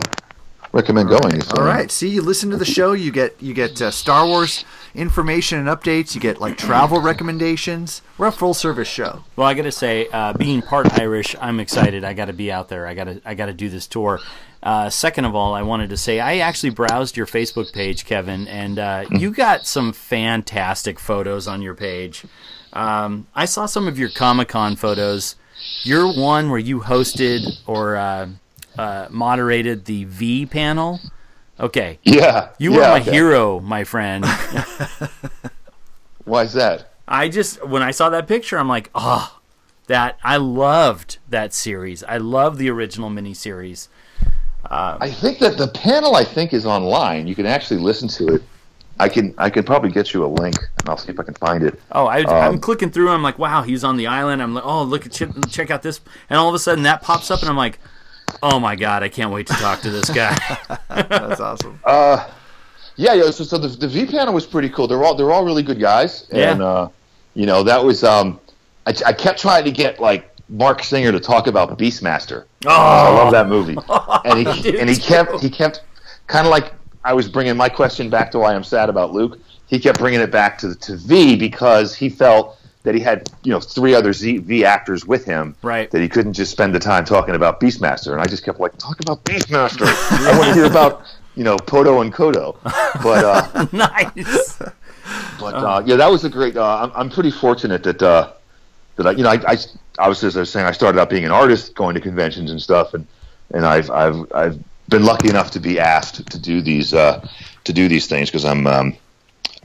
recommend 0.71 1.09
going. 1.09 1.37
If, 1.37 1.53
All 1.53 1.61
uh, 1.61 1.65
right. 1.65 1.91
See, 1.91 2.09
you 2.09 2.21
listen 2.21 2.49
to 2.51 2.57
the 2.57 2.65
show, 2.65 2.93
you 2.93 3.11
get 3.11 3.35
you 3.41 3.53
get 3.53 3.81
uh, 3.81 3.91
Star 3.91 4.25
Wars 4.25 4.65
information 4.93 5.59
and 5.59 5.67
updates. 5.67 6.15
You 6.15 6.21
get 6.21 6.39
like 6.39 6.57
travel 6.57 7.01
recommendations. 7.01 8.01
We're 8.17 8.27
a 8.27 8.31
full 8.31 8.53
service 8.53 8.87
show. 8.87 9.23
Well, 9.35 9.47
I 9.47 9.53
got 9.53 9.63
to 9.63 9.71
say, 9.71 10.07
uh, 10.11 10.33
being 10.33 10.61
part 10.61 10.99
Irish, 10.99 11.35
I'm 11.39 11.59
excited. 11.59 12.03
I 12.03 12.13
got 12.13 12.25
to 12.25 12.33
be 12.33 12.51
out 12.51 12.69
there. 12.69 12.87
I 12.87 12.93
got 12.93 13.05
to 13.05 13.21
I 13.25 13.35
got 13.35 13.47
to 13.47 13.53
do 13.53 13.69
this 13.69 13.87
tour. 13.87 14.19
Uh, 14.61 14.89
second 14.89 15.23
of 15.23 15.35
all, 15.35 15.53
I 15.53 15.61
wanted 15.61 15.89
to 15.91 15.97
say 15.97 16.19
I 16.19 16.39
actually 16.39 16.71
browsed 16.71 17.15
your 17.15 17.25
Facebook 17.25 17.71
page, 17.73 18.05
Kevin, 18.05 18.47
and 18.47 18.77
uh, 18.77 19.05
you 19.11 19.31
got 19.31 19.65
some 19.65 19.93
fantastic 19.93 20.99
photos 20.99 21.47
on 21.47 21.61
your 21.61 21.75
page. 21.75 22.25
Um, 22.73 23.27
I 23.33 23.45
saw 23.45 23.65
some 23.65 23.87
of 23.87 23.97
your 23.97 24.09
Comic 24.09 24.49
Con 24.49 24.75
photos. 24.75 25.35
Your 25.83 26.13
one 26.13 26.49
where 26.49 26.59
you 26.59 26.81
hosted 26.81 27.59
or 27.67 27.97
uh, 28.79 29.05
uh, 29.05 29.07
moderated 29.09 29.85
the 29.85 30.05
V 30.05 30.45
panel. 30.45 30.99
Okay, 31.59 31.99
Yeah, 32.03 32.49
you 32.57 32.71
yeah, 32.71 32.77
were 32.77 32.83
my 32.83 32.99
okay. 33.01 33.11
hero, 33.11 33.59
my 33.59 33.83
friend. 33.83 34.25
Why 36.25 36.43
is 36.43 36.53
that? 36.53 36.89
I 37.07 37.27
just 37.27 37.65
when 37.67 37.81
I 37.81 37.91
saw 37.91 38.09
that 38.09 38.27
picture, 38.27 38.57
I'm 38.57 38.69
like, 38.69 38.89
oh, 38.95 39.39
that 39.87 40.17
I 40.23 40.37
loved 40.37 41.17
that 41.29 41.53
series. 41.53 42.03
I 42.03 42.17
love 42.17 42.57
the 42.57 42.69
original 42.69 43.09
miniseries. 43.09 43.87
I 45.01 45.09
think 45.09 45.39
that 45.39 45.57
the 45.57 45.67
panel 45.69 46.15
I 46.15 46.23
think 46.23 46.53
is 46.53 46.65
online. 46.65 47.27
You 47.27 47.35
can 47.35 47.45
actually 47.45 47.79
listen 47.79 48.07
to 48.09 48.35
it. 48.35 48.43
I 48.99 49.09
can 49.09 49.33
I 49.37 49.49
can 49.49 49.63
probably 49.63 49.91
get 49.91 50.13
you 50.13 50.25
a 50.25 50.27
link, 50.27 50.57
and 50.79 50.89
I'll 50.89 50.97
see 50.97 51.11
if 51.11 51.19
I 51.19 51.23
can 51.23 51.33
find 51.35 51.63
it. 51.63 51.81
Oh, 51.91 52.05
I, 52.05 52.21
Um, 52.21 52.55
I'm 52.55 52.59
clicking 52.59 52.91
through. 52.91 53.09
I'm 53.09 53.23
like, 53.23 53.39
wow, 53.39 53.63
he's 53.63 53.83
on 53.83 53.97
the 53.97 54.07
island. 54.07 54.41
I'm 54.43 54.53
like, 54.53 54.65
oh, 54.65 54.83
look 54.83 55.05
at 55.05 55.11
check, 55.13 55.29
check 55.49 55.71
out 55.71 55.81
this, 55.81 56.01
and 56.29 56.37
all 56.37 56.49
of 56.49 56.55
a 56.55 56.59
sudden 56.59 56.83
that 56.83 57.01
pops 57.01 57.31
up, 57.31 57.41
and 57.41 57.49
I'm 57.49 57.57
like, 57.57 57.79
oh 58.43 58.59
my 58.59 58.75
god, 58.75 59.03
I 59.03 59.09
can't 59.09 59.31
wait 59.31 59.47
to 59.47 59.53
talk 59.53 59.81
to 59.81 59.89
this 59.91 60.09
guy. 60.09 60.37
That's 60.89 61.39
awesome. 61.39 61.79
Yeah, 62.95 63.13
yeah. 63.13 63.31
So, 63.31 63.43
so 63.43 63.57
the, 63.57 63.67
the 63.69 63.87
V 63.87 64.05
panel 64.07 64.33
was 64.33 64.45
pretty 64.45 64.69
cool. 64.69 64.87
They're 64.87 65.03
all 65.03 65.15
they're 65.15 65.31
all 65.31 65.45
really 65.45 65.63
good 65.63 65.79
guys, 65.79 66.27
Yeah. 66.31 66.51
and 66.51 66.61
uh, 66.61 66.89
you 67.33 67.45
know 67.45 67.63
that 67.63 67.83
was 67.83 68.03
um, 68.03 68.39
I, 68.85 68.93
I 69.05 69.13
kept 69.13 69.39
trying 69.39 69.63
to 69.65 69.71
get 69.71 69.99
like 69.99 70.29
Marc 70.49 70.83
Singer 70.83 71.11
to 71.11 71.19
talk 71.19 71.47
about 71.47 71.77
Beastmaster. 71.77 72.45
Oh, 72.65 72.69
I 72.71 73.09
love 73.09 73.31
that 73.31 73.47
movie, 73.47 73.77
and 74.25 74.45
do 74.45 74.51
he 74.51 74.79
and 74.79 74.89
he 74.89 74.95
too. 74.95 75.01
kept 75.01 75.39
he 75.41 75.49
kept 75.49 75.83
kind 76.27 76.45
of 76.45 76.51
like 76.51 76.73
I 77.05 77.13
was 77.13 77.29
bringing 77.29 77.55
my 77.55 77.69
question 77.69 78.09
back 78.09 78.31
to 78.31 78.39
why 78.39 78.53
I'm 78.53 78.63
sad 78.63 78.89
about 78.89 79.13
Luke. 79.13 79.39
He 79.67 79.79
kept 79.79 79.97
bringing 79.99 80.19
it 80.19 80.31
back 80.31 80.57
to 80.59 80.75
to 80.75 80.97
V 80.97 81.35
because 81.37 81.95
he 81.95 82.09
felt 82.09 82.59
that 82.83 82.95
he 82.95 83.01
had 83.01 83.29
you 83.43 83.51
know 83.51 83.59
three 83.59 83.93
other 83.93 84.13
Z, 84.13 84.37
V 84.39 84.65
actors 84.65 85.05
with 85.05 85.25
him, 85.25 85.55
Right. 85.61 85.89
That 85.91 86.01
he 86.01 86.09
couldn't 86.09 86.33
just 86.33 86.51
spend 86.51 86.73
the 86.73 86.79
time 86.79 87.05
talking 87.05 87.35
about 87.35 87.59
Beastmaster, 87.59 88.13
and 88.13 88.21
I 88.21 88.25
just 88.25 88.43
kept 88.43 88.59
like 88.59 88.77
talk 88.77 88.99
about 88.99 89.23
Beastmaster. 89.23 89.85
I 90.27 90.37
want 90.37 90.49
to 90.49 90.53
hear 90.53 90.65
about 90.65 91.03
you 91.35 91.43
know 91.43 91.57
Podo 91.57 92.01
and 92.01 92.13
Kodo, 92.13 92.57
but. 93.03 93.25
Uh, 93.25 93.67
nice. 93.71 94.57
but 95.39 95.55
uh, 95.55 95.83
yeah, 95.85 95.95
that 95.95 96.09
was 96.09 96.23
a 96.23 96.29
great. 96.29 96.55
Uh, 96.55 96.83
I'm, 96.83 96.91
I'm 96.95 97.09
pretty 97.09 97.31
fortunate 97.31 97.83
that 97.83 98.01
uh, 98.01 98.33
that 98.95 99.07
I, 99.07 99.11
you 99.11 99.23
know, 99.23 99.29
I, 99.29 99.39
I 99.47 99.57
obviously 99.97 100.27
as 100.27 100.37
I 100.37 100.41
was 100.41 100.51
saying, 100.51 100.65
I 100.65 100.71
started 100.71 100.99
out 100.99 101.09
being 101.09 101.25
an 101.25 101.31
artist, 101.31 101.75
going 101.75 101.95
to 101.95 102.01
conventions 102.01 102.51
and 102.51 102.61
stuff, 102.61 102.93
and 102.93 103.07
and 103.51 103.65
I've 103.65 103.89
I've 103.89 104.31
I've 104.33 104.63
been 104.89 105.03
lucky 105.03 105.29
enough 105.29 105.51
to 105.51 105.59
be 105.59 105.79
asked 105.79 106.29
to 106.29 106.39
do 106.39 106.61
these 106.61 106.93
uh, 106.93 107.25
to 107.63 107.73
do 107.73 107.87
these 107.87 108.07
things 108.07 108.29
because 108.29 108.45
I'm 108.45 108.67
um, 108.67 108.97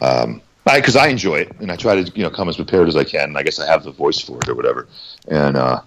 um, 0.00 0.42
because 0.64 0.96
I, 0.96 1.08
enjoy 1.08 1.36
it 1.36 1.52
and 1.60 1.70
I 1.70 1.76
try 1.76 2.02
to 2.02 2.10
you 2.16 2.22
know 2.22 2.30
come 2.30 2.48
as 2.48 2.56
prepared 2.56 2.88
as 2.88 2.96
I 2.96 3.04
can. 3.04 3.24
And 3.24 3.38
I 3.38 3.42
guess 3.42 3.58
I 3.58 3.66
have 3.66 3.84
the 3.84 3.90
voice 3.90 4.20
for 4.20 4.38
it 4.38 4.48
or 4.48 4.54
whatever. 4.54 4.88
And 5.28 5.56
uh, 5.56 5.80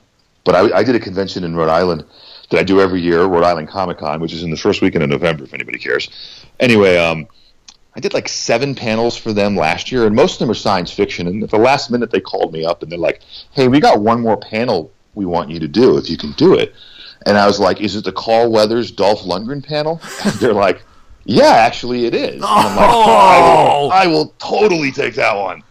but 0.44 0.56
I, 0.56 0.78
I 0.80 0.84
did 0.84 0.96
a 0.96 1.00
convention 1.00 1.44
in 1.44 1.56
Rhode 1.56 1.70
Island 1.70 2.06
that 2.50 2.60
I 2.60 2.64
do 2.64 2.80
every 2.80 3.02
year, 3.02 3.26
Rhode 3.26 3.44
Island 3.44 3.68
Comic 3.68 3.98
Con, 3.98 4.20
which 4.20 4.34
is 4.34 4.44
in 4.44 4.52
the 4.52 4.58
first 4.58 4.82
weekend 4.82 5.04
of 5.04 5.10
November, 5.10 5.44
if 5.44 5.54
anybody 5.54 5.80
cares. 5.80 6.10
Anyway, 6.60 6.98
um, 6.98 7.28
I 7.96 8.00
did 8.00 8.14
like 8.14 8.30
seven 8.30 8.74
panels 8.74 9.18
for 9.18 9.34
them 9.34 9.56
last 9.56 9.92
year, 9.92 10.06
and 10.06 10.16
most 10.16 10.34
of 10.34 10.40
them 10.40 10.52
are 10.52 10.56
science 10.56 10.92
fiction. 10.92 11.28
And 11.28 11.44
at 11.44 11.50
the 11.50 11.58
last 11.58 11.92
minute, 11.92 12.12
they 12.12 12.22
called 12.22 12.54
me 12.54 12.64
up 12.64 12.84
and 12.84 12.92
they're 12.92 13.00
like, 13.00 13.22
"Hey, 13.52 13.68
we 13.68 13.80
got 13.80 14.00
one 14.00 14.22
more 14.22 14.38
panel 14.38 14.92
we 15.16 15.26
want 15.26 15.50
you 15.50 15.60
to 15.60 15.68
do 15.68 15.98
if 15.98 16.10
you 16.10 16.18
can 16.18 16.32
do 16.34 16.54
it." 16.54 16.74
and 17.26 17.38
I 17.38 17.46
was 17.46 17.60
like, 17.60 17.82
"Is 17.82 17.96
it 17.96 18.06
the 18.06 18.12
Carl 18.12 18.52
Weathers 18.52 18.92
Dolph 18.92 19.24
Lundgren 19.24 19.64
panel?" 19.64 20.02
They're 20.40 20.54
like, 20.54 20.82
"Yeah, 21.28 21.52
actually, 21.52 22.06
it 22.06 22.16
is." 22.16 22.36
And 22.36 22.44
I'm 22.46 22.76
like, 22.76 22.90
Oh! 22.90 23.04
I, 23.04 23.40
will, 23.78 23.92
I 23.92 24.08
will 24.08 24.34
totally 24.40 24.92
take 24.92 25.14
that 25.16 25.36
one. 25.36 25.64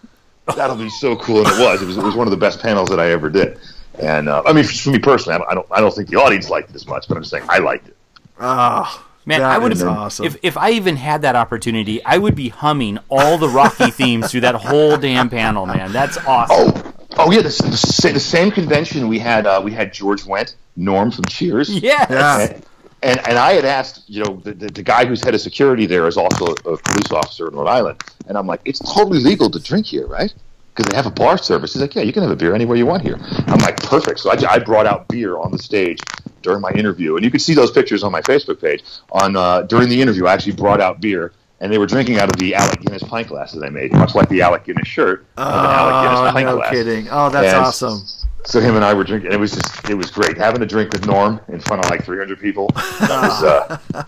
That'll 0.55 0.77
be 0.77 0.89
so 0.91 1.17
cool, 1.17 1.39
and 1.39 1.49
it 1.49 1.61
was. 1.61 1.83
It 1.83 1.87
was. 1.87 1.97
It 1.97 2.05
was 2.05 2.15
one 2.15 2.27
of 2.27 2.31
the 2.31 2.37
best 2.37 2.61
panels 2.61 2.89
that 2.91 3.01
I 3.01 3.11
ever 3.11 3.29
did. 3.29 3.59
And 3.99 4.29
uh, 4.29 4.43
I 4.47 4.53
mean, 4.53 4.65
for 4.65 4.91
me 4.91 4.99
personally, 4.99 5.35
I 5.35 5.39
don't, 5.39 5.51
I 5.51 5.55
don't. 5.55 5.67
I 5.73 5.81
don't 5.81 5.93
think 5.95 6.09
the 6.09 6.17
audience 6.17 6.51
liked 6.51 6.71
it 6.71 6.77
as 6.77 6.87
much, 6.87 7.09
but 7.09 7.17
I'm 7.17 7.23
just 7.23 7.31
saying 7.33 7.45
I 7.49 7.59
liked 7.59 7.89
it. 7.89 7.97
Oh, 8.39 9.05
Man, 9.25 9.41
that 9.41 9.51
I 9.51 9.59
would 9.59 9.73
is 9.73 9.81
have 9.81 9.89
awesome. 9.89 10.27
if 10.27 10.37
if 10.43 10.57
I 10.57 10.71
even 10.71 10.95
had 10.95 11.23
that 11.23 11.35
opportunity, 11.35 12.05
I 12.05 12.17
would 12.19 12.37
be 12.37 12.49
humming 12.49 12.99
all 13.09 13.39
the 13.39 13.49
Rocky 13.49 13.91
themes 13.91 14.31
through 14.31 14.43
that 14.43 14.55
whole 14.55 14.97
damn 14.97 15.29
panel, 15.29 15.67
man. 15.67 15.91
That's 15.91 16.17
awesome. 16.19 16.57
Oh, 16.57 16.93
oh 17.17 17.33
yeah, 17.33 17.43
the, 17.43 17.49
the, 17.49 18.13
the 18.13 18.21
same 18.21 18.53
convention 18.53 19.09
we 19.09 19.19
had. 19.19 19.47
Uh, 19.47 19.61
we 19.65 19.73
had 19.73 19.93
George 19.93 20.23
Wendt, 20.23 20.55
Norm 20.77 21.11
from 21.11 21.25
Cheers. 21.25 21.71
Yes. 21.71 22.07
Yeah. 22.09 22.61
And, 23.07 23.19
and 23.29 23.39
I 23.39 23.53
had 23.53 23.65
asked, 23.65 24.03
you 24.09 24.25
know, 24.25 24.41
the, 24.43 24.53
the, 24.53 24.67
the 24.67 24.83
guy 24.83 25.05
who's 25.05 25.23
head 25.23 25.35
of 25.35 25.41
security 25.41 25.87
there 25.87 26.07
is 26.09 26.17
also 26.17 26.47
a, 26.47 26.71
a 26.71 26.77
police 26.79 27.13
officer 27.13 27.47
in 27.49 27.55
Rhode 27.55 27.69
Island, 27.69 28.03
and 28.29 28.37
I'm 28.37 28.47
like, 28.47 28.61
it's 28.65 28.81
totally 28.81 29.21
legal 29.21 29.49
to 29.51 29.59
drink 29.61 29.87
here, 29.87 30.07
right? 30.07 30.33
Because 30.75 30.91
they 30.91 30.97
have 30.97 31.07
a 31.07 31.11
bar 31.11 31.39
service. 31.39 31.73
He's 31.73 31.81
like, 31.83 31.95
yeah, 31.95 32.03
you 32.03 32.13
can 32.13 32.23
have 32.23 32.33
a 32.33 32.37
beer 32.37 32.55
anywhere 32.55 32.77
you 32.77 32.85
want 32.85 33.03
here. 33.03 33.17
I'm 33.47 33.61
like, 33.61 33.83
perfect. 33.83 34.19
So 34.21 34.31
I, 34.31 34.37
I 34.55 34.59
brought 34.59 34.87
out 34.87 35.09
beer 35.09 35.39
on 35.39 35.51
the 35.53 35.59
stage 35.59 35.99
during 36.43 36.61
my 36.61 36.71
interview, 36.73 37.17
and 37.17 37.25
you 37.25 37.31
can 37.31 37.41
see 37.41 37.55
those 37.55 37.71
pictures 37.71 38.03
on 38.03 38.13
my 38.13 38.21
Facebook 38.23 38.61
page. 38.61 38.83
On 39.13 39.37
uh, 39.37 39.63
during 39.63 39.89
the 39.89 40.03
interview, 40.03 40.27
I 40.27 40.35
actually 40.35 40.53
brought 40.57 40.81
out 40.81 41.01
beer. 41.01 41.33
And 41.59 41.73
they 41.73 41.79
were 41.79 41.87
drinking 41.87 42.19
out 42.19 42.29
of 42.29 42.37
the 42.37 42.55
Alec 42.55 42.83
Guinness 42.83 43.03
pint 43.03 43.29
glasses 43.29 43.63
I 43.63 43.71
made, 43.71 43.91
much 43.95 44.15
like 44.15 44.29
the 44.29 44.43
Alec 44.43 44.65
Guinness 44.65 44.87
shirt. 44.87 45.25
an 45.39 45.45
Alec 45.49 46.05
Guinness 46.05 46.21
Oh, 46.21 46.33
pint 46.33 46.47
no 46.47 46.57
glass. 46.57 46.71
kidding. 46.71 47.09
Oh, 47.11 47.31
that's 47.31 47.47
And 47.55 47.65
awesome. 47.65 48.26
So 48.47 48.61
him 48.61 48.77
and 48.77 48.85
I 48.85 48.95
were 48.95 49.05
drinking. 49.05 49.33
It 49.33 49.41
was 49.41 49.53
just, 49.53 49.91
it 49.91 49.95
was 49.95 50.11
great 50.11 50.39
having 50.39 50.63
a 50.63 50.67
drink 50.67 50.93
with 50.93 51.05
Norm 51.05 51.41
in 51.49 51.61
front 51.61 51.85
of 51.85 51.91
like 51.91 52.05
300 52.05 52.41
people. 52.41 52.69
That 52.69 53.21
was, 53.23 53.43
uh, 53.43 54.05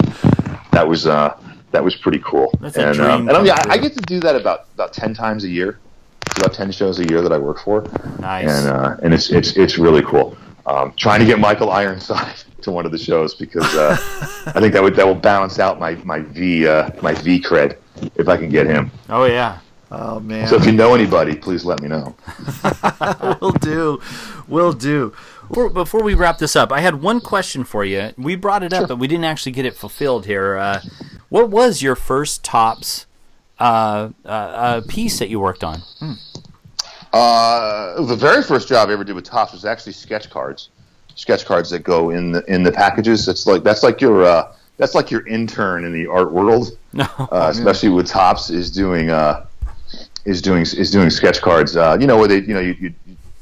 that 0.71 0.87
was, 0.87 1.07
uh, 1.07 1.37
that 1.73 1.83
was 1.83 1.97
pretty 1.97 2.21
cool. 2.25 2.53
That's 2.61 2.77
a 2.77 2.87
and, 2.87 2.97
dream 2.97 3.11
um, 3.11 3.29
and 3.29 3.37
I, 3.37 3.43
mean, 3.43 3.51
I, 3.51 3.65
I 3.71 3.79
get 3.79 3.95
to 3.95 4.01
do 4.01 4.21
that 4.21 4.37
about 4.37 4.67
about 4.75 4.93
10 4.93 5.13
times 5.13 5.45
a 5.45 5.49
year. 5.49 5.79
It's 6.27 6.39
about 6.39 6.55
10 6.55 6.71
shows 6.73 6.99
a 6.99 7.07
year 7.09 7.21
that 7.21 7.33
I 7.33 7.39
work 7.39 7.59
for, 7.61 7.83
Nice. 8.21 8.49
and 8.49 8.69
uh, 8.69 8.97
and 9.03 9.13
it's 9.13 9.31
it's 9.31 9.57
it's 9.57 9.77
really 9.79 10.03
cool. 10.03 10.37
Um, 10.67 10.93
trying 10.97 11.21
to 11.21 11.27
get 11.27 11.39
Michael 11.39 11.71
Ironside 11.71 12.37
to 12.63 12.71
one 12.71 12.87
of 12.87 12.93
the 12.93 12.99
shows 12.99 13.35
because 13.35 13.75
uh, 13.75 13.97
I 14.55 14.61
think 14.61 14.73
that 14.73 14.83
would 14.83 14.95
that 14.97 15.07
will 15.07 15.15
balance 15.15 15.59
out 15.59 15.79
my 15.81 15.95
my 16.05 16.21
V 16.21 16.67
uh, 16.67 16.91
my 17.03 17.13
V 17.15 17.41
cred 17.41 17.77
if 18.17 18.29
I 18.29 18.37
can 18.37 18.49
get 18.49 18.67
him. 18.67 18.91
oh 19.09 19.25
yeah. 19.25 19.59
Oh 19.91 20.21
man, 20.21 20.49
So 20.49 20.57
if 20.57 20.67
you 20.67 20.73
know 20.73 20.95
anybody, 20.95 21.35
please 21.35 21.65
let 21.65 21.81
me 21.81 21.89
know. 21.89 22.15
will 23.41 23.53
do, 23.53 24.01
will 24.47 24.73
do. 24.73 25.15
Before, 25.49 25.71
before 25.71 26.03
we 26.03 26.15
wrap 26.15 26.39
this 26.39 26.57
up, 26.57 26.73
I 26.73 26.81
had 26.81 27.01
one 27.01 27.21
question 27.21 27.65
for 27.65 27.85
you. 27.85 28.13
We 28.19 28.37
brought 28.37 28.63
it 28.63 28.75
up, 28.75 28.89
but 28.89 28.99
we 28.99 29.09
didn't 29.09 29.25
actually 29.25 29.53
get 29.53 29.65
it 29.65 29.75
fulfilled 29.75 30.27
here. 30.27 30.57
Uh, 30.57 30.83
what 31.31 31.49
was 31.49 31.81
your 31.81 31.97
first 31.97 32.45
Topps 32.45 33.07
uh, 33.59 34.11
uh, 34.25 34.29
uh, 34.29 34.81
piece 34.89 35.19
that 35.21 35.31
you 35.31 35.41
worked 35.41 35.65
on? 35.65 35.83
Uh, 37.13 38.03
the 38.03 38.17
very 38.17 38.43
first 38.43 38.69
job 38.69 38.91
I 38.91 38.93
ever 38.93 39.05
did 39.05 39.15
with 39.15 39.25
Topps 39.25 39.53
was 39.53 39.65
actually 39.65 39.93
sketch 39.93 40.29
cards, 40.29 40.69
sketch 41.15 41.47
cards 41.47 41.71
that 41.71 41.81
go 41.81 42.11
in 42.11 42.33
the 42.33 42.45
in 42.45 42.63
the 42.63 42.73
packages. 42.73 43.27
It's 43.27 43.47
like 43.47 43.63
that's 43.63 43.83
like 43.83 44.03
your 44.03 44.25
uh, 44.25 44.53
that's 44.77 44.95
like 44.95 45.11
your 45.11 45.27
intern 45.27 45.85
in 45.85 45.93
the 45.93 46.07
art 46.07 46.31
world, 46.31 46.77
uh, 46.99 47.49
especially 47.51 47.89
with 47.89 48.07
Topps 48.07 48.51
is 48.51 48.71
doing 48.71 49.11
uh, 49.11 49.47
is 50.29 50.43
doing 50.43 50.63
is 50.63 50.91
doing 50.91 51.11
sketch 51.11 51.41
cards. 51.41 51.77
Uh, 51.77 51.97
you 52.01 52.07
know 52.07 52.17
where 52.19 52.29
they 52.29 52.41
you 52.41 52.55
know 52.55 52.61
you, 52.61 52.77
you, 52.79 52.95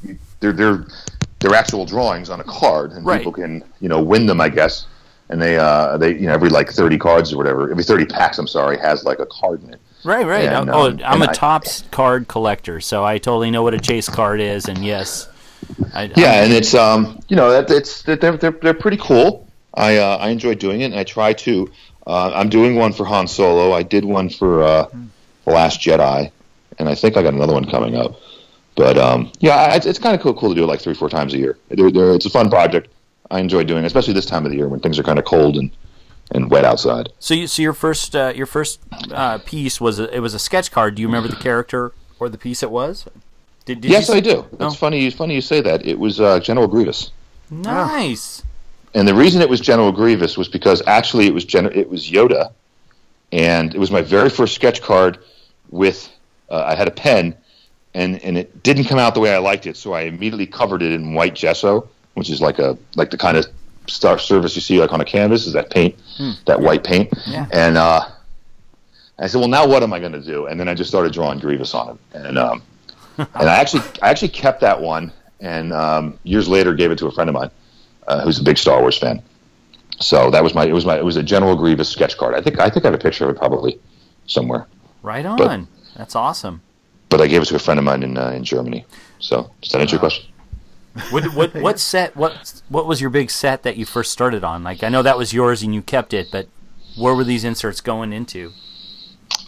you 0.03 0.17
they're 0.39 0.53
they're 0.53 0.85
they're 1.39 1.53
actual 1.55 1.85
drawings 1.85 2.29
on 2.29 2.39
a 2.39 2.43
card, 2.43 2.91
and 2.93 3.05
Right. 3.05 3.19
people 3.19 3.33
can 3.33 3.63
you 3.79 3.89
know 3.89 4.01
win 4.01 4.25
them, 4.25 4.39
I 4.41 4.49
guess. 4.49 4.87
And 5.29 5.41
they 5.41 5.57
uh, 5.57 5.97
they 5.97 6.13
you 6.13 6.27
know 6.27 6.33
every 6.33 6.49
like 6.49 6.69
thirty 6.71 6.97
cards 6.97 7.33
or 7.33 7.37
whatever, 7.37 7.69
every 7.69 7.83
thirty 7.83 8.05
packs, 8.05 8.37
I'm 8.39 8.47
sorry, 8.47 8.77
has 8.79 9.03
like 9.03 9.19
a 9.19 9.25
card 9.25 9.61
in 9.63 9.73
it. 9.73 9.81
Right, 10.05 10.25
right. 10.25 10.45
And, 10.45 10.69
oh, 10.69 10.87
um, 10.91 11.01
I'm 11.03 11.21
a 11.21 11.25
I- 11.29 11.33
Topps 11.33 11.83
card 11.91 12.29
collector, 12.29 12.79
so 12.79 13.03
I 13.03 13.17
totally 13.17 13.51
know 13.51 13.61
what 13.61 13.73
a 13.73 13.79
chase 13.79 14.07
card 14.07 14.39
is. 14.39 14.69
And 14.69 14.77
yes, 14.85 15.27
I, 15.93 16.03
Yeah, 16.15 16.43
and 16.43 16.53
it's 16.53 16.73
um, 16.73 17.19
you 17.27 17.35
know, 17.35 17.51
that 17.51 17.69
it's 17.69 18.03
they're 18.03 18.15
they're, 18.15 18.51
they're 18.51 18.73
pretty 18.73 18.97
cool. 18.97 19.45
I 19.73 19.97
uh, 19.97 20.17
I 20.17 20.29
enjoy 20.29 20.55
doing 20.55 20.79
it, 20.81 20.85
and 20.85 20.95
I 20.95 21.03
try 21.03 21.33
to. 21.33 21.69
Uh, 22.05 22.31
I'm 22.33 22.47
doing 22.47 22.75
one 22.77 22.93
for 22.93 23.03
Han 23.03 23.27
Solo. 23.27 23.73
I 23.73 23.83
did 23.83 24.05
one 24.05 24.29
for 24.29 24.63
uh, 24.63 24.87
the 25.43 25.51
Last 25.51 25.81
Jedi, 25.81 26.31
and 26.79 26.89
I 26.89 26.95
think 26.95 27.17
I 27.17 27.23
got 27.23 27.33
another 27.33 27.53
one 27.53 27.65
coming 27.65 27.95
up. 27.95 28.19
But 28.75 28.97
um, 28.97 29.31
yeah, 29.39 29.75
it's, 29.75 29.85
it's 29.85 29.99
kind 29.99 30.15
of 30.15 30.21
cool, 30.21 30.33
cool 30.35 30.49
to 30.49 30.55
do 30.55 30.63
it 30.63 30.67
like 30.67 30.81
three, 30.81 30.93
four 30.93 31.09
times 31.09 31.33
a 31.33 31.37
year. 31.37 31.57
They're, 31.69 31.91
they're, 31.91 32.13
it's 32.13 32.25
a 32.25 32.29
fun 32.29 32.49
project. 32.49 32.89
I 33.31 33.39
enjoy 33.39 33.63
doing, 33.63 33.83
it, 33.83 33.87
especially 33.87 34.13
this 34.13 34.25
time 34.25 34.45
of 34.45 34.51
the 34.51 34.57
year 34.57 34.67
when 34.67 34.79
things 34.79 34.99
are 34.99 35.03
kind 35.03 35.19
of 35.19 35.25
cold 35.25 35.57
and, 35.57 35.71
and 36.31 36.51
wet 36.51 36.63
outside. 36.63 37.09
So, 37.19 37.33
you, 37.33 37.47
so 37.47 37.61
your 37.61 37.73
first 37.73 38.15
uh, 38.15 38.33
your 38.35 38.45
first 38.45 38.79
uh, 39.11 39.39
piece 39.39 39.81
was 39.81 39.99
a, 39.99 40.13
it 40.15 40.19
was 40.19 40.33
a 40.33 40.39
sketch 40.39 40.71
card. 40.71 40.95
Do 40.95 41.01
you 41.01 41.07
remember 41.07 41.27
the 41.27 41.35
character 41.35 41.91
or 42.19 42.29
the 42.29 42.37
piece 42.37 42.61
it 42.63 42.71
was? 42.71 43.05
Did, 43.65 43.81
did 43.81 43.91
yes, 43.91 44.09
I 44.09 44.19
do. 44.19 44.45
Oh. 44.59 44.67
It's 44.67 44.75
funny. 44.75 45.05
It's 45.07 45.15
funny 45.15 45.35
you 45.35 45.41
say 45.41 45.59
that. 45.61 45.85
It 45.85 45.99
was 45.99 46.21
uh, 46.21 46.39
General 46.39 46.67
Grievous. 46.67 47.11
Nice. 47.49 48.43
And 48.93 49.07
the 49.07 49.13
reason 49.13 49.41
it 49.41 49.49
was 49.49 49.59
General 49.59 49.91
Grievous 49.91 50.37
was 50.37 50.47
because 50.47 50.81
actually 50.87 51.27
it 51.27 51.33
was 51.33 51.45
Gen- 51.45 51.73
it 51.73 51.89
was 51.89 52.09
Yoda, 52.09 52.51
and 53.31 53.73
it 53.75 53.79
was 53.79 53.91
my 53.91 54.01
very 54.01 54.29
first 54.29 54.55
sketch 54.55 54.81
card 54.81 55.17
with 55.69 56.09
uh, 56.49 56.63
I 56.65 56.75
had 56.75 56.87
a 56.87 56.91
pen, 56.91 57.35
and 57.93 58.21
and 58.23 58.37
it 58.37 58.63
didn't 58.63 58.85
come 58.85 58.99
out 58.99 59.13
the 59.13 59.19
way 59.19 59.33
I 59.33 59.37
liked 59.39 59.65
it, 59.67 59.77
so 59.77 59.93
I 59.93 60.01
immediately 60.01 60.47
covered 60.47 60.81
it 60.81 60.91
in 60.91 61.13
white 61.13 61.35
gesso, 61.35 61.87
which 62.15 62.29
is 62.29 62.41
like 62.41 62.59
a 62.59 62.77
like 62.95 63.11
the 63.11 63.17
kind 63.17 63.37
of 63.37 63.45
star 63.87 64.19
service 64.19 64.55
you 64.55 64.61
see 64.61 64.79
like 64.79 64.91
on 64.91 64.99
a 65.01 65.05
canvas 65.05 65.47
is 65.47 65.53
that 65.53 65.69
paint, 65.69 65.95
that 66.45 66.59
white 66.59 66.83
paint, 66.83 67.09
Yeah. 67.25 67.47
and 67.51 67.77
uh, 67.77 68.01
I 69.19 69.27
said, 69.27 69.39
well, 69.39 69.47
now 69.47 69.65
what 69.67 69.81
am 69.83 69.93
I 69.93 69.99
going 69.99 70.11
to 70.11 70.21
do? 70.21 70.45
And 70.47 70.59
then 70.59 70.67
I 70.67 70.73
just 70.73 70.89
started 70.89 71.13
drawing 71.13 71.39
Grievous 71.39 71.73
on 71.73 71.89
it, 72.13 72.17
and 72.17 72.37
um, 72.37 72.61
and 73.17 73.49
I 73.49 73.55
actually 73.59 73.83
I 74.01 74.09
actually 74.09 74.29
kept 74.29 74.61
that 74.61 74.79
one, 74.81 75.11
and 75.39 75.73
um, 75.73 76.19
years 76.23 76.47
later 76.47 76.73
gave 76.73 76.91
it 76.91 76.97
to 76.99 77.07
a 77.07 77.11
friend 77.11 77.29
of 77.29 77.33
mine 77.33 77.49
uh, 78.07 78.21
who's 78.23 78.39
a 78.39 78.43
big 78.43 78.57
Star 78.57 78.79
Wars 78.81 78.97
fan. 78.97 79.21
So 79.99 80.29
that 80.29 80.43
was 80.43 80.53
my 80.53 80.65
it 80.65 80.73
was 80.73 80.85
my 80.85 80.97
it 80.97 81.03
was 81.05 81.15
a 81.17 81.23
General 81.23 81.55
Grievous 81.55 81.89
sketch 81.89 82.17
card. 82.17 82.35
I 82.35 82.41
think 82.41 82.59
I 82.59 82.69
think 82.69 82.85
I 82.85 82.89
have 82.89 82.93
a 82.99 83.01
picture 83.01 83.23
of 83.23 83.31
it 83.35 83.39
probably 83.39 83.79
somewhere, 84.27 84.67
Right 85.01 85.25
on. 85.25 85.37
That's 85.97 86.15
awesome. 86.15 86.61
but 87.09 87.19
I 87.21 87.27
gave 87.27 87.41
it 87.41 87.45
to 87.45 87.55
a 87.55 87.59
friend 87.59 87.79
of 87.79 87.83
mine 87.83 88.03
in 88.03 88.17
uh, 88.17 88.29
in 88.29 88.43
Germany. 88.43 88.85
So 89.19 89.49
does 89.61 89.71
that 89.71 89.81
answer 89.81 89.95
your 89.95 89.99
question? 89.99 90.25
What 91.09 91.33
what 91.33 91.53
what 91.65 91.79
set 91.79 92.15
what 92.15 92.61
what 92.69 92.85
was 92.87 93.01
your 93.01 93.09
big 93.09 93.29
set 93.31 93.63
that 93.63 93.77
you 93.77 93.85
first 93.85 94.11
started 94.11 94.43
on? 94.43 94.63
Like 94.63 94.83
I 94.83 94.89
know 94.89 95.01
that 95.01 95.17
was 95.17 95.33
yours 95.33 95.63
and 95.63 95.73
you 95.73 95.81
kept 95.81 96.13
it, 96.13 96.29
but 96.31 96.47
where 96.97 97.13
were 97.15 97.23
these 97.23 97.43
inserts 97.43 97.81
going 97.81 98.13
into? 98.13 98.51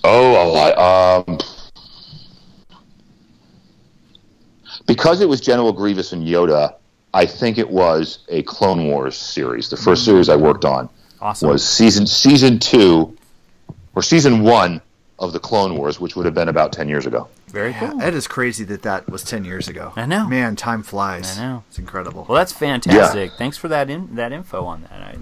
Oh, 0.04 0.32
a 0.44 0.46
lot. 0.50 1.26
Um, 1.28 1.38
because 4.88 5.22
it 5.22 5.30
was 5.30 5.42
General 5.42 5.72
Grievous 5.74 6.12
and 6.14 6.26
Yoda, 6.26 6.76
I 7.14 7.26
think 7.26 7.58
it 7.58 7.70
was 7.70 8.20
a 8.30 8.44
Clone 8.44 8.88
Wars 8.88 9.16
series. 9.18 9.70
The 9.70 9.78
first 9.78 10.06
series 10.06 10.30
I 10.30 10.36
worked 10.36 10.66
on 10.66 10.90
Awesome. 11.22 11.50
was 11.50 11.68
season 11.68 12.08
season 12.08 12.60
two 12.60 13.16
or 13.96 14.02
season 14.02 14.42
one 14.44 14.82
of 15.20 15.34
the 15.34 15.40
Clone 15.40 15.76
Wars, 15.78 16.00
which 16.00 16.16
would 16.16 16.26
have 16.26 16.34
been 16.34 16.48
about 16.50 16.72
ten 16.74 16.88
years 16.90 17.06
ago. 17.06 17.28
Very 17.48 17.72
Yeah, 17.72 17.92
cool. 17.92 18.02
it 18.02 18.14
is 18.16 18.28
crazy 18.28 18.64
that 18.66 18.82
that 18.84 19.10
was 19.10 19.24
ten 19.24 19.44
years 19.46 19.68
ago. 19.68 19.94
I 19.96 20.06
know. 20.06 20.28
Man, 20.28 20.56
time 20.56 20.82
flies. 20.82 21.38
I 21.38 21.42
know. 21.42 21.64
It's 21.70 21.78
incredible. 21.80 22.26
Well, 22.28 22.38
that's 22.38 22.54
fantastic. 22.54 23.34
Thanks 23.34 23.58
for 23.58 23.68
that 23.68 23.90
in, 23.90 24.16
that 24.16 24.32
info 24.32 24.66
on 24.66 24.82
that. 24.84 24.92
I, 24.92 25.18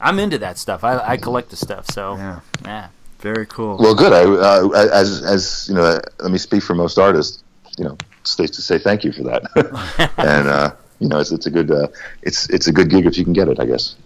I, 0.00 0.08
am 0.08 0.18
into 0.18 0.38
that 0.38 0.58
stuff. 0.58 0.84
I, 0.84 0.98
I 0.98 1.16
collect 1.16 1.50
the 1.50 1.56
stuff. 1.56 1.86
So 1.90 2.16
Yeah. 2.16 2.40
yeah. 2.64 2.88
Very 3.20 3.46
cool. 3.46 3.78
Well, 3.78 3.94
good. 3.96 4.12
I, 4.12 4.22
uh, 4.24 4.68
as 4.92 5.22
as 5.22 5.66
you 5.68 5.74
know, 5.74 6.00
let 6.20 6.30
me 6.30 6.38
speak 6.38 6.62
for 6.62 6.74
most 6.74 6.98
artists. 6.98 7.42
You 7.76 7.84
know, 7.84 7.96
states 8.24 8.56
to 8.56 8.62
say 8.62 8.78
thank 8.78 9.04
you 9.04 9.12
for 9.12 9.22
that, 9.24 9.42
and 10.18 10.48
uh, 10.48 10.72
you 10.98 11.08
know, 11.08 11.18
it's, 11.18 11.30
it's 11.32 11.46
a 11.46 11.50
good 11.50 11.70
uh, 11.70 11.88
it's 12.22 12.48
it's 12.48 12.66
a 12.68 12.72
good 12.72 12.90
gig 12.90 13.06
if 13.06 13.18
you 13.18 13.24
can 13.24 13.32
get 13.32 13.48
it. 13.48 13.58
I 13.60 13.66
guess. 13.66 13.96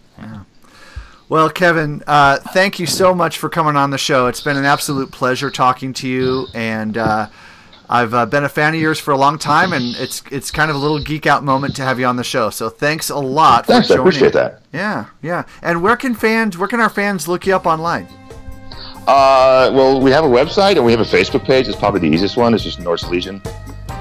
Well, 1.32 1.48
Kevin, 1.48 2.02
uh, 2.06 2.40
thank 2.52 2.78
you 2.78 2.84
so 2.84 3.14
much 3.14 3.38
for 3.38 3.48
coming 3.48 3.74
on 3.74 3.88
the 3.88 3.96
show. 3.96 4.26
It's 4.26 4.42
been 4.42 4.58
an 4.58 4.66
absolute 4.66 5.10
pleasure 5.10 5.50
talking 5.50 5.94
to 5.94 6.06
you, 6.06 6.46
and 6.52 6.98
uh, 6.98 7.26
I've 7.88 8.12
uh, 8.12 8.26
been 8.26 8.44
a 8.44 8.50
fan 8.50 8.74
of 8.74 8.80
yours 8.82 9.00
for 9.00 9.12
a 9.12 9.16
long 9.16 9.38
time, 9.38 9.72
and 9.72 9.96
it's 9.96 10.22
it's 10.30 10.50
kind 10.50 10.70
of 10.70 10.76
a 10.76 10.78
little 10.78 10.98
geek 10.98 11.26
out 11.26 11.42
moment 11.42 11.74
to 11.76 11.84
have 11.84 11.98
you 11.98 12.04
on 12.04 12.16
the 12.16 12.22
show. 12.22 12.50
So 12.50 12.68
thanks 12.68 13.08
a 13.08 13.16
lot 13.16 13.64
for 13.64 13.72
Thanks, 13.72 13.90
I 13.90 13.94
appreciate 13.94 14.34
that. 14.34 14.60
Yeah, 14.74 15.06
yeah. 15.22 15.44
And 15.62 15.82
where 15.82 15.96
can 15.96 16.14
fans, 16.14 16.58
where 16.58 16.68
can 16.68 16.80
our 16.80 16.90
fans 16.90 17.26
look 17.26 17.46
you 17.46 17.56
up 17.56 17.64
online? 17.64 18.08
Uh, 19.06 19.72
well, 19.72 20.02
we 20.02 20.10
have 20.10 20.24
a 20.24 20.28
website 20.28 20.76
and 20.76 20.84
we 20.84 20.92
have 20.92 21.00
a 21.00 21.04
Facebook 21.04 21.46
page. 21.46 21.66
It's 21.66 21.78
probably 21.78 22.00
the 22.00 22.14
easiest 22.14 22.36
one. 22.36 22.52
It's 22.52 22.62
just 22.62 22.78
Norse 22.78 23.08
Legion 23.08 23.40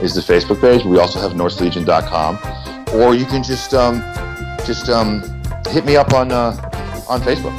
is 0.01 0.13
the 0.13 0.19
Facebook 0.19 0.59
page. 0.59 0.83
We 0.83 0.99
also 0.99 1.21
have 1.21 1.31
NorseLegion.com, 1.31 2.99
or 2.99 3.15
you 3.15 3.25
can 3.25 3.41
just 3.41 3.73
um, 3.73 4.01
just 4.65 4.89
um, 4.89 5.21
hit 5.69 5.85
me 5.85 5.95
up 5.95 6.13
on 6.13 6.33
uh, 6.33 6.70
on 7.11 7.21
Facebook. 7.21 7.53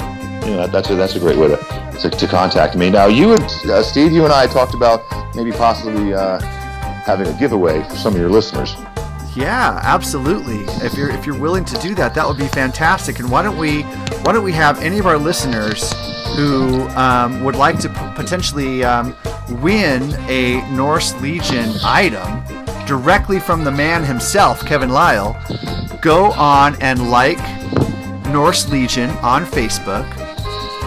You 0.46 0.56
know, 0.56 0.66
that's 0.66 0.90
a 0.90 0.96
that's 0.96 1.14
a 1.14 1.20
great 1.20 1.36
way 1.36 1.48
to 1.48 1.56
to, 2.00 2.10
to 2.10 2.26
contact 2.26 2.74
me. 2.74 2.90
Now, 2.90 3.06
you 3.06 3.34
and 3.34 3.44
uh, 3.44 3.82
Steve, 3.82 4.10
you 4.10 4.24
and 4.24 4.32
I 4.32 4.46
talked 4.46 4.74
about 4.74 5.04
maybe 5.36 5.52
possibly 5.52 6.14
uh, 6.14 6.40
having 6.40 7.28
a 7.28 7.38
giveaway 7.38 7.82
for 7.84 7.96
some 7.96 8.14
of 8.14 8.20
your 8.20 8.30
listeners. 8.30 8.74
Yeah, 9.36 9.80
absolutely. 9.82 10.60
If 10.84 10.94
you're 10.94 11.10
if 11.10 11.26
you're 11.26 11.38
willing 11.38 11.64
to 11.66 11.78
do 11.78 11.94
that, 11.94 12.14
that 12.14 12.26
would 12.26 12.38
be 12.38 12.48
fantastic. 12.48 13.18
And 13.18 13.30
why 13.30 13.42
don't 13.42 13.56
we 13.56 13.82
why 14.22 14.32
don't 14.32 14.44
we 14.44 14.52
have 14.52 14.82
any 14.82 14.98
of 14.98 15.06
our 15.06 15.18
listeners 15.18 15.92
who 16.36 16.88
um, 16.90 17.44
would 17.44 17.56
like 17.56 17.78
to 17.80 17.88
p- 17.88 17.94
potentially 18.14 18.82
um, 18.84 19.14
win 19.60 20.14
a 20.28 20.66
Norse 20.72 21.14
Legion 21.20 21.70
item 21.84 22.42
directly 22.86 23.38
from 23.38 23.64
the 23.64 23.70
man 23.70 24.02
himself, 24.02 24.64
Kevin 24.66 24.90
Liell, 24.90 25.36
go 26.00 26.32
on 26.32 26.80
and 26.82 27.10
like 27.10 27.38
Norse 28.32 28.68
Legion 28.70 29.10
on 29.22 29.44
Facebook 29.44 30.06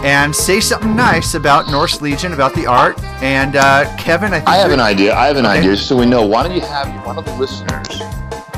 and 0.04 0.34
say 0.34 0.60
something 0.60 0.94
nice 0.94 1.34
about 1.34 1.70
Norse 1.70 2.00
Legion, 2.02 2.32
about 2.34 2.54
the 2.54 2.66
art. 2.66 3.00
And 3.22 3.56
uh, 3.56 3.84
Kevin, 3.96 4.32
I 4.34 4.38
think 4.38 4.48
I 4.48 4.56
have 4.56 4.70
an 4.72 4.80
idea. 4.80 5.14
I 5.14 5.26
have 5.26 5.36
an 5.36 5.46
Okay. 5.46 5.58
idea. 5.58 5.70
Just 5.74 5.88
so 5.88 5.96
we 5.96 6.06
know, 6.06 6.24
why 6.26 6.42
don't 6.42 6.54
you 6.54 6.60
have 6.60 6.88
one 7.06 7.16
of 7.18 7.24
the 7.24 7.34
listeners 7.36 8.00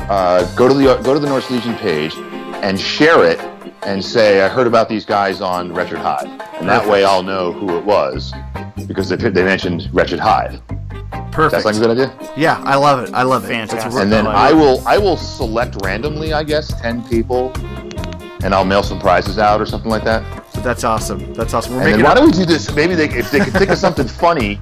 uh, 0.09 0.51
go 0.55 0.67
to 0.67 0.73
the 0.73 0.95
go 1.03 1.13
to 1.13 1.19
the 1.19 1.27
Norse 1.27 1.49
Legion 1.49 1.75
page 1.75 2.13
and 2.61 2.79
share 2.79 3.23
it 3.25 3.39
and 3.83 4.03
say, 4.03 4.41
"I 4.41 4.49
heard 4.49 4.67
about 4.67 4.89
these 4.89 5.05
guys 5.05 5.39
on 5.39 5.71
Wretched 5.73 5.99
Hive," 5.99 6.27
and 6.59 6.67
that 6.67 6.85
way 6.87 7.05
I'll 7.05 7.23
know 7.23 7.51
who 7.53 7.77
it 7.77 7.85
was 7.85 8.33
because 8.87 9.07
they, 9.07 9.15
they 9.15 9.43
mentioned 9.43 9.87
Wretched 9.93 10.19
Hive. 10.19 10.61
Perfect. 11.31 11.63
That's 11.63 11.65
like 11.65 11.75
a 11.75 11.79
good 11.79 11.91
idea. 11.91 12.33
Yeah, 12.35 12.61
I 12.65 12.75
love 12.75 13.07
it. 13.07 13.13
I 13.13 13.21
love 13.23 13.45
it. 13.45 13.49
That's 13.49 13.71
Fantastic. 13.71 13.93
re- 13.95 14.01
And 14.03 14.11
then 14.11 14.25
like 14.25 14.35
I 14.35 14.51
will 14.51 14.85
I 14.85 14.97
will 14.97 15.15
select 15.15 15.77
randomly, 15.85 16.33
I 16.33 16.43
guess, 16.43 16.67
ten 16.81 17.07
people, 17.07 17.53
and 18.43 18.53
I'll 18.53 18.65
mail 18.65 18.83
some 18.83 18.99
prizes 18.99 19.37
out 19.37 19.59
or 19.61 19.65
something 19.65 19.89
like 19.91 20.03
that. 20.05 20.23
But 20.53 20.63
that's 20.63 20.83
awesome. 20.83 21.33
That's 21.33 21.53
awesome. 21.53 21.75
We're 21.75 21.83
And 21.83 21.93
then 21.95 22.03
why 22.03 22.11
up. 22.11 22.17
don't 22.17 22.27
we 22.27 22.31
do 22.33 22.45
this? 22.45 22.73
Maybe 22.73 22.95
they, 22.95 23.09
if 23.09 23.31
they 23.31 23.39
can 23.39 23.51
think 23.51 23.69
of 23.69 23.77
something 23.77 24.07
funny 24.07 24.59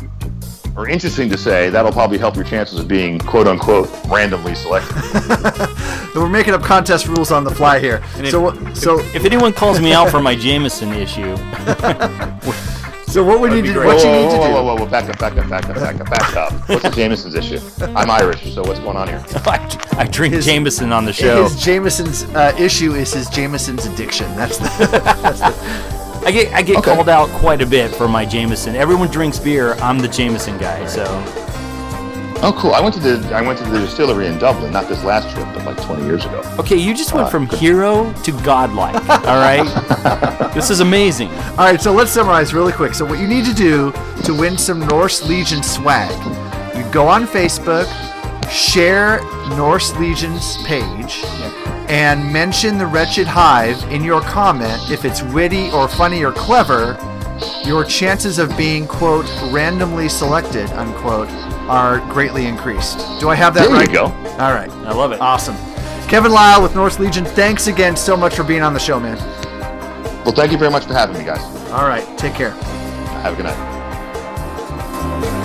or 0.76 0.88
interesting 0.88 1.28
to 1.30 1.38
say, 1.38 1.70
that'll 1.70 1.92
probably 1.92 2.18
help 2.20 2.36
your 2.36 2.44
chances 2.46 2.80
of 2.80 2.88
being 2.88 3.18
quote 3.20 3.48
unquote 3.48 3.90
randomly 4.08 4.54
selected. 4.56 4.96
We're 6.16 6.30
making 6.30 6.54
up 6.54 6.62
contest 6.64 7.08
rules 7.08 7.32
on 7.32 7.44
the 7.44 7.52
fly 7.52 7.80
here. 7.80 8.02
if- 8.18 8.30
So, 8.32 8.42
what- 8.42 8.78
so, 8.78 9.00
If 9.14 9.26
anyone 9.26 9.54
calls 9.54 9.80
me 9.80 9.94
out 9.94 10.10
for 10.10 10.20
my 10.22 10.36
Jameson 10.36 10.94
issue, 10.94 11.36
so 13.08 13.24
what 13.24 13.40
we 13.40 13.50
need 13.50 13.62
be 13.62 13.68
to, 13.70 13.74
great. 13.74 13.86
what 13.88 14.04
you 14.04 14.10
whoa, 14.10 14.22
need 14.26 14.32
to 14.32 14.38
whoa, 14.38 14.48
do? 14.48 14.54
whoa, 14.54 14.64
whoa, 14.64 14.76
whoa, 14.76 14.86
back 14.86 15.10
up, 15.10 15.18
back 15.18 15.38
up, 15.38 15.50
back 15.50 15.66
up, 15.70 15.76
back 15.76 16.00
up, 16.00 16.10
back 16.10 16.36
up. 16.36 16.54
What's 16.70 16.84
the 16.84 16.90
Jameson's 16.90 17.36
issue? 17.36 17.60
I'm 17.96 18.10
Irish, 18.12 18.54
so 18.54 18.62
what's 18.64 18.80
going 18.80 18.98
on 18.98 19.08
here? 19.08 19.24
I, 19.46 19.96
I 19.98 20.06
drink 20.06 20.34
His- 20.34 20.46
Jameson 20.46 20.92
on 20.92 21.06
the 21.06 21.14
show. 21.14 21.44
His 21.44 21.60
Jameson's 21.64 22.24
uh, 22.36 22.56
issue 22.60 22.94
is 22.94 23.14
his 23.14 23.30
Jameson's 23.30 23.86
addiction. 23.86 24.28
That's 24.36 24.58
the. 24.58 24.68
I 26.26 26.32
get 26.32 26.54
I 26.54 26.62
get 26.62 26.78
Okay. 26.78 26.94
called 26.94 27.08
out 27.08 27.30
quite 27.40 27.62
a 27.62 27.66
bit 27.66 27.90
for 27.96 28.08
my 28.10 28.26
Jameson. 28.26 28.76
Everyone 28.76 29.08
drinks 29.08 29.40
beer. 29.40 29.76
I'm 29.76 30.00
the 30.00 30.10
Jameson 30.10 30.58
guy. 30.58 30.86
So 30.86 31.06
Oh, 32.44 32.56
cool. 32.58 32.74
I 32.74 32.80
went 32.82 32.94
to 32.96 33.00
the 33.00 33.36
I 33.36 33.42
went 33.42 33.58
to 33.60 33.66
the 33.66 33.80
distillery 33.80 34.28
in 34.28 34.38
Dublin, 34.38 34.72
not 34.72 34.88
this 34.88 35.04
last 35.04 35.34
trip, 35.34 35.48
but 35.54 35.66
like 35.66 35.82
20 35.82 36.06
years 36.06 36.24
ago. 36.26 36.42
okay, 36.60 36.76
you 36.78 36.94
just 36.94 37.14
Uh, 37.14 37.18
went 37.18 37.32
from 37.32 37.48
hero 37.48 38.14
to 38.24 38.32
godlike. 38.44 38.96
all 39.10 39.40
right, 39.40 39.66
this 40.54 40.70
is 40.70 40.80
amazing. 40.80 41.30
All 41.58 41.66
right, 41.66 41.82
so 41.82 41.92
let's 41.92 42.12
summarize 42.12 42.54
really 42.54 42.74
quick. 42.74 42.94
So, 42.94 43.06
what 43.06 43.20
you 43.20 43.28
need 43.28 43.46
to 43.46 43.54
do 43.54 43.92
to 44.24 44.34
win 44.34 44.58
some 44.58 44.80
Norse 44.88 45.24
Legion 45.28 45.64
swag, 45.64 46.12
you 46.78 46.84
go 46.92 47.08
on 47.08 47.26
Facebook, 47.26 47.88
share 48.52 49.20
Norse 49.58 49.96
Legion's 49.98 50.58
page, 50.64 51.24
and 51.90 52.32
mention 52.32 52.78
the 52.78 52.86
Wretched 52.86 53.26
Hive 53.28 53.82
in 53.92 54.04
your 54.04 54.22
comment. 54.22 54.80
If 54.92 55.06
it's 55.06 55.24
witty 55.24 55.72
or 55.72 55.88
funny 55.88 56.24
or 56.24 56.32
clever, 56.34 56.98
your 57.66 57.84
chances 57.84 58.38
of 58.40 58.56
being, 58.58 58.88
quote, 58.88 59.26
randomly 59.52 60.08
selected, 60.08 60.70
unquote, 60.72 61.30
are 61.68 62.00
greatly 62.12 62.46
increased. 62.46 63.00
Do 63.20 63.30
I 63.30 63.36
have 63.36 63.54
that 63.56 63.70
There 63.70 63.82
you 63.82 63.92
go. 63.92 64.06
All 64.06 64.54
right. 64.54 64.70
I 64.70 64.94
love 64.94 65.12
it. 65.12 65.20
Awesome. 65.22 65.56
Kevin 66.08 66.32
Liell 66.32 66.62
with 66.64 66.74
Norse 66.74 67.00
Legion, 67.00 67.26
thanks 67.26 67.68
again 67.68 67.98
so 67.98 68.16
much 68.16 68.36
for 68.36 68.44
being 68.44 68.62
on 68.62 68.74
the 68.74 68.80
show, 68.80 69.00
man. 69.00 69.18
Well, 70.24 70.34
thank 70.34 70.52
you 70.52 70.58
very 70.58 70.72
much 70.72 70.86
for 70.86 70.94
having 70.94 71.18
me, 71.18 71.26
guys. 71.26 71.42
All 71.72 71.88
right, 71.88 72.06
take 72.18 72.34
care. 72.34 72.52
Have 73.22 73.34
a 73.34 73.36
good 73.36 73.46
night. 73.46 75.37